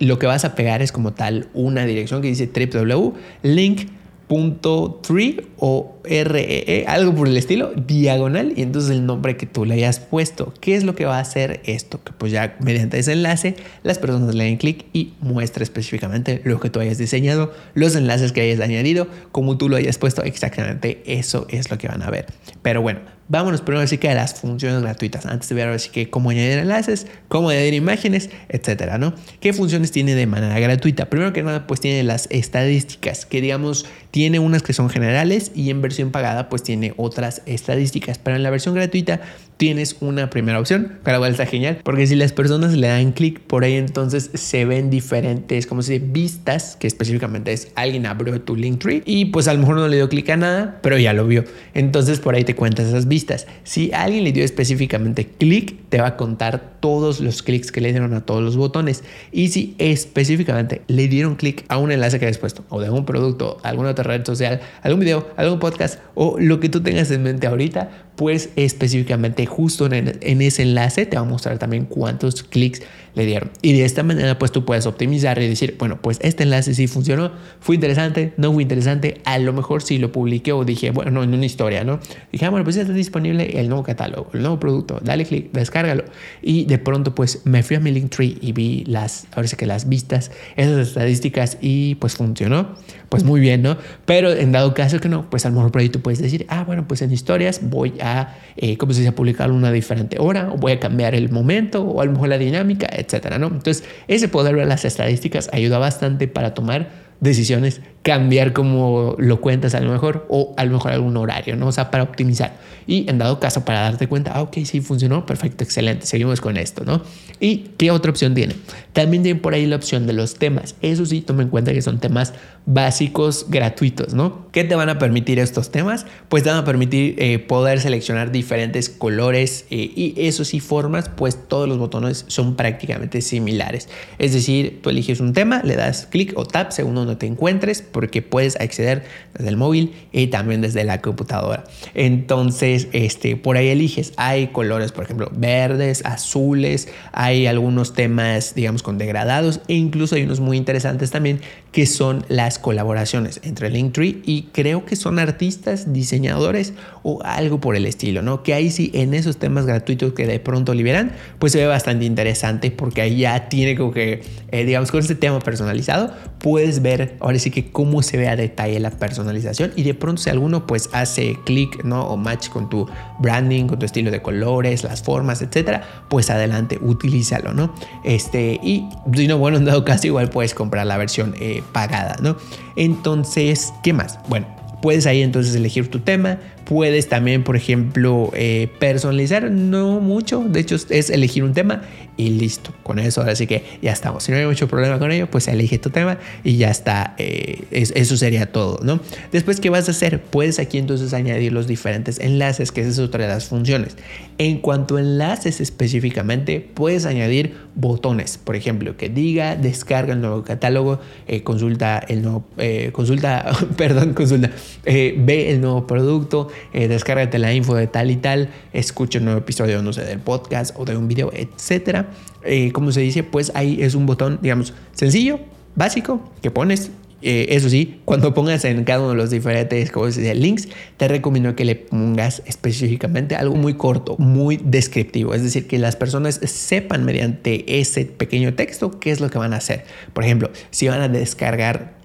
lo 0.00 0.18
que 0.18 0.26
vas 0.26 0.44
a 0.44 0.56
pegar 0.56 0.82
es 0.82 0.90
como 0.90 1.12
tal 1.12 1.48
una 1.54 1.86
dirección 1.86 2.22
que 2.22 2.28
dice 2.28 2.50
www.link 2.52 3.88
punto 4.26 5.00
tree 5.06 5.46
o 5.58 5.96
REE, 6.04 6.84
algo 6.86 7.14
por 7.14 7.28
el 7.28 7.36
estilo, 7.36 7.72
diagonal, 7.74 8.52
y 8.56 8.62
entonces 8.62 8.90
el 8.90 9.06
nombre 9.06 9.36
que 9.36 9.46
tú 9.46 9.64
le 9.64 9.74
hayas 9.74 10.00
puesto. 10.00 10.52
¿Qué 10.60 10.74
es 10.74 10.84
lo 10.84 10.94
que 10.94 11.04
va 11.04 11.18
a 11.18 11.20
hacer 11.20 11.60
esto? 11.64 12.02
Que 12.02 12.12
pues 12.12 12.32
ya 12.32 12.56
mediante 12.60 12.98
ese 12.98 13.12
enlace 13.12 13.56
las 13.82 13.98
personas 13.98 14.34
le 14.34 14.44
den 14.44 14.56
clic 14.56 14.86
y 14.92 15.14
muestra 15.20 15.62
específicamente 15.62 16.40
lo 16.44 16.60
que 16.60 16.70
tú 16.70 16.80
hayas 16.80 16.98
diseñado, 16.98 17.52
los 17.74 17.94
enlaces 17.96 18.32
que 18.32 18.40
hayas 18.40 18.60
añadido, 18.60 19.06
como 19.32 19.56
tú 19.56 19.68
lo 19.68 19.76
hayas 19.76 19.98
puesto, 19.98 20.22
exactamente 20.22 21.02
eso 21.06 21.46
es 21.50 21.70
lo 21.70 21.78
que 21.78 21.88
van 21.88 22.02
a 22.02 22.10
ver. 22.10 22.26
Pero 22.62 22.82
bueno, 22.82 23.00
Vámonos 23.28 23.60
primero 23.60 23.82
así 23.82 23.98
que 23.98 24.08
a 24.08 24.14
las 24.14 24.34
funciones 24.34 24.80
gratuitas. 24.82 25.26
Antes 25.26 25.48
de 25.48 25.56
ver 25.56 25.68
así 25.68 25.90
que 25.90 26.10
cómo 26.10 26.30
añadir 26.30 26.58
enlaces, 26.58 27.08
cómo 27.28 27.48
añadir 27.50 27.74
imágenes, 27.74 28.30
etcétera, 28.48 28.98
¿no? 28.98 29.14
¿Qué 29.40 29.52
funciones 29.52 29.90
tiene 29.90 30.14
de 30.14 30.26
manera 30.26 30.58
gratuita? 30.60 31.10
Primero 31.10 31.32
que 31.32 31.42
nada, 31.42 31.66
pues 31.66 31.80
tiene 31.80 32.04
las 32.04 32.28
estadísticas, 32.30 33.26
que 33.26 33.40
digamos, 33.40 33.86
tiene 34.12 34.38
unas 34.38 34.62
que 34.62 34.72
son 34.72 34.90
generales 34.90 35.50
y 35.54 35.70
en 35.70 35.82
versión 35.82 36.12
pagada, 36.12 36.48
pues 36.48 36.62
tiene 36.62 36.94
otras 36.96 37.42
estadísticas. 37.46 38.18
Pero 38.18 38.36
en 38.36 38.44
la 38.44 38.50
versión 38.50 38.74
gratuita 38.74 39.20
tienes 39.56 39.96
una 40.00 40.30
primera 40.30 40.60
opción, 40.60 40.98
la 41.04 41.18
cual 41.18 41.32
está 41.32 41.46
genial, 41.46 41.78
porque 41.82 42.06
si 42.06 42.14
las 42.14 42.32
personas 42.32 42.74
le 42.74 42.88
dan 42.88 43.12
clic 43.12 43.40
por 43.40 43.64
ahí, 43.64 43.74
entonces 43.74 44.30
se 44.34 44.64
ven 44.64 44.90
diferentes, 44.90 45.66
como 45.66 45.82
se 45.82 45.94
dice, 45.94 46.06
vistas, 46.06 46.76
que 46.76 46.86
específicamente 46.86 47.52
es 47.52 47.68
alguien 47.74 48.06
abrió 48.06 48.40
tu 48.40 48.56
Linktree 48.56 49.02
y 49.04 49.26
pues 49.26 49.48
a 49.48 49.54
lo 49.54 49.60
mejor 49.60 49.76
no 49.76 49.88
le 49.88 49.96
dio 49.96 50.08
clic 50.08 50.28
a 50.30 50.36
nada, 50.36 50.78
pero 50.82 50.98
ya 50.98 51.12
lo 51.12 51.26
vio. 51.26 51.44
Entonces 51.74 52.20
por 52.20 52.34
ahí 52.34 52.44
te 52.44 52.54
cuentas 52.54 52.86
esas 52.86 53.08
vistas. 53.08 53.46
Si 53.64 53.90
alguien 53.92 54.24
le 54.24 54.32
dio 54.32 54.44
específicamente 54.44 55.26
clic, 55.26 55.76
te 55.88 56.00
va 56.00 56.08
a 56.08 56.16
contar 56.16 56.76
todos 56.80 57.20
los 57.20 57.42
clics 57.42 57.72
que 57.72 57.80
le 57.80 57.90
dieron 57.90 58.14
a 58.14 58.20
todos 58.20 58.42
los 58.42 58.56
botones. 58.56 59.02
Y 59.32 59.48
si 59.48 59.74
específicamente 59.78 60.82
le 60.86 61.08
dieron 61.08 61.36
clic 61.36 61.64
a 61.68 61.78
un 61.78 61.92
enlace 61.92 62.18
que 62.18 62.26
hayas 62.26 62.38
puesto, 62.38 62.64
o 62.68 62.80
de 62.80 62.86
algún 62.86 63.06
producto, 63.06 63.58
alguna 63.62 63.90
otra 63.90 64.04
red 64.04 64.24
social, 64.24 64.60
algún 64.82 65.00
video, 65.00 65.28
algún 65.36 65.58
podcast, 65.58 66.00
o 66.14 66.36
lo 66.38 66.60
que 66.60 66.68
tú 66.68 66.82
tengas 66.82 67.10
en 67.10 67.22
mente 67.22 67.46
ahorita, 67.46 67.90
pues 68.16 68.50
específicamente 68.56 69.45
justo 69.46 69.86
en, 69.86 70.42
ese 70.42 70.62
enlace 70.62 71.06
te 71.06 71.16
va 71.16 71.22
a 71.22 71.24
mostrar 71.24 71.58
también 71.58 71.86
cuántos 71.86 72.42
clics 72.42 72.82
le 73.16 73.24
dieron. 73.24 73.50
Y 73.62 73.72
de 73.72 73.84
esta 73.84 74.02
manera, 74.02 74.38
pues 74.38 74.52
tú 74.52 74.64
puedes 74.64 74.86
optimizar 74.86 75.40
y 75.42 75.48
decir, 75.48 75.74
bueno, 75.78 76.00
pues 76.00 76.18
este 76.22 76.44
enlace 76.44 76.74
sí 76.74 76.86
funcionó, 76.86 77.32
fue 77.60 77.74
interesante, 77.74 78.34
no 78.36 78.52
fue 78.52 78.62
interesante, 78.62 79.20
a 79.24 79.38
lo 79.38 79.52
mejor 79.52 79.82
sí 79.82 79.98
lo 79.98 80.12
publiqué 80.12 80.52
o 80.52 80.64
dije, 80.64 80.90
bueno, 80.90 81.24
en 81.24 81.34
una 81.34 81.46
historia, 81.46 81.82
¿no? 81.82 81.98
Dije, 82.30 82.44
ah, 82.44 82.50
bueno, 82.50 82.62
pues 82.62 82.76
ya 82.76 82.82
está 82.82 82.92
disponible 82.92 83.58
el 83.58 83.68
nuevo 83.68 83.82
catálogo, 83.82 84.28
el 84.34 84.42
nuevo 84.42 84.60
producto, 84.60 85.00
dale 85.02 85.24
clic, 85.24 85.50
descárgalo. 85.52 86.04
Y 86.42 86.66
de 86.66 86.78
pronto, 86.78 87.14
pues 87.14 87.40
me 87.44 87.62
fui 87.62 87.76
a 87.76 87.80
mi 87.80 87.90
Linktree 87.90 88.36
y 88.40 88.52
vi 88.52 88.84
las, 88.86 89.26
ahora 89.34 89.48
sí 89.48 89.56
que 89.56 89.66
las 89.66 89.88
vistas, 89.88 90.30
esas 90.56 90.88
estadísticas 90.88 91.56
y 91.62 91.94
pues 91.94 92.16
funcionó, 92.16 92.74
pues 93.08 93.24
muy 93.24 93.40
bien, 93.40 93.62
¿no? 93.62 93.78
Pero 94.04 94.30
en 94.30 94.52
dado 94.52 94.74
caso 94.74 95.00
que 95.00 95.08
no, 95.08 95.30
pues 95.30 95.46
a 95.46 95.48
lo 95.48 95.56
mejor 95.56 95.72
por 95.72 95.80
ahí 95.80 95.88
tú 95.88 96.00
puedes 96.00 96.20
decir, 96.20 96.44
ah, 96.50 96.64
bueno, 96.64 96.86
pues 96.86 97.00
en 97.00 97.12
historias 97.12 97.60
voy 97.62 97.94
a, 98.00 98.36
eh, 98.56 98.76
¿cómo 98.76 98.92
se 98.92 99.00
dice?, 99.00 99.12
publicar 99.12 99.50
una 99.50 99.72
diferente 99.72 100.18
hora, 100.20 100.50
o 100.52 100.58
voy 100.58 100.72
a 100.72 100.80
cambiar 100.80 101.14
el 101.14 101.30
momento, 101.30 101.82
o 101.82 102.02
a 102.02 102.04
lo 102.04 102.12
mejor 102.12 102.28
la 102.28 102.38
dinámica, 102.38 102.86
etcétera, 103.06 103.38
¿no? 103.38 103.46
Entonces, 103.46 103.84
ese 104.08 104.28
poder 104.28 104.56
ver 104.56 104.66
las 104.66 104.84
estadísticas 104.84 105.48
ayuda 105.52 105.78
bastante 105.78 106.28
para 106.28 106.54
tomar 106.54 107.06
decisiones 107.20 107.80
cambiar 108.06 108.52
cómo 108.52 109.16
lo 109.18 109.40
cuentas 109.40 109.74
a 109.74 109.80
lo 109.80 109.90
mejor 109.90 110.26
o 110.28 110.54
a 110.56 110.64
lo 110.64 110.74
mejor 110.74 110.92
algún 110.92 111.16
horario, 111.16 111.56
¿no? 111.56 111.66
O 111.66 111.72
sea, 111.72 111.90
para 111.90 112.04
optimizar. 112.04 112.56
Y 112.86 113.10
en 113.10 113.18
dado 113.18 113.40
caso, 113.40 113.64
para 113.64 113.80
darte 113.80 114.06
cuenta, 114.06 114.30
ah, 114.32 114.42
ok, 114.42 114.58
sí 114.64 114.80
funcionó, 114.80 115.26
perfecto, 115.26 115.64
excelente, 115.64 116.06
seguimos 116.06 116.40
con 116.40 116.56
esto, 116.56 116.84
¿no? 116.84 117.02
¿Y 117.40 117.70
qué 117.76 117.90
otra 117.90 118.12
opción 118.12 118.32
tiene? 118.32 118.54
También 118.92 119.24
tiene 119.24 119.40
por 119.40 119.54
ahí 119.54 119.66
la 119.66 119.74
opción 119.74 120.06
de 120.06 120.12
los 120.12 120.36
temas. 120.36 120.76
Eso 120.82 121.04
sí, 121.04 121.20
toma 121.20 121.42
en 121.42 121.48
cuenta 121.48 121.72
que 121.72 121.82
son 121.82 121.98
temas 121.98 122.32
básicos 122.64 123.46
gratuitos, 123.48 124.14
¿no? 124.14 124.46
¿Qué 124.52 124.62
te 124.62 124.76
van 124.76 124.88
a 124.88 124.98
permitir 125.00 125.40
estos 125.40 125.72
temas? 125.72 126.06
Pues 126.28 126.44
te 126.44 126.50
van 126.50 126.58
a 126.58 126.64
permitir 126.64 127.16
eh, 127.18 127.40
poder 127.40 127.80
seleccionar 127.80 128.30
diferentes 128.30 128.88
colores 128.88 129.66
eh, 129.70 129.90
y 129.94 130.14
eso 130.16 130.44
sí, 130.44 130.60
formas, 130.60 131.08
pues 131.08 131.48
todos 131.48 131.68
los 131.68 131.78
botones 131.78 132.24
son 132.28 132.54
prácticamente 132.54 133.20
similares. 133.20 133.88
Es 134.18 134.32
decir, 134.32 134.80
tú 134.80 134.90
eliges 134.90 135.18
un 135.18 135.32
tema, 135.32 135.60
le 135.64 135.74
das 135.74 136.06
clic 136.06 136.32
o 136.36 136.46
tap 136.46 136.70
según 136.70 136.94
donde 136.94 137.16
te 137.16 137.26
encuentres, 137.26 137.82
porque 137.96 138.20
puedes 138.20 138.60
acceder 138.60 139.04
desde 139.32 139.48
el 139.48 139.56
móvil 139.56 139.94
y 140.12 140.26
también 140.26 140.60
desde 140.60 140.84
la 140.84 141.00
computadora. 141.00 141.64
Entonces, 141.94 142.88
este, 142.92 143.36
por 143.36 143.56
ahí 143.56 143.68
eliges. 143.68 144.12
Hay 144.18 144.48
colores, 144.48 144.92
por 144.92 145.04
ejemplo, 145.04 145.30
verdes, 145.32 146.04
azules, 146.04 146.88
hay 147.12 147.46
algunos 147.46 147.94
temas, 147.94 148.54
digamos, 148.54 148.82
con 148.82 148.98
degradados 148.98 149.62
e 149.66 149.76
incluso 149.76 150.14
hay 150.14 150.24
unos 150.24 150.40
muy 150.40 150.58
interesantes 150.58 151.10
también 151.10 151.40
que 151.76 151.84
son 151.84 152.24
las 152.28 152.58
colaboraciones 152.58 153.38
entre 153.42 153.68
Linktree 153.68 154.22
y 154.24 154.44
creo 154.44 154.86
que 154.86 154.96
son 154.96 155.18
artistas, 155.18 155.92
diseñadores 155.92 156.72
o 157.02 157.20
algo 157.22 157.60
por 157.60 157.76
el 157.76 157.84
estilo, 157.84 158.22
¿no? 158.22 158.42
Que 158.42 158.54
ahí 158.54 158.70
sí, 158.70 158.90
en 158.94 159.12
esos 159.12 159.36
temas 159.36 159.66
gratuitos 159.66 160.14
que 160.14 160.26
de 160.26 160.40
pronto 160.40 160.72
liberan, 160.72 161.12
pues 161.38 161.52
se 161.52 161.58
ve 161.58 161.66
bastante 161.66 162.06
interesante 162.06 162.70
porque 162.70 163.02
ahí 163.02 163.18
ya 163.18 163.50
tiene 163.50 163.76
como 163.76 163.92
que, 163.92 164.22
eh, 164.52 164.64
digamos, 164.64 164.90
con 164.90 165.00
este 165.00 165.16
tema 165.16 165.38
personalizado, 165.40 166.14
puedes 166.38 166.80
ver 166.80 167.18
ahora 167.20 167.38
sí 167.38 167.50
que 167.50 167.70
cómo 167.70 168.02
se 168.02 168.16
ve 168.16 168.28
a 168.28 168.36
detalle 168.36 168.80
la 168.80 168.90
personalización 168.90 169.72
y 169.76 169.82
de 169.82 169.92
pronto 169.92 170.22
si 170.22 170.30
alguno 170.30 170.66
pues 170.66 170.88
hace 170.94 171.36
clic, 171.44 171.84
¿no? 171.84 172.06
O 172.06 172.16
match 172.16 172.48
con 172.48 172.70
tu 172.70 172.88
branding, 173.18 173.66
con 173.66 173.78
tu 173.78 173.84
estilo 173.84 174.10
de 174.10 174.22
colores, 174.22 174.82
las 174.82 175.02
formas, 175.02 175.42
etcétera, 175.42 176.06
pues 176.08 176.30
adelante, 176.30 176.78
utilízalo, 176.80 177.52
¿no? 177.52 177.74
Este, 178.02 178.58
y 178.62 178.88
si 179.12 179.28
no, 179.28 179.36
bueno, 179.36 179.58
en 179.58 179.66
dado 179.66 179.84
caso 179.84 180.06
igual 180.06 180.30
puedes 180.30 180.54
comprar 180.54 180.86
la 180.86 180.96
versión 180.96 181.34
eh, 181.38 181.62
pagada, 181.72 182.16
¿no? 182.20 182.36
Entonces, 182.76 183.72
¿qué 183.82 183.92
más? 183.92 184.18
Bueno, 184.28 184.46
puedes 184.82 185.06
ahí 185.06 185.22
entonces 185.22 185.54
elegir 185.54 185.90
tu 185.90 186.00
tema, 186.00 186.38
puedes 186.66 187.08
también, 187.08 187.44
por 187.44 187.56
ejemplo, 187.56 188.30
eh, 188.34 188.68
personalizar, 188.78 189.50
no 189.50 190.00
mucho, 190.00 190.40
de 190.40 190.60
hecho 190.60 190.76
es 190.90 191.10
elegir 191.10 191.44
un 191.44 191.54
tema 191.54 191.82
y 192.16 192.30
listo, 192.30 192.72
con 192.82 192.98
eso 192.98 193.22
así 193.22 193.46
que 193.46 193.62
ya 193.82 193.92
estamos. 193.92 194.24
Si 194.24 194.32
no 194.32 194.38
hay 194.38 194.46
mucho 194.46 194.66
problema 194.66 194.98
con 194.98 195.12
ello, 195.12 195.30
pues 195.30 195.48
elige 195.48 195.78
tu 195.78 195.90
tema 195.90 196.18
y 196.42 196.56
ya 196.56 196.70
está, 196.70 197.14
eh, 197.18 197.64
eso 197.70 198.16
sería 198.16 198.50
todo, 198.50 198.80
¿no? 198.82 199.00
Después, 199.32 199.60
¿qué 199.60 199.70
vas 199.70 199.86
a 199.88 199.92
hacer? 199.92 200.22
Puedes 200.22 200.58
aquí 200.58 200.78
entonces 200.78 201.14
añadir 201.14 201.52
los 201.52 201.66
diferentes 201.66 202.18
enlaces, 202.18 202.72
que 202.72 202.80
esa 202.80 202.90
es 202.90 202.98
otra 202.98 203.24
de 203.24 203.28
las 203.28 203.46
funciones. 203.46 203.96
En 204.38 204.58
cuanto 204.58 204.96
a 204.96 205.00
enlaces 205.00 205.60
específicamente, 205.60 206.60
puedes 206.74 207.06
añadir 207.06 207.54
botones, 207.74 208.38
por 208.38 208.56
ejemplo, 208.56 208.96
que 208.96 209.08
diga 209.08 209.54
descarga 209.54 210.14
el 210.14 210.20
nuevo 210.20 210.42
catálogo, 210.42 211.00
eh, 211.28 211.42
consulta 211.42 211.98
el 211.98 212.22
nuevo, 212.22 212.44
consulta, 212.92 213.52
perdón, 213.76 214.14
consulta, 214.14 214.50
ve 214.84 215.50
el 215.50 215.60
nuevo 215.60 215.86
producto, 215.86 216.48
eh, 216.72 216.88
descárgate 216.88 217.38
la 217.38 217.52
info 217.52 217.74
de 217.74 217.86
tal 217.86 218.10
y 218.10 218.16
tal, 218.16 218.50
escucha 218.72 219.18
un 219.18 219.26
nuevo 219.26 219.40
episodio, 219.40 219.82
no 219.82 219.92
sé, 219.92 220.04
del 220.04 220.20
podcast 220.20 220.74
o 220.78 220.84
de 220.84 220.96
un 220.96 221.08
video, 221.08 221.30
etcétera. 221.32 222.10
Eh, 222.44 222.72
como 222.72 222.92
se 222.92 223.00
dice, 223.00 223.22
pues 223.22 223.52
ahí 223.54 223.82
es 223.82 223.94
un 223.94 224.06
botón, 224.06 224.38
digamos, 224.42 224.74
sencillo, 224.92 225.40
básico, 225.74 226.20
que 226.42 226.50
pones. 226.50 226.90
Eh, 227.22 227.56
eso 227.56 227.70
sí, 227.70 228.00
cuando 228.04 228.34
pongas 228.34 228.64
en 228.66 228.84
cada 228.84 229.00
uno 229.00 229.10
de 229.10 229.16
los 229.16 229.30
diferentes 229.30 229.90
como 229.90 230.10
se 230.12 230.34
links, 230.34 230.68
te 230.96 231.08
recomiendo 231.08 231.56
que 231.56 231.64
le 231.64 231.74
pongas 231.74 232.42
específicamente 232.46 233.34
algo 233.34 233.56
muy 233.56 233.74
corto, 233.74 234.16
muy 234.18 234.60
descriptivo. 234.62 235.34
Es 235.34 235.42
decir, 235.42 235.66
que 235.66 235.78
las 235.78 235.96
personas 235.96 236.40
sepan 236.44 237.04
mediante 237.04 237.80
ese 237.80 238.04
pequeño 238.04 238.54
texto 238.54 239.00
qué 239.00 239.10
es 239.10 239.20
lo 239.20 239.30
que 239.30 239.38
van 239.38 239.54
a 239.54 239.56
hacer. 239.56 239.84
Por 240.12 240.24
ejemplo, 240.24 240.50
si 240.70 240.88
van 240.88 241.00
a 241.00 241.08
descargar 241.08 241.95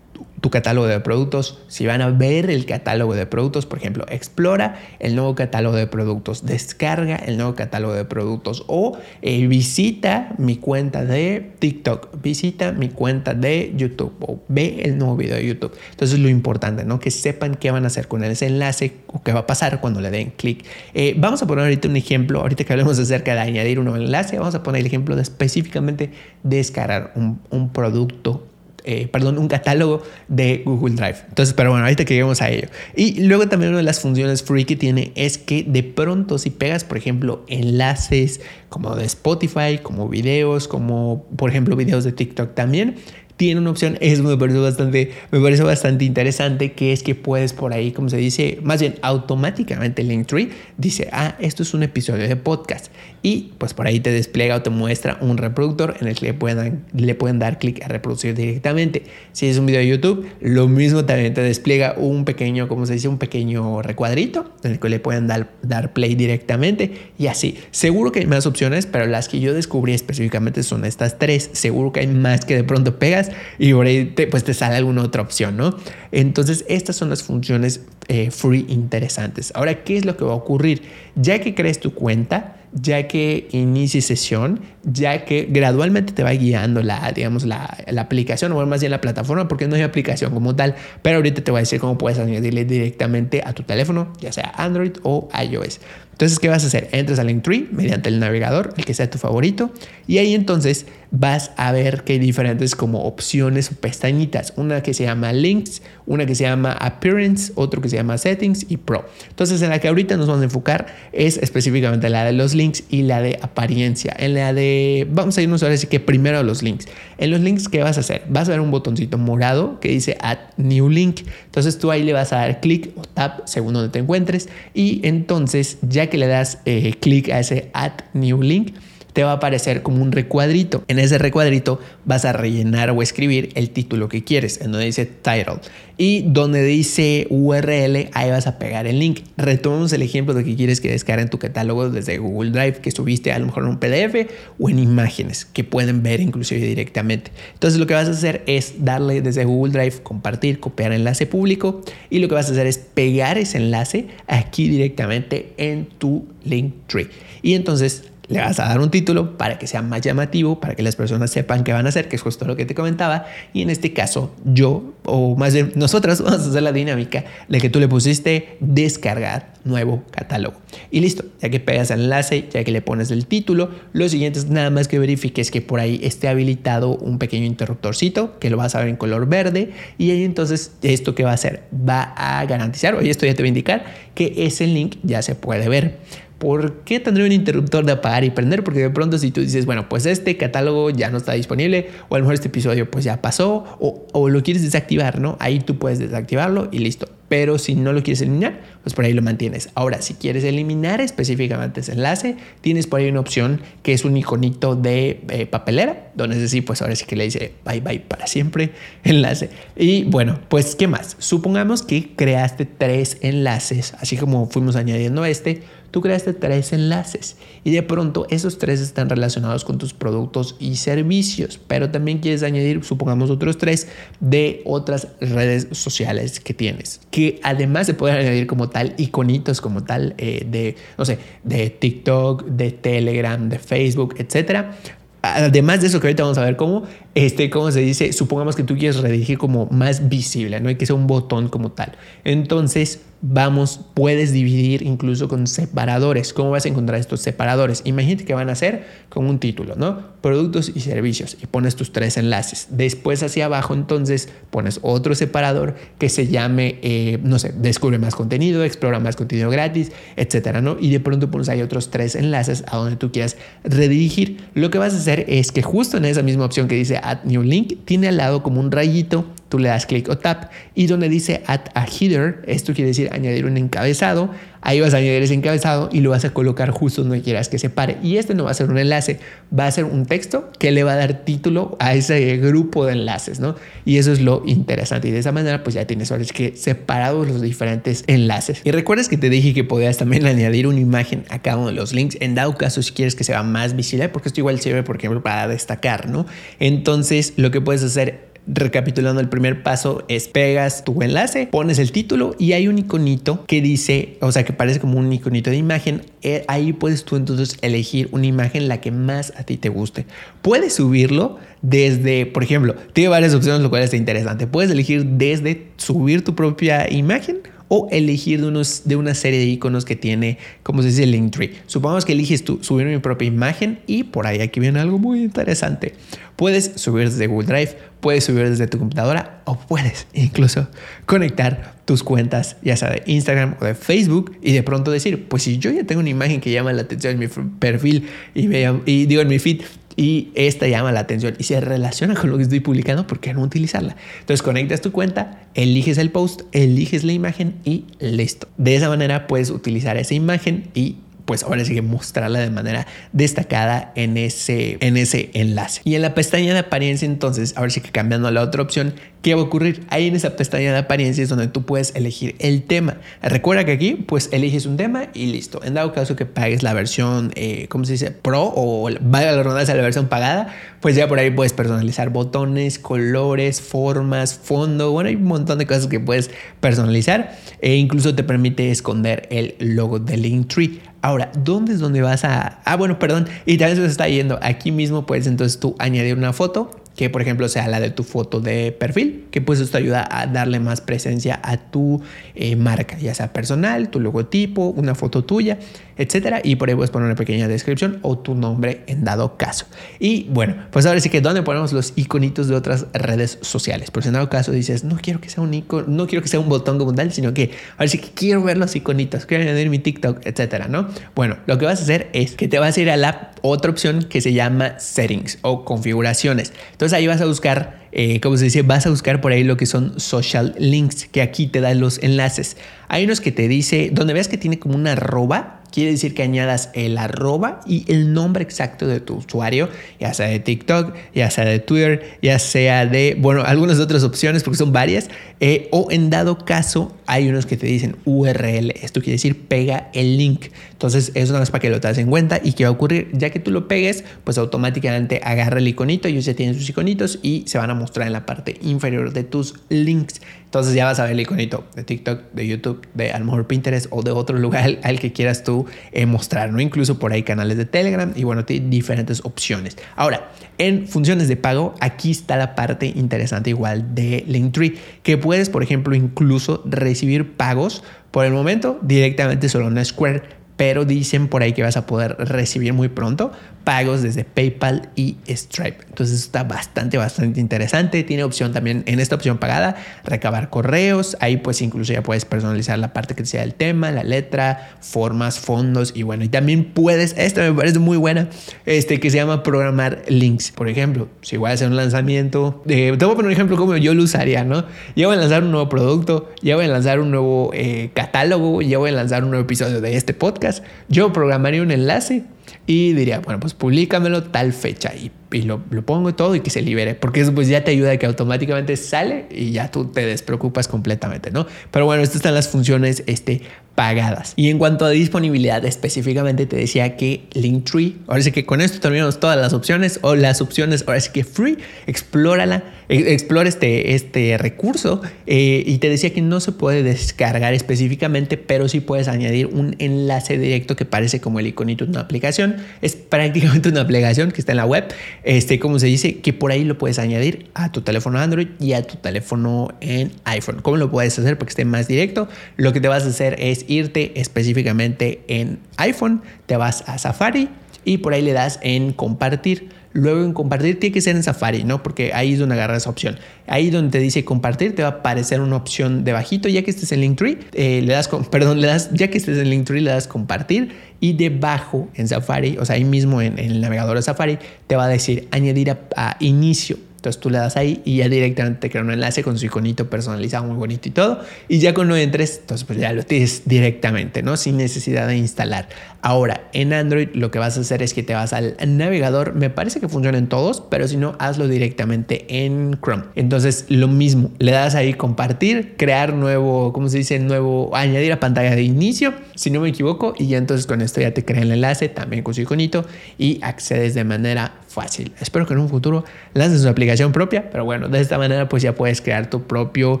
tu 0.40 0.50
catálogo 0.50 0.86
de 0.86 1.00
productos, 1.00 1.58
si 1.68 1.86
van 1.86 2.00
a 2.00 2.10
ver 2.10 2.50
el 2.50 2.64
catálogo 2.64 3.14
de 3.14 3.26
productos, 3.26 3.66
por 3.66 3.78
ejemplo, 3.78 4.06
explora 4.08 4.80
el 4.98 5.14
nuevo 5.14 5.34
catálogo 5.34 5.76
de 5.76 5.86
productos, 5.86 6.46
descarga 6.46 7.16
el 7.16 7.36
nuevo 7.36 7.54
catálogo 7.54 7.94
de 7.94 8.04
productos 8.04 8.64
o 8.66 8.98
eh, 9.22 9.46
visita 9.46 10.34
mi 10.38 10.56
cuenta 10.56 11.04
de 11.04 11.52
TikTok, 11.58 12.22
visita 12.22 12.72
mi 12.72 12.88
cuenta 12.88 13.34
de 13.34 13.72
YouTube 13.76 14.14
o 14.20 14.40
ve 14.48 14.82
el 14.84 14.98
nuevo 14.98 15.16
video 15.16 15.36
de 15.36 15.46
YouTube. 15.46 15.72
Entonces 15.90 16.18
lo 16.18 16.28
importante, 16.28 16.84
¿no? 16.84 17.00
Que 17.00 17.10
sepan 17.10 17.54
qué 17.54 17.70
van 17.70 17.84
a 17.84 17.88
hacer 17.88 18.08
con 18.08 18.24
ese 18.24 18.46
enlace 18.46 18.92
o 19.08 19.22
qué 19.22 19.32
va 19.32 19.40
a 19.40 19.46
pasar 19.46 19.80
cuando 19.80 20.00
le 20.00 20.10
den 20.10 20.32
clic. 20.36 20.64
Eh, 20.94 21.14
vamos 21.18 21.42
a 21.42 21.46
poner 21.46 21.64
ahorita 21.64 21.88
un 21.88 21.96
ejemplo, 21.96 22.40
ahorita 22.40 22.64
que 22.64 22.72
hablemos 22.72 22.98
acerca 22.98 23.34
de 23.34 23.40
añadir 23.40 23.78
un 23.78 23.86
nuevo 23.86 24.02
enlace, 24.02 24.38
vamos 24.38 24.54
a 24.54 24.62
poner 24.62 24.80
el 24.80 24.86
ejemplo 24.86 25.16
de 25.16 25.22
específicamente 25.22 26.10
descargar 26.42 27.12
un, 27.14 27.40
un 27.50 27.70
producto 27.70 28.46
eh, 28.84 29.08
perdón, 29.08 29.38
un 29.38 29.48
catálogo 29.48 30.02
de 30.28 30.62
Google 30.64 30.94
Drive. 30.94 31.18
Entonces, 31.28 31.54
pero 31.54 31.70
bueno, 31.70 31.84
ahorita 31.84 32.04
que 32.04 32.14
lleguemos 32.14 32.42
a 32.42 32.50
ello. 32.50 32.68
Y 32.96 33.22
luego 33.22 33.48
también 33.48 33.70
una 33.70 33.78
de 33.78 33.84
las 33.84 34.00
funciones 34.00 34.42
free 34.42 34.64
que 34.64 34.76
tiene 34.76 35.12
es 35.14 35.38
que 35.38 35.62
de 35.62 35.82
pronto 35.82 36.38
si 36.38 36.50
pegas, 36.50 36.84
por 36.84 36.98
ejemplo, 36.98 37.44
enlaces 37.48 38.40
como 38.68 38.94
de 38.94 39.04
Spotify, 39.04 39.78
como 39.82 40.08
videos, 40.08 40.68
como 40.68 41.26
por 41.36 41.50
ejemplo 41.50 41.76
videos 41.76 42.04
de 42.04 42.12
TikTok 42.12 42.54
también, 42.54 42.96
tiene 43.40 43.58
una 43.58 43.70
opción, 43.70 43.96
es 44.02 44.20
me 44.20 44.36
parece 44.36 44.58
bastante, 44.58 45.12
me 45.30 45.40
parece 45.40 45.62
bastante 45.62 46.04
interesante, 46.04 46.72
que 46.72 46.92
es 46.92 47.02
que 47.02 47.14
puedes 47.14 47.54
por 47.54 47.72
ahí, 47.72 47.90
como 47.90 48.10
se 48.10 48.18
dice, 48.18 48.58
más 48.62 48.82
bien 48.82 48.96
automáticamente 49.00 50.02
Linktree 50.02 50.50
dice, 50.76 51.08
ah, 51.10 51.36
esto 51.40 51.62
es 51.62 51.72
un 51.72 51.82
episodio 51.82 52.28
de 52.28 52.36
podcast. 52.36 52.92
Y 53.22 53.52
pues 53.56 53.72
por 53.72 53.86
ahí 53.86 54.00
te 54.00 54.10
despliega 54.10 54.56
o 54.56 54.62
te 54.62 54.68
muestra 54.68 55.16
un 55.22 55.38
reproductor 55.38 55.96
en 56.00 56.08
el 56.08 56.16
que 56.16 56.26
le 56.26 56.34
pueden, 56.34 56.84
le 56.94 57.14
pueden 57.14 57.38
dar 57.38 57.58
clic 57.58 57.82
a 57.82 57.88
reproducir 57.88 58.34
directamente. 58.34 59.04
Si 59.32 59.46
es 59.46 59.56
un 59.56 59.64
video 59.64 59.80
de 59.80 59.88
YouTube, 59.88 60.26
lo 60.42 60.68
mismo 60.68 61.06
también 61.06 61.32
te 61.32 61.42
despliega 61.42 61.94
un 61.96 62.26
pequeño, 62.26 62.68
como 62.68 62.84
se 62.84 62.92
dice, 62.92 63.08
un 63.08 63.18
pequeño 63.18 63.80
recuadrito 63.80 64.52
en 64.64 64.72
el 64.72 64.80
que 64.80 64.90
le 64.90 65.00
pueden 65.00 65.26
dar, 65.26 65.50
dar 65.62 65.94
play 65.94 66.14
directamente 66.14 66.92
y 67.18 67.28
así. 67.28 67.56
Seguro 67.70 68.12
que 68.12 68.20
hay 68.20 68.26
más 68.26 68.44
opciones, 68.44 68.84
pero 68.84 69.06
las 69.06 69.28
que 69.28 69.40
yo 69.40 69.54
descubrí 69.54 69.94
específicamente 69.94 70.62
son 70.62 70.84
estas 70.84 71.18
tres. 71.18 71.48
Seguro 71.54 71.92
que 71.92 72.00
hay 72.00 72.06
más 72.06 72.44
que 72.44 72.54
de 72.54 72.64
pronto 72.64 72.98
pegas 72.98 73.29
y 73.58 73.72
por 73.72 73.86
ahí 73.86 74.06
te, 74.06 74.26
pues 74.26 74.44
te 74.44 74.54
sale 74.54 74.76
alguna 74.76 75.02
otra 75.02 75.22
opción, 75.22 75.56
¿no? 75.56 75.76
Entonces, 76.12 76.64
estas 76.68 76.96
son 76.96 77.10
las 77.10 77.22
funciones 77.22 77.82
eh, 78.08 78.30
free 78.30 78.66
interesantes. 78.68 79.52
Ahora, 79.54 79.84
¿qué 79.84 79.96
es 79.96 80.04
lo 80.04 80.16
que 80.16 80.24
va 80.24 80.32
a 80.32 80.36
ocurrir? 80.36 80.82
Ya 81.14 81.38
que 81.40 81.54
crees 81.54 81.80
tu 81.80 81.94
cuenta, 81.94 82.56
ya 82.72 83.08
que 83.08 83.48
inicie 83.52 84.00
sesión, 84.00 84.60
ya 84.84 85.24
que 85.24 85.46
gradualmente 85.50 86.12
te 86.12 86.22
va 86.22 86.30
guiando 86.32 86.82
la, 86.82 87.12
digamos, 87.12 87.44
la, 87.44 87.76
la, 87.88 88.02
aplicación, 88.02 88.52
o 88.52 88.66
más 88.66 88.80
bien 88.80 88.92
la 88.92 89.00
plataforma, 89.00 89.48
porque 89.48 89.66
no 89.66 89.76
hay 89.76 89.82
aplicación 89.82 90.32
como 90.32 90.54
tal, 90.54 90.76
pero 91.02 91.16
ahorita 91.16 91.42
te 91.42 91.50
voy 91.50 91.58
a 91.58 91.62
decir 91.62 91.80
cómo 91.80 91.98
puedes 91.98 92.18
añadirle 92.18 92.64
directamente 92.64 93.42
a 93.44 93.52
tu 93.52 93.62
teléfono, 93.64 94.12
ya 94.20 94.32
sea 94.32 94.52
Android 94.56 94.92
o 95.02 95.28
iOS. 95.50 95.80
Entonces, 96.20 96.38
¿qué 96.38 96.50
vas 96.50 96.64
a 96.64 96.66
hacer? 96.66 96.90
Entras 96.92 97.18
a 97.18 97.24
Linktree 97.24 97.68
mediante 97.72 98.10
el 98.10 98.20
navegador, 98.20 98.74
el 98.76 98.84
que 98.84 98.92
sea 98.92 99.08
tu 99.08 99.16
favorito, 99.16 99.72
y 100.06 100.18
ahí 100.18 100.34
entonces 100.34 100.84
vas 101.10 101.52
a 101.56 101.72
ver 101.72 102.04
que 102.04 102.12
hay 102.12 102.18
diferentes 102.18 102.76
como 102.76 103.04
opciones 103.04 103.72
o 103.72 103.76
pestañitas. 103.76 104.52
Una 104.56 104.82
que 104.82 104.92
se 104.92 105.04
llama 105.04 105.32
Links, 105.32 105.80
una 106.10 106.26
que 106.26 106.34
se 106.34 106.42
llama 106.42 106.72
Appearance, 106.72 107.52
otro 107.54 107.80
que 107.80 107.88
se 107.88 107.94
llama 107.94 108.18
Settings 108.18 108.66
y 108.68 108.78
Pro. 108.78 109.08
Entonces, 109.28 109.62
en 109.62 109.70
la 109.70 109.78
que 109.78 109.86
ahorita 109.86 110.16
nos 110.16 110.26
vamos 110.26 110.42
a 110.42 110.44
enfocar 110.44 110.86
es 111.12 111.38
específicamente 111.38 112.10
la 112.10 112.24
de 112.24 112.32
los 112.32 112.52
links 112.52 112.82
y 112.90 113.02
la 113.02 113.22
de 113.22 113.38
apariencia. 113.40 114.12
En 114.18 114.34
la 114.34 114.52
de, 114.52 115.06
vamos 115.08 115.38
a 115.38 115.42
irnos 115.42 115.62
ahora 115.62 115.76
sí 115.76 115.86
que 115.86 116.00
primero 116.00 116.42
los 116.42 116.64
links. 116.64 116.88
En 117.18 117.30
los 117.30 117.38
links, 117.38 117.68
¿qué 117.68 117.84
vas 117.84 117.96
a 117.96 118.00
hacer? 118.00 118.24
Vas 118.28 118.48
a 118.48 118.50
ver 118.50 118.60
un 118.60 118.72
botoncito 118.72 119.18
morado 119.18 119.78
que 119.78 119.88
dice 119.88 120.18
Add 120.20 120.38
New 120.56 120.88
Link. 120.88 121.20
Entonces, 121.44 121.78
tú 121.78 121.92
ahí 121.92 122.02
le 122.02 122.12
vas 122.12 122.32
a 122.32 122.38
dar 122.38 122.60
clic 122.60 122.90
o 122.96 123.02
tap 123.02 123.46
según 123.46 123.74
donde 123.74 123.90
te 123.90 124.00
encuentres 124.00 124.48
y 124.74 125.00
entonces 125.04 125.78
ya 125.82 126.08
que 126.08 126.18
le 126.18 126.26
das 126.26 126.58
eh, 126.64 126.94
clic 127.00 127.30
a 127.30 127.38
ese 127.38 127.70
Add 127.72 127.92
New 128.14 128.42
Link, 128.42 128.74
te 129.12 129.24
va 129.24 129.32
a 129.32 129.34
aparecer 129.34 129.82
como 129.82 130.02
un 130.02 130.12
recuadrito. 130.12 130.84
En 130.88 130.98
ese 130.98 131.18
recuadrito 131.18 131.80
vas 132.04 132.24
a 132.24 132.32
rellenar 132.32 132.90
o 132.90 133.02
escribir 133.02 133.50
el 133.54 133.70
título 133.70 134.08
que 134.08 134.24
quieres, 134.24 134.60
en 134.60 134.72
donde 134.72 134.86
dice 134.86 135.06
title. 135.06 135.60
Y 135.96 136.22
donde 136.22 136.64
dice 136.64 137.26
URL, 137.28 138.08
ahí 138.14 138.30
vas 138.30 138.46
a 138.46 138.58
pegar 138.58 138.86
el 138.86 138.98
link. 138.98 139.20
Retomemos 139.36 139.92
el 139.92 140.00
ejemplo 140.00 140.32
de 140.32 140.44
que 140.44 140.56
quieres 140.56 140.80
que 140.80 140.90
descarguen 140.90 141.28
tu 141.28 141.38
catálogo 141.38 141.90
desde 141.90 142.16
Google 142.16 142.52
Drive, 142.52 142.80
que 142.80 142.90
subiste 142.90 143.32
a 143.32 143.38
lo 143.38 143.46
mejor 143.46 143.64
en 143.64 143.68
un 143.70 143.78
PDF 143.78 144.30
o 144.58 144.70
en 144.70 144.78
imágenes, 144.78 145.44
que 145.44 145.62
pueden 145.62 146.02
ver 146.02 146.20
inclusive 146.20 146.66
directamente. 146.66 147.32
Entonces 147.52 147.78
lo 147.78 147.86
que 147.86 147.92
vas 147.92 148.08
a 148.08 148.12
hacer 148.12 148.42
es 148.46 148.82
darle 148.84 149.20
desde 149.20 149.44
Google 149.44 149.72
Drive, 149.72 150.02
compartir, 150.02 150.58
copiar 150.58 150.92
enlace 150.92 151.26
público. 151.26 151.82
Y 152.08 152.20
lo 152.20 152.28
que 152.28 152.34
vas 152.34 152.48
a 152.48 152.52
hacer 152.52 152.66
es 152.66 152.78
pegar 152.78 153.36
ese 153.36 153.58
enlace 153.58 154.06
aquí 154.26 154.70
directamente 154.70 155.52
en 155.58 155.86
tu 155.98 156.26
link 156.44 156.72
tree. 156.86 157.08
Y 157.42 157.54
entonces 157.54 158.09
le 158.30 158.38
vas 158.40 158.60
a 158.60 158.64
dar 158.64 158.80
un 158.80 158.90
título 158.90 159.36
para 159.36 159.58
que 159.58 159.66
sea 159.66 159.82
más 159.82 160.00
llamativo, 160.00 160.60
para 160.60 160.76
que 160.76 160.82
las 160.82 160.94
personas 160.94 161.30
sepan 161.30 161.64
qué 161.64 161.72
van 161.72 161.86
a 161.86 161.88
hacer, 161.88 162.08
que 162.08 162.14
es 162.14 162.22
justo 162.22 162.44
lo 162.44 162.54
que 162.54 162.64
te 162.64 162.74
comentaba. 162.74 163.26
Y 163.52 163.62
en 163.62 163.70
este 163.70 163.92
caso, 163.92 164.34
yo, 164.44 164.94
o 165.04 165.36
más 165.36 165.52
bien 165.52 165.72
nosotros, 165.74 166.22
vamos 166.24 166.46
a 166.46 166.50
hacer 166.50 166.62
la 166.62 166.72
dinámica 166.72 167.24
de 167.48 167.60
que 167.60 167.68
tú 167.68 167.80
le 167.80 167.88
pusiste 167.88 168.56
descargar 168.60 169.52
nuevo 169.64 170.04
catálogo. 170.12 170.56
Y 170.92 171.00
listo, 171.00 171.24
ya 171.42 171.50
que 171.50 171.58
pegas 171.58 171.90
el 171.90 172.02
enlace, 172.02 172.48
ya 172.50 172.62
que 172.62 172.70
le 172.70 172.82
pones 172.82 173.10
el 173.10 173.26
título, 173.26 173.70
lo 173.92 174.08
siguiente 174.08 174.38
es 174.38 174.48
nada 174.48 174.70
más 174.70 174.86
que 174.86 174.98
verifiques 174.98 175.50
que 175.50 175.60
por 175.60 175.80
ahí 175.80 176.00
esté 176.02 176.28
habilitado 176.28 176.96
un 176.96 177.18
pequeño 177.18 177.46
interruptorcito, 177.46 178.38
que 178.38 178.48
lo 178.48 178.56
vas 178.56 178.76
a 178.76 178.78
ver 178.78 178.88
en 178.88 178.96
color 178.96 179.28
verde. 179.28 179.72
Y 179.98 180.12
ahí 180.12 180.22
entonces, 180.22 180.72
¿esto 180.82 181.16
qué 181.16 181.24
va 181.24 181.32
a 181.32 181.34
hacer? 181.34 181.64
Va 181.74 182.14
a 182.16 182.44
garantizar, 182.46 182.94
oye, 182.94 183.10
esto 183.10 183.26
ya 183.26 183.34
te 183.34 183.42
va 183.42 183.46
a 183.46 183.48
indicar 183.48 183.84
que 184.14 184.34
ese 184.46 184.68
link 184.68 184.96
ya 185.02 185.20
se 185.20 185.34
puede 185.34 185.68
ver. 185.68 185.98
¿Por 186.40 186.84
qué 186.84 187.00
tendría 187.00 187.26
un 187.26 187.32
interruptor 187.32 187.84
de 187.84 187.92
apagar 187.92 188.24
y 188.24 188.30
prender? 188.30 188.64
Porque 188.64 188.80
de 188.80 188.88
pronto 188.88 189.18
si 189.18 189.30
tú 189.30 189.42
dices, 189.42 189.66
bueno, 189.66 189.90
pues 189.90 190.06
este 190.06 190.38
catálogo 190.38 190.88
ya 190.88 191.10
no 191.10 191.18
está 191.18 191.32
disponible, 191.34 191.90
o 192.08 192.14
a 192.14 192.18
lo 192.18 192.24
mejor 192.24 192.32
este 192.32 192.48
episodio 192.48 192.90
pues 192.90 193.04
ya 193.04 193.20
pasó, 193.20 193.76
o, 193.78 194.06
o 194.12 194.28
lo 194.30 194.42
quieres 194.42 194.62
desactivar, 194.62 195.20
¿no? 195.20 195.36
Ahí 195.38 195.60
tú 195.60 195.78
puedes 195.78 195.98
desactivarlo 195.98 196.70
y 196.72 196.78
listo. 196.78 197.10
Pero 197.28 197.58
si 197.58 197.76
no 197.76 197.92
lo 197.92 198.02
quieres 198.02 198.22
eliminar, 198.22 198.58
pues 198.82 198.92
por 198.92 199.04
ahí 199.04 199.12
lo 199.12 199.22
mantienes. 199.22 199.68
Ahora, 199.74 200.02
si 200.02 200.14
quieres 200.14 200.42
eliminar 200.42 201.00
específicamente 201.00 201.78
ese 201.78 201.92
enlace, 201.92 202.36
tienes 202.60 202.88
por 202.88 202.98
ahí 202.98 203.08
una 203.08 203.20
opción 203.20 203.60
que 203.84 203.92
es 203.92 204.04
un 204.04 204.16
iconito 204.16 204.74
de 204.74 205.20
eh, 205.28 205.46
papelera, 205.46 206.10
donde 206.16 206.34
es 206.36 206.42
decir, 206.42 206.64
pues 206.64 206.82
ahora 206.82 206.96
sí 206.96 207.04
que 207.04 207.14
le 207.14 207.24
dice 207.24 207.52
bye 207.64 207.80
bye 207.80 208.00
para 208.00 208.26
siempre 208.26 208.72
enlace. 209.04 209.50
Y 209.76 210.04
bueno, 210.04 210.40
pues 210.48 210.74
¿qué 210.74 210.88
más? 210.88 211.16
Supongamos 211.20 211.82
que 211.82 212.16
creaste 212.16 212.64
tres 212.64 213.18
enlaces, 213.20 213.94
así 214.00 214.16
como 214.16 214.48
fuimos 214.50 214.74
añadiendo 214.74 215.24
este 215.24 215.62
Tú 215.90 216.00
creaste 216.00 216.32
tres 216.32 216.72
enlaces 216.72 217.36
y 217.64 217.72
de 217.72 217.82
pronto 217.82 218.26
esos 218.30 218.58
tres 218.58 218.80
están 218.80 219.08
relacionados 219.08 219.64
con 219.64 219.78
tus 219.78 219.92
productos 219.92 220.56
y 220.58 220.76
servicios, 220.76 221.58
pero 221.66 221.90
también 221.90 222.18
quieres 222.18 222.42
añadir, 222.42 222.84
supongamos, 222.84 223.30
otros 223.30 223.58
tres 223.58 223.88
de 224.20 224.62
otras 224.64 225.08
redes 225.20 225.68
sociales 225.72 226.40
que 226.40 226.54
tienes, 226.54 227.00
que 227.10 227.40
además 227.42 227.86
se 227.86 227.94
pueden 227.94 228.18
añadir 228.18 228.46
como 228.46 228.68
tal 228.68 228.94
iconitos 228.98 229.60
como 229.60 229.82
tal 229.84 230.14
eh, 230.18 230.46
de, 230.48 230.76
no 230.96 231.04
sé, 231.04 231.18
de 231.42 231.70
TikTok, 231.70 232.44
de 232.44 232.70
Telegram, 232.70 233.48
de 233.48 233.58
Facebook, 233.58 234.14
etcétera 234.18 234.76
además 235.22 235.80
de 235.80 235.88
eso 235.88 236.00
que 236.00 236.06
ahorita 236.06 236.22
vamos 236.22 236.38
a 236.38 236.44
ver 236.44 236.56
cómo, 236.56 236.84
este, 237.14 237.50
cómo 237.50 237.70
se 237.70 237.80
dice, 237.80 238.12
supongamos 238.12 238.56
que 238.56 238.62
tú 238.62 238.76
quieres 238.76 238.96
redirigir 238.96 239.38
como 239.38 239.66
más 239.66 240.08
visible, 240.08 240.60
no 240.60 240.68
hay 240.68 240.76
que 240.76 240.86
ser 240.86 240.96
un 240.96 241.06
botón 241.06 241.48
como 241.48 241.72
tal. 241.72 241.92
Entonces, 242.24 243.02
vamos, 243.22 243.80
puedes 243.94 244.32
dividir 244.32 244.82
incluso 244.82 245.28
con 245.28 245.46
separadores. 245.46 246.32
¿Cómo 246.32 246.50
vas 246.50 246.64
a 246.64 246.68
encontrar 246.68 246.98
estos 246.98 247.20
separadores? 247.20 247.82
Imagínate 247.84 248.24
que 248.24 248.34
van 248.34 248.48
a 248.48 248.54
ser 248.54 248.86
con 249.08 249.26
un 249.26 249.38
título, 249.38 249.76
¿no? 249.76 250.10
Productos 250.20 250.72
y 250.74 250.80
servicios 250.80 251.36
y 251.42 251.46
pones 251.46 251.76
tus 251.76 251.92
tres 251.92 252.16
enlaces. 252.16 252.68
Después 252.70 253.22
hacia 253.22 253.46
abajo, 253.46 253.74
entonces 253.74 254.28
pones 254.50 254.80
otro 254.82 255.14
separador 255.14 255.76
que 255.98 256.08
se 256.08 256.28
llame, 256.28 256.78
eh, 256.82 257.18
no 257.22 257.38
sé, 257.38 257.52
descubre 257.56 257.98
más 257.98 258.14
contenido, 258.14 258.64
explora 258.64 259.00
más 259.00 259.16
contenido 259.16 259.50
gratis, 259.50 259.92
etcétera, 260.16 260.60
¿no? 260.60 260.76
Y 260.80 260.90
de 260.90 261.00
pronto 261.00 261.30
pones 261.30 261.48
ahí 261.48 261.62
otros 261.62 261.90
tres 261.90 262.14
enlaces 262.14 262.64
a 262.68 262.76
donde 262.76 262.96
tú 262.96 263.12
quieras 263.12 263.36
redirigir. 263.64 264.44
Lo 264.54 264.70
que 264.70 264.78
vas 264.78 264.94
a 264.94 264.96
hacer 264.96 265.26
es 265.28 265.52
que 265.52 265.62
justo 265.62 265.98
en 265.98 266.06
esa 266.06 266.22
misma 266.22 266.46
opción 266.46 266.68
que 266.68 266.74
dice 266.74 266.98
Add 267.02 267.24
New 267.24 267.42
Link, 267.42 267.84
tiene 267.84 268.08
al 268.08 268.16
lado 268.16 268.42
como 268.42 268.60
un 268.60 268.70
rayito 268.70 269.26
tú 269.50 269.58
le 269.58 269.68
das 269.68 269.84
clic 269.84 270.08
o 270.08 270.16
tap 270.16 270.50
y 270.80 270.86
donde 270.86 271.10
dice 271.10 271.42
add 271.46 271.68
a 271.74 271.84
header, 271.84 272.40
esto 272.46 272.72
quiere 272.72 272.88
decir 272.88 273.10
añadir 273.12 273.44
un 273.44 273.58
encabezado, 273.58 274.30
ahí 274.62 274.80
vas 274.80 274.94
a 274.94 274.96
añadir 274.96 275.22
ese 275.22 275.34
encabezado 275.34 275.90
y 275.92 276.00
lo 276.00 276.08
vas 276.08 276.24
a 276.24 276.32
colocar 276.32 276.70
justo 276.70 277.02
donde 277.02 277.20
quieras 277.20 277.50
que 277.50 277.58
se 277.58 277.68
pare. 277.68 277.98
Y 278.02 278.16
este 278.16 278.34
no 278.34 278.44
va 278.44 278.52
a 278.52 278.54
ser 278.54 278.70
un 278.70 278.78
enlace, 278.78 279.20
va 279.56 279.66
a 279.66 279.70
ser 279.70 279.84
un 279.84 280.06
texto 280.06 280.50
que 280.58 280.70
le 280.70 280.82
va 280.82 280.94
a 280.94 280.96
dar 280.96 281.22
título 281.26 281.76
a 281.80 281.92
ese 281.92 282.38
grupo 282.38 282.86
de 282.86 282.94
enlaces, 282.94 283.40
¿no? 283.40 283.56
Y 283.84 283.98
eso 283.98 284.10
es 284.10 284.22
lo 284.22 284.42
interesante. 284.46 285.08
Y 285.08 285.10
de 285.10 285.18
esa 285.18 285.32
manera, 285.32 285.62
pues 285.62 285.74
ya 285.74 285.86
tienes 285.86 286.10
ahora 286.12 286.24
que 286.24 286.56
separados 286.56 287.28
los 287.28 287.42
diferentes 287.42 288.02
enlaces. 288.06 288.62
Y 288.64 288.70
recuerdas 288.70 289.10
que 289.10 289.18
te 289.18 289.28
dije 289.28 289.52
que 289.52 289.64
podías 289.64 289.98
también 289.98 290.24
añadir 290.24 290.66
una 290.66 290.80
imagen 290.80 291.24
a 291.28 291.42
cada 291.42 291.58
uno 291.58 291.66
de 291.66 291.74
los 291.74 291.92
links, 291.92 292.16
en 292.20 292.34
dado 292.34 292.56
caso 292.56 292.80
si 292.80 292.92
quieres 292.92 293.14
que 293.14 293.24
sea 293.24 293.42
más 293.42 293.76
visible, 293.76 294.08
porque 294.08 294.30
esto 294.30 294.40
igual 294.40 294.58
sirve, 294.62 294.82
por 294.82 294.96
ejemplo, 294.96 295.22
para 295.22 295.46
destacar, 295.46 296.08
¿no? 296.08 296.24
Entonces, 296.58 297.34
lo 297.36 297.50
que 297.50 297.60
puedes 297.60 297.82
hacer 297.82 298.29
Recapitulando, 298.46 299.20
el 299.20 299.28
primer 299.28 299.62
paso 299.62 300.04
es 300.08 300.28
pegas 300.28 300.84
tu 300.84 301.02
enlace, 301.02 301.46
pones 301.46 301.78
el 301.78 301.92
título 301.92 302.34
y 302.38 302.52
hay 302.52 302.68
un 302.68 302.78
iconito 302.78 303.44
que 303.46 303.60
dice, 303.60 304.16
o 304.20 304.32
sea, 304.32 304.44
que 304.44 304.52
parece 304.52 304.80
como 304.80 304.98
un 304.98 305.12
iconito 305.12 305.50
de 305.50 305.56
imagen. 305.56 306.02
Eh, 306.22 306.44
ahí 306.48 306.72
puedes 306.72 307.04
tú 307.04 307.16
entonces 307.16 307.56
elegir 307.62 308.08
una 308.12 308.26
imagen 308.26 308.68
la 308.68 308.80
que 308.80 308.90
más 308.90 309.32
a 309.36 309.44
ti 309.44 309.56
te 309.56 309.68
guste. 309.68 310.06
Puedes 310.42 310.74
subirlo 310.74 311.38
desde, 311.62 312.26
por 312.26 312.42
ejemplo, 312.42 312.74
tiene 312.92 313.08
varias 313.08 313.34
opciones, 313.34 313.62
lo 313.62 313.70
cual 313.70 313.82
está 313.82 313.96
interesante. 313.96 314.46
Puedes 314.46 314.70
elegir 314.70 315.04
desde 315.04 315.68
subir 315.76 316.24
tu 316.24 316.34
propia 316.34 316.90
imagen 316.90 317.38
o 317.72 317.86
elegir 317.92 318.40
de, 318.40 318.48
unos, 318.48 318.82
de 318.84 318.96
una 318.96 319.14
serie 319.14 319.38
de 319.38 319.46
iconos 319.46 319.84
que 319.84 319.94
tiene, 319.94 320.38
como 320.64 320.82
se 320.82 320.88
dice, 320.88 321.06
Linktree. 321.06 321.52
Supongamos 321.66 322.04
que 322.04 322.12
eliges 322.12 322.42
tú 322.42 322.58
subir 322.62 322.84
mi 322.88 322.98
propia 322.98 323.28
imagen 323.28 323.78
y 323.86 324.02
por 324.02 324.26
ahí 324.26 324.40
aquí 324.40 324.58
viene 324.58 324.80
algo 324.80 324.98
muy 324.98 325.22
interesante. 325.22 325.94
Puedes 326.34 326.72
subir 326.74 327.08
desde 327.08 327.28
Google 327.28 327.46
Drive, 327.46 327.76
puedes 328.00 328.24
subir 328.24 328.48
desde 328.48 328.66
tu 328.66 328.78
computadora 328.78 329.42
o 329.44 329.56
puedes 329.56 330.08
incluso 330.14 330.66
conectar 331.06 331.76
tus 331.84 332.02
cuentas, 332.02 332.56
ya 332.60 332.76
sea 332.76 332.90
de 332.90 333.04
Instagram 333.06 333.54
o 333.60 333.64
de 333.64 333.76
Facebook, 333.76 334.36
y 334.42 334.52
de 334.52 334.64
pronto 334.64 334.90
decir, 334.90 335.28
pues 335.28 335.44
si 335.44 335.58
yo 335.58 335.70
ya 335.70 335.84
tengo 335.84 336.00
una 336.00 336.10
imagen 336.10 336.40
que 336.40 336.50
llama 336.50 336.72
la 336.72 336.82
atención 336.82 337.12
en 337.14 337.18
mi 337.20 337.28
perfil 337.60 338.08
y, 338.34 338.48
veo, 338.48 338.82
y 338.84 339.06
digo 339.06 339.22
en 339.22 339.28
mi 339.28 339.38
feed, 339.38 339.60
y 339.96 340.28
esta 340.34 340.68
llama 340.68 340.92
la 340.92 341.00
atención 341.00 341.34
y 341.38 341.44
se 341.44 341.60
relaciona 341.60 342.14
con 342.14 342.30
lo 342.30 342.36
que 342.36 342.44
estoy 342.44 342.60
publicando, 342.60 343.06
¿por 343.06 343.20
qué 343.20 343.34
no 343.34 343.42
utilizarla? 343.42 343.96
Entonces 344.20 344.42
conectas 344.42 344.80
tu 344.80 344.92
cuenta, 344.92 345.42
eliges 345.54 345.98
el 345.98 346.10
post, 346.10 346.42
eliges 346.52 347.04
la 347.04 347.12
imagen 347.12 347.56
y 347.64 347.84
listo. 347.98 348.48
De 348.56 348.76
esa 348.76 348.88
manera 348.88 349.26
puedes 349.26 349.50
utilizar 349.50 349.96
esa 349.96 350.14
imagen 350.14 350.70
y 350.74 350.96
pues 351.30 351.44
ahora 351.44 351.64
sí 351.64 351.74
que 351.74 351.80
mostrarla 351.80 352.40
de 352.40 352.50
manera 352.50 352.88
destacada 353.12 353.92
en 353.94 354.16
ese, 354.16 354.78
en 354.80 354.96
ese 354.96 355.30
enlace. 355.32 355.80
Y 355.84 355.94
en 355.94 356.02
la 356.02 356.12
pestaña 356.12 356.54
de 356.54 356.58
apariencia 356.58 357.06
entonces, 357.06 357.54
ahora 357.56 357.70
sí 357.70 357.80
que 357.80 357.92
cambiando 357.92 358.26
a 358.26 358.32
la 358.32 358.42
otra 358.42 358.62
opción, 358.62 358.94
¿qué 359.22 359.36
va 359.36 359.42
a 359.42 359.44
ocurrir? 359.44 359.84
Ahí 359.90 360.08
en 360.08 360.16
esa 360.16 360.34
pestaña 360.34 360.72
de 360.72 360.78
apariencia 360.78 361.22
es 361.22 361.28
donde 361.28 361.46
tú 361.46 361.62
puedes 361.62 361.94
elegir 361.94 362.34
el 362.40 362.64
tema. 362.64 362.96
Recuerda 363.22 363.64
que 363.64 363.70
aquí 363.70 363.94
pues 363.94 364.28
eliges 364.32 364.66
un 364.66 364.76
tema 364.76 365.04
y 365.14 365.26
listo. 365.26 365.62
En 365.62 365.74
dado 365.74 365.92
caso 365.92 366.16
que 366.16 366.26
pagues 366.26 366.64
la 366.64 366.74
versión, 366.74 367.30
eh, 367.36 367.66
¿cómo 367.68 367.84
se 367.84 367.92
dice? 367.92 368.10
Pro 368.10 368.52
o 368.52 368.90
vaya 369.00 369.30
la 369.30 369.44
redundancia 369.44 369.72
la 369.76 369.82
versión 369.82 370.08
pagada, 370.08 370.52
pues 370.80 370.96
ya 370.96 371.06
por 371.06 371.20
ahí 371.20 371.30
puedes 371.30 371.52
personalizar 371.52 372.10
botones, 372.10 372.80
colores, 372.80 373.60
formas, 373.60 374.34
fondo. 374.34 374.90
Bueno, 374.90 375.10
hay 375.10 375.14
un 375.14 375.26
montón 375.26 375.58
de 375.58 375.66
cosas 375.68 375.86
que 375.86 376.00
puedes 376.00 376.28
personalizar 376.58 377.38
e 377.60 377.76
incluso 377.76 378.16
te 378.16 378.24
permite 378.24 378.72
esconder 378.72 379.28
el 379.30 379.54
logo 379.60 380.00
de 380.00 380.16
Linktree. 380.16 380.89
Ahora, 381.02 381.32
¿dónde 381.38 381.72
es 381.72 381.80
donde 381.80 382.02
vas 382.02 382.24
a...? 382.24 382.60
Ah, 382.64 382.76
bueno, 382.76 382.98
perdón. 382.98 383.26
Y 383.46 383.56
también 383.56 383.78
se 383.78 383.86
está 383.86 384.08
yendo. 384.08 384.38
Aquí 384.42 384.70
mismo 384.70 385.06
puedes 385.06 385.26
entonces 385.26 385.58
tú 385.58 385.74
añadir 385.78 386.16
una 386.16 386.32
foto 386.32 386.70
que 386.96 387.08
por 387.08 387.22
ejemplo 387.22 387.48
sea 387.48 387.66
la 387.68 387.80
de 387.80 387.88
tu 387.88 388.02
foto 388.02 388.40
de 388.40 388.72
perfil, 388.72 389.24
que 389.30 389.40
pues 389.40 389.58
esto 389.60 389.78
ayuda 389.78 390.06
a 390.10 390.26
darle 390.26 390.60
más 390.60 390.82
presencia 390.82 391.40
a 391.42 391.56
tu 391.56 392.02
eh, 392.34 392.56
marca, 392.56 392.98
ya 392.98 393.14
sea 393.14 393.32
personal, 393.32 393.88
tu 393.88 394.00
logotipo, 394.00 394.66
una 394.76 394.94
foto 394.94 395.24
tuya, 395.24 395.58
etcétera. 396.00 396.40
Y 396.42 396.56
por 396.56 396.68
ahí 396.68 396.74
puedes 396.74 396.90
poner 396.90 397.06
una 397.06 397.14
pequeña 397.14 397.46
descripción 397.46 397.98
o 398.02 398.18
tu 398.18 398.34
nombre 398.34 398.82
en 398.86 399.04
dado 399.04 399.36
caso. 399.36 399.66
Y 399.98 400.24
bueno, 400.30 400.56
pues 400.70 400.86
ahora 400.86 400.98
sí 401.00 401.10
que 401.10 401.20
dónde 401.20 401.42
ponemos 401.42 401.72
los 401.72 401.92
iconitos 401.96 402.48
de 402.48 402.54
otras 402.54 402.86
redes 402.92 403.38
sociales. 403.42 403.90
Por 403.90 404.02
si 404.02 404.08
en 404.08 404.14
dado 404.14 404.30
caso 404.30 404.52
dices, 404.52 404.82
no 404.84 404.96
quiero 405.00 405.20
que 405.20 405.28
sea 405.28 405.42
un 405.42 405.52
icono, 405.52 405.86
no 405.88 406.06
quiero 406.06 406.22
que 406.22 406.28
sea 406.28 406.40
un 406.40 406.48
botón 406.48 406.78
como 406.78 406.94
tal, 406.94 407.12
sino 407.12 407.34
que 407.34 407.50
ahora 407.76 407.88
sí 407.88 407.98
que 407.98 408.10
quiero 408.10 408.42
ver 408.42 408.56
los 408.56 408.74
iconitos, 408.74 409.26
quiero 409.26 409.44
añadir 409.44 409.68
mi 409.68 409.78
TikTok, 409.78 410.20
etcétera, 410.24 410.68
¿no? 410.68 410.88
Bueno, 411.14 411.36
lo 411.46 411.58
que 411.58 411.66
vas 411.66 411.80
a 411.80 411.82
hacer 411.82 412.08
es 412.12 412.34
que 412.34 412.48
te 412.48 412.58
vas 412.58 412.76
a 412.76 412.80
ir 412.80 412.90
a 412.90 412.96
la 412.96 413.32
otra 413.42 413.70
opción 413.70 414.04
que 414.04 414.20
se 414.20 414.32
llama 414.32 414.78
settings 414.78 415.38
o 415.42 415.64
configuraciones. 415.64 416.52
Entonces 416.72 416.96
ahí 416.96 417.06
vas 417.06 417.20
a 417.20 417.26
buscar, 417.26 417.80
eh, 417.92 418.20
como 418.20 418.36
se 418.36 418.44
dice, 418.44 418.62
vas 418.62 418.86
a 418.86 418.90
buscar 418.90 419.20
por 419.20 419.32
ahí 419.32 419.44
lo 419.44 419.56
que 419.56 419.66
son 419.66 419.98
social 420.00 420.54
links, 420.58 421.06
que 421.06 421.22
aquí 421.22 421.46
te 421.46 421.60
dan 421.60 421.80
los 421.80 422.02
enlaces. 422.02 422.56
Hay 422.88 423.04
unos 423.04 423.20
que 423.20 423.32
te 423.32 423.48
dice, 423.48 423.90
donde 423.92 424.14
ves 424.14 424.28
que 424.28 424.38
tiene 424.38 424.58
como 424.58 424.74
una 424.74 424.92
arroba, 424.92 425.59
quiere 425.70 425.92
decir 425.92 426.14
que 426.14 426.22
añadas 426.22 426.70
el 426.74 426.98
arroba 426.98 427.60
y 427.66 427.84
el 427.92 428.12
nombre 428.12 428.42
exacto 428.42 428.86
de 428.86 429.00
tu 429.00 429.16
usuario, 429.16 429.68
ya 429.98 430.14
sea 430.14 430.26
de 430.26 430.40
TikTok, 430.40 430.94
ya 431.14 431.30
sea 431.30 431.44
de 431.44 431.58
Twitter, 431.58 432.18
ya 432.22 432.38
sea 432.38 432.86
de, 432.86 433.16
bueno, 433.18 433.42
algunas 433.44 433.78
otras 433.78 434.02
opciones, 434.02 434.42
porque 434.42 434.58
son 434.58 434.72
varias, 434.72 435.08
eh, 435.40 435.68
o 435.70 435.88
en 435.90 436.10
dado 436.10 436.38
caso 436.44 436.94
hay 437.06 437.28
unos 437.28 437.46
que 437.46 437.56
te 437.56 437.66
dicen 437.66 437.96
URL, 438.04 438.70
esto 438.82 439.00
quiere 439.00 439.12
decir 439.12 439.46
pega 439.48 439.90
el 439.94 440.16
link. 440.16 440.46
Entonces, 440.72 441.12
eso 441.14 441.32
no 441.32 441.42
es 441.42 441.50
para 441.50 441.60
que 441.60 441.70
lo 441.70 441.80
te 441.80 441.90
en 441.90 442.08
cuenta 442.08 442.40
y 442.42 442.52
qué 442.52 442.64
va 442.64 442.68
a 442.68 442.72
ocurrir, 442.72 443.10
ya 443.12 443.30
que 443.30 443.40
tú 443.40 443.50
lo 443.50 443.68
pegues, 443.68 444.04
pues 444.24 444.38
automáticamente 444.38 445.20
agarra 445.24 445.58
el 445.58 445.68
iconito, 445.68 446.08
ellos 446.08 446.24
ya 446.24 446.34
tienen 446.34 446.54
sus 446.54 446.68
iconitos 446.68 447.18
y 447.22 447.44
se 447.46 447.58
van 447.58 447.70
a 447.70 447.74
mostrar 447.74 448.06
en 448.06 448.12
la 448.12 448.26
parte 448.26 448.58
inferior 448.62 449.12
de 449.12 449.24
tus 449.24 449.54
links 449.68 450.20
Entonces 450.50 450.74
ya 450.74 450.84
vas 450.84 450.98
a 450.98 451.04
ver 451.04 451.12
el 451.12 451.20
iconito 451.20 451.64
de 451.76 451.84
TikTok, 451.84 452.32
de 452.32 452.44
YouTube, 452.44 452.84
de 452.94 453.12
a 453.12 453.20
lo 453.20 453.24
mejor 453.24 453.46
Pinterest 453.46 453.86
o 453.90 454.02
de 454.02 454.10
otro 454.10 454.36
lugar 454.36 454.80
al 454.82 454.98
que 454.98 455.12
quieras 455.12 455.44
tú 455.44 455.66
eh, 455.92 456.06
mostrar, 456.06 456.50
¿no? 456.50 456.60
Incluso 456.60 456.98
por 456.98 457.12
ahí 457.12 457.22
canales 457.22 457.56
de 457.56 457.66
Telegram 457.66 458.12
y 458.16 458.24
bueno, 458.24 458.44
tiene 458.44 458.68
diferentes 458.68 459.24
opciones. 459.24 459.76
Ahora, 459.94 460.32
en 460.58 460.88
funciones 460.88 461.28
de 461.28 461.36
pago, 461.36 461.76
aquí 461.78 462.10
está 462.10 462.36
la 462.36 462.56
parte 462.56 462.86
interesante 462.86 463.50
igual 463.50 463.94
de 463.94 464.24
Linktree, 464.26 464.74
que 465.04 465.16
puedes, 465.16 465.48
por 465.50 465.62
ejemplo, 465.62 465.94
incluso 465.94 466.64
recibir 466.64 467.36
pagos 467.36 467.84
por 468.10 468.24
el 468.24 468.32
momento 468.32 468.80
directamente 468.82 469.48
solo 469.48 469.68
en 469.68 469.84
Square 469.84 470.40
pero 470.60 470.84
dicen 470.84 471.28
por 471.28 471.42
ahí 471.42 471.54
que 471.54 471.62
vas 471.62 471.78
a 471.78 471.86
poder 471.86 472.16
recibir 472.18 472.74
muy 472.74 472.88
pronto 472.88 473.32
pagos 473.64 474.02
desde 474.02 474.24
PayPal 474.24 474.90
y 474.96 475.16
Stripe. 475.28 475.78
Entonces 475.88 476.20
está 476.20 476.44
bastante, 476.44 476.96
bastante 476.98 477.40
interesante. 477.40 478.02
Tiene 478.02 478.24
opción 478.24 478.52
también 478.52 478.82
en 478.86 479.00
esta 479.00 479.14
opción 479.14 479.38
pagada, 479.38 479.76
recabar 480.04 480.50
correos. 480.50 481.16
Ahí 481.20 481.36
pues 481.36 481.62
incluso 481.62 481.92
ya 481.92 482.02
puedes 482.02 482.24
personalizar 482.24 482.78
la 482.78 482.92
parte 482.92 483.14
que 483.14 483.24
sea 483.24 483.42
el 483.42 483.54
tema, 483.54 483.90
la 483.90 484.02
letra, 484.02 484.76
formas, 484.80 485.38
fondos 485.38 485.92
y 485.94 486.02
bueno, 486.02 486.24
y 486.24 486.28
también 486.28 486.72
puedes, 486.72 487.14
esta 487.16 487.42
me 487.42 487.52
parece 487.52 487.78
muy 487.78 487.96
buena, 487.96 488.28
este 488.66 489.00
que 489.00 489.10
se 489.10 489.16
llama 489.16 489.42
programar 489.42 490.02
links. 490.08 490.50
Por 490.50 490.68
ejemplo, 490.68 491.08
si 491.22 491.36
voy 491.36 491.50
a 491.50 491.54
hacer 491.54 491.68
un 491.68 491.76
lanzamiento, 491.76 492.62
te 492.66 492.90
voy 492.92 493.12
a 493.12 493.14
poner 493.14 493.26
un 493.26 493.32
ejemplo 493.32 493.56
como 493.56 493.76
yo 493.76 493.94
lo 493.94 494.02
usaría, 494.02 494.44
¿no? 494.44 494.64
Ya 494.96 495.06
voy 495.06 495.16
a 495.16 495.20
lanzar 495.20 495.42
un 495.42 495.50
nuevo 495.50 495.68
producto, 495.68 496.30
ya 496.42 496.56
voy 496.56 496.64
a 496.64 496.68
lanzar 496.68 497.00
un 497.00 497.10
nuevo 497.10 497.50
eh, 497.54 497.90
catálogo, 497.94 498.62
ya 498.62 498.78
voy 498.78 498.90
a 498.90 498.92
lanzar 498.92 499.24
un 499.24 499.30
nuevo 499.30 499.44
episodio 499.44 499.80
de 499.80 499.96
este 499.96 500.14
podcast 500.14 500.64
yo 500.88 501.12
programaría 501.12 501.62
un 501.62 501.70
enlace 501.70 502.24
y 502.70 502.92
diría, 502.92 503.18
bueno, 503.18 503.40
pues 503.40 503.52
públicamelo 503.52 504.22
tal 504.22 504.52
fecha 504.52 504.94
y, 504.94 505.10
y 505.32 505.42
lo, 505.42 505.62
lo, 505.70 505.84
pongo 505.84 506.14
todo 506.14 506.34
y 506.34 506.40
que 506.40 506.50
se 506.50 506.62
libere, 506.62 506.94
porque 506.94 507.20
eso 507.20 507.34
pues 507.34 507.48
ya 507.48 507.64
te 507.64 507.70
ayuda 507.70 507.92
a 507.92 507.96
que 507.96 508.06
automáticamente 508.06 508.76
sale 508.76 509.26
y 509.30 509.52
ya 509.52 509.70
tú 509.70 509.86
te 509.86 510.04
despreocupas 510.04 510.68
completamente, 510.68 511.30
¿no? 511.30 511.46
Pero 511.70 511.86
bueno, 511.86 512.02
estas 512.02 512.16
están 512.16 512.34
las 512.34 512.48
funciones 512.48 513.02
este, 513.06 513.42
pagadas. 513.80 514.34
Y 514.36 514.50
en 514.50 514.58
cuanto 514.58 514.84
a 514.84 514.90
disponibilidad, 514.90 515.64
específicamente 515.64 516.44
te 516.44 516.56
decía 516.56 516.96
que 516.96 517.22
Linktree, 517.32 517.96
ahora 518.08 518.22
sí 518.22 518.30
que 518.30 518.44
con 518.44 518.60
esto 518.60 518.78
terminamos 518.78 519.20
todas 519.20 519.38
las 519.38 519.54
opciones 519.54 520.00
o 520.02 520.14
las 520.16 520.42
opciones, 520.42 520.84
ahora 520.86 521.00
sí 521.00 521.10
que 521.12 521.24
free, 521.24 521.56
explórala, 521.86 522.62
e, 522.90 523.14
explora 523.14 523.48
este, 523.48 523.94
este 523.94 524.36
recurso 524.36 525.00
eh, 525.26 525.62
y 525.64 525.78
te 525.78 525.88
decía 525.88 526.12
que 526.12 526.20
no 526.20 526.40
se 526.40 526.52
puede 526.52 526.82
descargar 526.82 527.54
específicamente, 527.54 528.36
pero 528.36 528.68
sí 528.68 528.80
puedes 528.80 529.08
añadir 529.08 529.46
un 529.46 529.76
enlace 529.78 530.36
directo 530.36 530.76
que 530.76 530.84
parece 530.84 531.22
como 531.22 531.40
el 531.40 531.46
iconito 531.46 531.86
de 531.86 531.92
una 531.92 532.00
aplicación. 532.00 532.56
Es 532.82 532.96
prácticamente 532.96 533.70
una 533.70 533.80
aplicación 533.80 534.30
que 534.30 534.42
está 534.42 534.52
en 534.52 534.58
la 534.58 534.66
web, 534.66 534.92
este, 535.22 535.58
como 535.58 535.78
se 535.78 535.86
dice, 535.86 536.20
que 536.20 536.32
por 536.32 536.52
ahí 536.52 536.64
lo 536.64 536.78
puedes 536.78 536.98
añadir 536.98 537.50
a 537.54 537.72
tu 537.72 537.82
teléfono 537.82 538.18
Android 538.18 538.48
y 538.58 538.72
a 538.72 538.82
tu 538.82 538.96
teléfono 538.96 539.68
en 539.80 540.12
iPhone. 540.24 540.60
¿Cómo 540.62 540.76
lo 540.76 540.90
puedes 540.90 541.18
hacer 541.18 541.36
para 541.36 541.46
que 541.46 541.50
esté 541.50 541.64
más 541.64 541.88
directo? 541.88 542.28
Lo 542.56 542.72
que 542.72 542.80
te 542.80 542.88
vas 542.88 543.04
a 543.04 543.08
hacer 543.08 543.36
es 543.38 543.64
irte 543.68 544.20
específicamente 544.20 545.22
en 545.28 545.58
iPhone, 545.76 546.22
te 546.46 546.56
vas 546.56 546.84
a 546.86 546.98
Safari 546.98 547.48
y 547.84 547.98
por 547.98 548.12
ahí 548.12 548.22
le 548.22 548.32
das 548.32 548.58
en 548.62 548.92
compartir. 548.92 549.68
Luego 549.92 550.24
en 550.24 550.32
compartir 550.32 550.78
tiene 550.78 550.94
que 550.94 551.00
ser 551.00 551.16
en 551.16 551.24
Safari, 551.24 551.64
¿no? 551.64 551.82
Porque 551.82 552.12
ahí 552.14 552.34
es 552.34 552.38
donde 552.38 552.54
agarras 552.54 552.82
esa 552.82 552.90
opción. 552.90 553.18
Ahí 553.48 553.70
donde 553.70 553.90
te 553.90 553.98
dice 553.98 554.24
compartir 554.24 554.74
te 554.74 554.82
va 554.82 554.88
a 554.88 554.92
aparecer 554.92 555.40
una 555.40 555.56
opción 555.56 556.04
debajito, 556.04 556.48
ya 556.48 556.62
que 556.62 556.70
estés 556.70 556.92
en 556.92 557.00
Linktree, 557.00 557.38
eh, 557.52 557.82
le 557.82 557.92
das, 557.92 558.08
perdón, 558.30 558.60
ya 558.60 559.08
que 559.08 559.18
estés 559.18 559.38
en 559.38 559.50
Linktree 559.50 559.80
le 559.80 559.90
das 559.90 560.06
compartir 560.06 560.70
y 561.00 561.14
debajo 561.14 561.88
en 561.94 562.08
Safari, 562.08 562.58
o 562.58 562.64
sea, 562.64 562.76
ahí 562.76 562.84
mismo 562.84 563.22
en, 563.22 563.38
el 563.38 563.60
navegador 563.60 563.96
de 563.96 564.02
Safari, 564.02 564.38
te 564.66 564.76
va 564.76 564.84
a 564.84 564.88
decir 564.88 565.28
añadir 565.30 565.76
a 565.96 566.16
inicio 566.20 566.76
entonces 567.00 567.18
tú 567.18 567.30
le 567.30 567.38
das 567.38 567.56
ahí 567.56 567.80
y 567.86 567.96
ya 567.96 568.10
directamente 568.10 568.60
te 568.60 568.68
crea 568.68 568.82
un 568.82 568.90
enlace 568.90 569.22
con 569.22 569.38
su 569.38 569.46
iconito 569.46 569.88
personalizado 569.88 570.44
muy 570.44 570.56
bonito 570.56 570.86
y 570.86 570.92
todo. 570.92 571.22
Y 571.48 571.58
ya 571.58 571.72
cuando 571.72 571.96
entres, 571.96 572.40
entonces 572.42 572.66
pues 572.66 572.78
ya 572.78 572.92
lo 572.92 573.04
tienes 573.04 573.44
directamente, 573.46 574.22
¿no? 574.22 574.36
Sin 574.36 574.58
necesidad 574.58 575.08
de 575.08 575.16
instalar. 575.16 575.70
Ahora, 576.02 576.50
en 576.52 576.74
Android 576.74 577.08
lo 577.14 577.30
que 577.30 577.38
vas 577.38 577.56
a 577.56 577.62
hacer 577.62 577.82
es 577.82 577.94
que 577.94 578.02
te 578.02 578.12
vas 578.12 578.34
al 578.34 578.54
navegador. 578.66 579.34
Me 579.34 579.48
parece 579.48 579.80
que 579.80 579.88
funciona 579.88 580.18
en 580.18 580.28
todos, 580.28 580.60
pero 580.60 580.86
si 580.88 580.98
no, 580.98 581.16
hazlo 581.18 581.48
directamente 581.48 582.44
en 582.44 582.78
Chrome. 582.82 583.04
Entonces 583.14 583.64
lo 583.68 583.88
mismo, 583.88 584.30
le 584.38 584.52
das 584.52 584.74
ahí 584.74 584.92
compartir, 584.92 585.76
crear 585.78 586.12
nuevo, 586.12 586.74
¿cómo 586.74 586.90
se 586.90 586.98
dice? 586.98 587.18
Nuevo, 587.18 587.74
añadir 587.74 588.12
a 588.12 588.20
pantalla 588.20 588.54
de 588.54 588.62
inicio, 588.62 589.14
si 589.36 589.50
no 589.50 589.62
me 589.62 589.70
equivoco. 589.70 590.12
Y 590.18 590.26
ya 590.26 590.36
entonces 590.36 590.66
con 590.66 590.82
esto 590.82 591.00
ya 591.00 591.14
te 591.14 591.24
crea 591.24 591.40
el 591.40 591.52
enlace 591.52 591.88
también 591.88 592.22
con 592.22 592.34
su 592.34 592.42
iconito 592.42 592.84
y 593.16 593.40
accedes 593.42 593.94
de 593.94 594.04
manera 594.04 594.60
fácil. 594.70 595.12
Espero 595.20 595.46
que 595.46 595.54
en 595.54 595.60
un 595.60 595.68
futuro 595.68 596.04
lances 596.34 596.62
su 596.62 596.68
aplicación 596.68 597.12
propia, 597.12 597.50
pero 597.50 597.64
bueno, 597.64 597.88
de 597.88 598.00
esta 598.00 598.18
manera 598.18 598.48
pues 598.48 598.62
ya 598.62 598.74
puedes 598.74 599.00
crear 599.00 599.28
tu 599.28 599.42
propio 599.42 600.00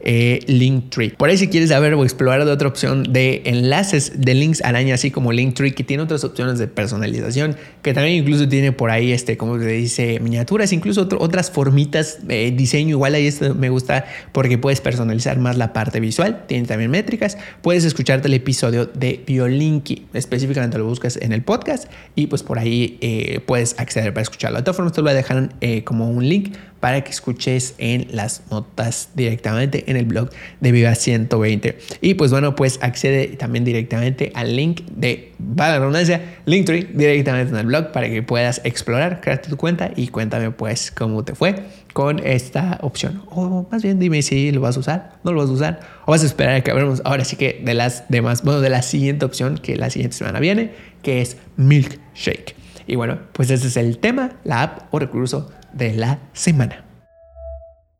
eh, 0.00 0.40
link 0.46 0.90
tree. 0.90 1.10
Por 1.10 1.28
ahí 1.28 1.38
si 1.38 1.48
quieres 1.48 1.70
saber 1.70 1.94
o 1.94 2.02
explorar 2.02 2.44
de 2.44 2.50
otra 2.50 2.68
opción 2.68 3.04
de 3.04 3.42
enlaces 3.44 4.20
de 4.20 4.34
links 4.34 4.62
araña, 4.64 4.94
así 4.94 5.10
como 5.10 5.32
Linktree, 5.32 5.74
que 5.74 5.84
tiene 5.84 6.02
otras 6.02 6.24
opciones 6.24 6.58
de 6.58 6.66
personalización, 6.66 7.56
que 7.82 7.94
también 7.94 8.16
incluso 8.16 8.48
tiene 8.48 8.72
por 8.72 8.90
ahí, 8.90 9.12
este, 9.12 9.36
como 9.36 9.58
se 9.58 9.66
dice, 9.66 10.20
miniaturas, 10.20 10.72
incluso 10.72 11.08
otras 11.18 11.50
formitas 11.50 12.26
de 12.26 12.50
diseño. 12.50 12.90
Igual 12.90 13.14
ahí 13.14 13.26
esto 13.26 13.54
me 13.54 13.68
gusta 13.68 14.04
porque 14.32 14.58
puedes 14.58 14.80
personalizar 14.80 15.38
más 15.38 15.56
la 15.56 15.72
parte 15.72 16.00
visual, 16.00 16.44
tiene 16.46 16.66
también 16.66 16.90
métricas. 16.90 17.38
Puedes 17.60 17.84
escucharte 17.84 18.28
el 18.28 18.34
episodio 18.34 18.86
de 18.86 19.22
Biolinky, 19.26 20.06
específicamente 20.14 20.78
lo 20.78 20.86
buscas 20.86 21.16
en 21.16 21.32
el 21.32 21.42
podcast 21.42 21.90
y 22.14 22.26
pues 22.26 22.42
por 22.42 22.58
ahí 22.58 22.98
eh, 23.00 23.40
puedes 23.46 23.78
acceder 23.78 24.12
para 24.12 24.22
escucharlo. 24.32 24.58
De 24.58 24.64
todas 24.64 24.76
formas, 24.76 24.92
te 24.92 25.00
voy 25.00 25.10
a 25.10 25.14
dejar 25.14 25.50
eh, 25.60 25.84
como 25.84 26.10
un 26.10 26.28
link 26.28 26.54
para 26.82 27.04
que 27.04 27.12
escuches 27.12 27.76
en 27.78 28.08
las 28.10 28.42
notas 28.50 29.10
directamente 29.14 29.88
en 29.88 29.96
el 29.96 30.04
blog 30.04 30.30
de 30.60 30.72
Viva 30.72 30.96
120. 30.96 31.78
Y 32.00 32.14
pues 32.14 32.32
bueno, 32.32 32.56
pues 32.56 32.80
accede 32.82 33.28
también 33.28 33.64
directamente 33.64 34.32
al 34.34 34.56
link 34.56 34.80
de, 34.90 35.32
para 35.56 35.74
la 35.74 35.78
redundancia, 35.78 36.38
Linktree 36.44 36.88
directamente 36.92 37.52
en 37.52 37.58
el 37.60 37.66
blog 37.66 37.92
para 37.92 38.08
que 38.08 38.24
puedas 38.24 38.60
explorar, 38.64 39.20
crearte 39.20 39.48
tu 39.48 39.56
cuenta 39.56 39.92
y 39.94 40.08
cuéntame 40.08 40.50
pues 40.50 40.90
cómo 40.90 41.24
te 41.24 41.36
fue 41.36 41.54
con 41.92 42.18
esta 42.26 42.80
opción. 42.82 43.22
O 43.30 43.64
más 43.70 43.84
bien 43.84 44.00
dime 44.00 44.20
si 44.22 44.50
lo 44.50 44.60
vas 44.60 44.76
a 44.76 44.80
usar, 44.80 45.12
no 45.22 45.32
lo 45.32 45.40
vas 45.40 45.50
a 45.50 45.52
usar, 45.52 45.80
o 46.04 46.10
vas 46.10 46.24
a 46.24 46.26
esperar 46.26 46.56
a 46.56 46.60
que 46.62 46.72
hablemos 46.72 47.00
ahora 47.04 47.24
sí 47.24 47.36
que 47.36 47.62
de 47.64 47.74
las 47.74 48.08
demás, 48.08 48.42
bueno, 48.42 48.60
de 48.60 48.70
la 48.70 48.82
siguiente 48.82 49.24
opción 49.24 49.58
que 49.58 49.76
la 49.76 49.88
siguiente 49.88 50.16
semana 50.16 50.40
viene, 50.40 50.72
que 51.02 51.22
es 51.22 51.36
Milkshake. 51.56 52.61
Y 52.92 52.96
bueno, 52.96 53.20
pues 53.32 53.48
ese 53.48 53.68
es 53.68 53.78
el 53.78 53.96
tema, 53.96 54.32
la 54.44 54.64
app 54.64 54.92
o 54.92 54.98
recurso 54.98 55.50
de 55.72 55.94
la 55.94 56.18
semana. 56.34 56.84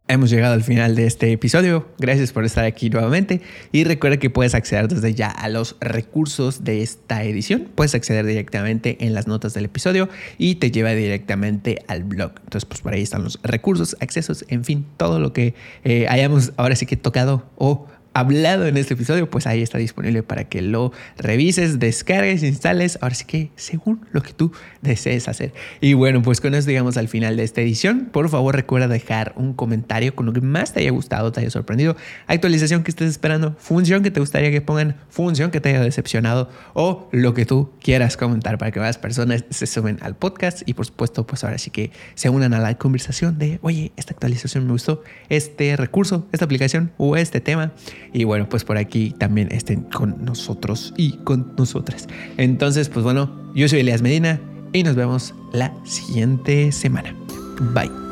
Hemos 0.06 0.28
llegado 0.28 0.52
al 0.52 0.62
final 0.62 0.94
de 0.94 1.06
este 1.06 1.32
episodio. 1.32 1.88
Gracias 1.98 2.30
por 2.30 2.44
estar 2.44 2.66
aquí 2.66 2.90
nuevamente. 2.90 3.40
Y 3.72 3.84
recuerda 3.84 4.18
que 4.18 4.28
puedes 4.28 4.54
acceder 4.54 4.88
desde 4.88 5.14
ya 5.14 5.30
a 5.30 5.48
los 5.48 5.76
recursos 5.80 6.64
de 6.64 6.82
esta 6.82 7.24
edición. 7.24 7.70
Puedes 7.74 7.94
acceder 7.94 8.26
directamente 8.26 8.98
en 9.00 9.14
las 9.14 9.26
notas 9.26 9.54
del 9.54 9.64
episodio 9.64 10.10
y 10.36 10.56
te 10.56 10.70
lleva 10.70 10.90
directamente 10.90 11.82
al 11.88 12.04
blog. 12.04 12.32
Entonces, 12.44 12.66
pues 12.66 12.82
por 12.82 12.92
ahí 12.92 13.00
están 13.00 13.24
los 13.24 13.40
recursos, 13.42 13.96
accesos, 14.00 14.44
en 14.48 14.62
fin, 14.62 14.84
todo 14.98 15.20
lo 15.20 15.32
que 15.32 15.54
eh, 15.84 16.06
hayamos 16.10 16.52
ahora 16.58 16.76
sí 16.76 16.84
que 16.84 16.98
tocado 16.98 17.46
o 17.56 17.86
hablado 18.14 18.66
en 18.66 18.76
este 18.76 18.94
episodio, 18.94 19.28
pues 19.30 19.46
ahí 19.46 19.62
está 19.62 19.78
disponible 19.78 20.22
para 20.22 20.44
que 20.44 20.62
lo 20.62 20.92
revises, 21.16 21.78
descargues, 21.78 22.42
instales, 22.42 22.98
ahora 23.00 23.14
sí 23.14 23.24
que 23.24 23.50
según 23.56 24.06
lo 24.12 24.22
que 24.22 24.32
tú 24.32 24.52
desees 24.80 25.28
hacer. 25.28 25.52
Y 25.80 25.94
bueno, 25.94 26.22
pues 26.22 26.40
con 26.40 26.54
eso 26.54 26.68
llegamos 26.68 26.96
al 26.96 27.08
final 27.08 27.36
de 27.36 27.44
esta 27.44 27.60
edición. 27.60 28.08
Por 28.12 28.28
favor, 28.28 28.54
recuerda 28.54 28.88
dejar 28.88 29.32
un 29.36 29.54
comentario 29.54 30.14
con 30.14 30.26
lo 30.26 30.32
que 30.32 30.40
más 30.40 30.72
te 30.72 30.80
haya 30.80 30.90
gustado, 30.90 31.32
te 31.32 31.40
haya 31.40 31.50
sorprendido, 31.50 31.96
actualización 32.26 32.82
que 32.82 32.90
estés 32.90 33.10
esperando, 33.10 33.56
función 33.58 34.02
que 34.02 34.10
te 34.10 34.20
gustaría 34.20 34.50
que 34.50 34.60
pongan, 34.60 34.96
función 35.08 35.50
que 35.50 35.60
te 35.60 35.70
haya 35.70 35.80
decepcionado 35.80 36.50
o 36.74 37.08
lo 37.12 37.34
que 37.34 37.46
tú 37.46 37.70
quieras 37.80 38.16
comentar 38.16 38.58
para 38.58 38.70
que 38.70 38.80
más 38.80 38.98
personas 38.98 39.44
se 39.50 39.66
sumen 39.66 39.98
al 40.02 40.16
podcast 40.16 40.62
y 40.66 40.74
por 40.74 40.86
supuesto, 40.86 41.26
pues 41.26 41.44
ahora 41.44 41.58
sí 41.58 41.70
que 41.70 41.90
se 42.14 42.28
unan 42.28 42.54
a 42.54 42.58
la 42.58 42.76
conversación 42.76 43.38
de, 43.38 43.58
oye, 43.62 43.92
esta 43.96 44.12
actualización 44.12 44.66
me 44.66 44.72
gustó, 44.72 45.02
este 45.28 45.76
recurso, 45.76 46.26
esta 46.32 46.44
aplicación 46.44 46.92
o 46.96 47.16
este 47.16 47.40
tema. 47.40 47.72
Y 48.12 48.24
bueno, 48.24 48.48
pues 48.48 48.64
por 48.64 48.76
aquí 48.76 49.14
también 49.16 49.48
estén 49.50 49.82
con 49.82 50.24
nosotros 50.24 50.92
y 50.96 51.12
con 51.18 51.54
nosotras. 51.56 52.08
Entonces, 52.36 52.88
pues 52.88 53.04
bueno, 53.04 53.30
yo 53.54 53.68
soy 53.68 53.80
Elias 53.80 54.02
Medina 54.02 54.40
y 54.72 54.82
nos 54.82 54.96
vemos 54.96 55.34
la 55.52 55.72
siguiente 55.84 56.72
semana. 56.72 57.14
Bye. 57.74 58.11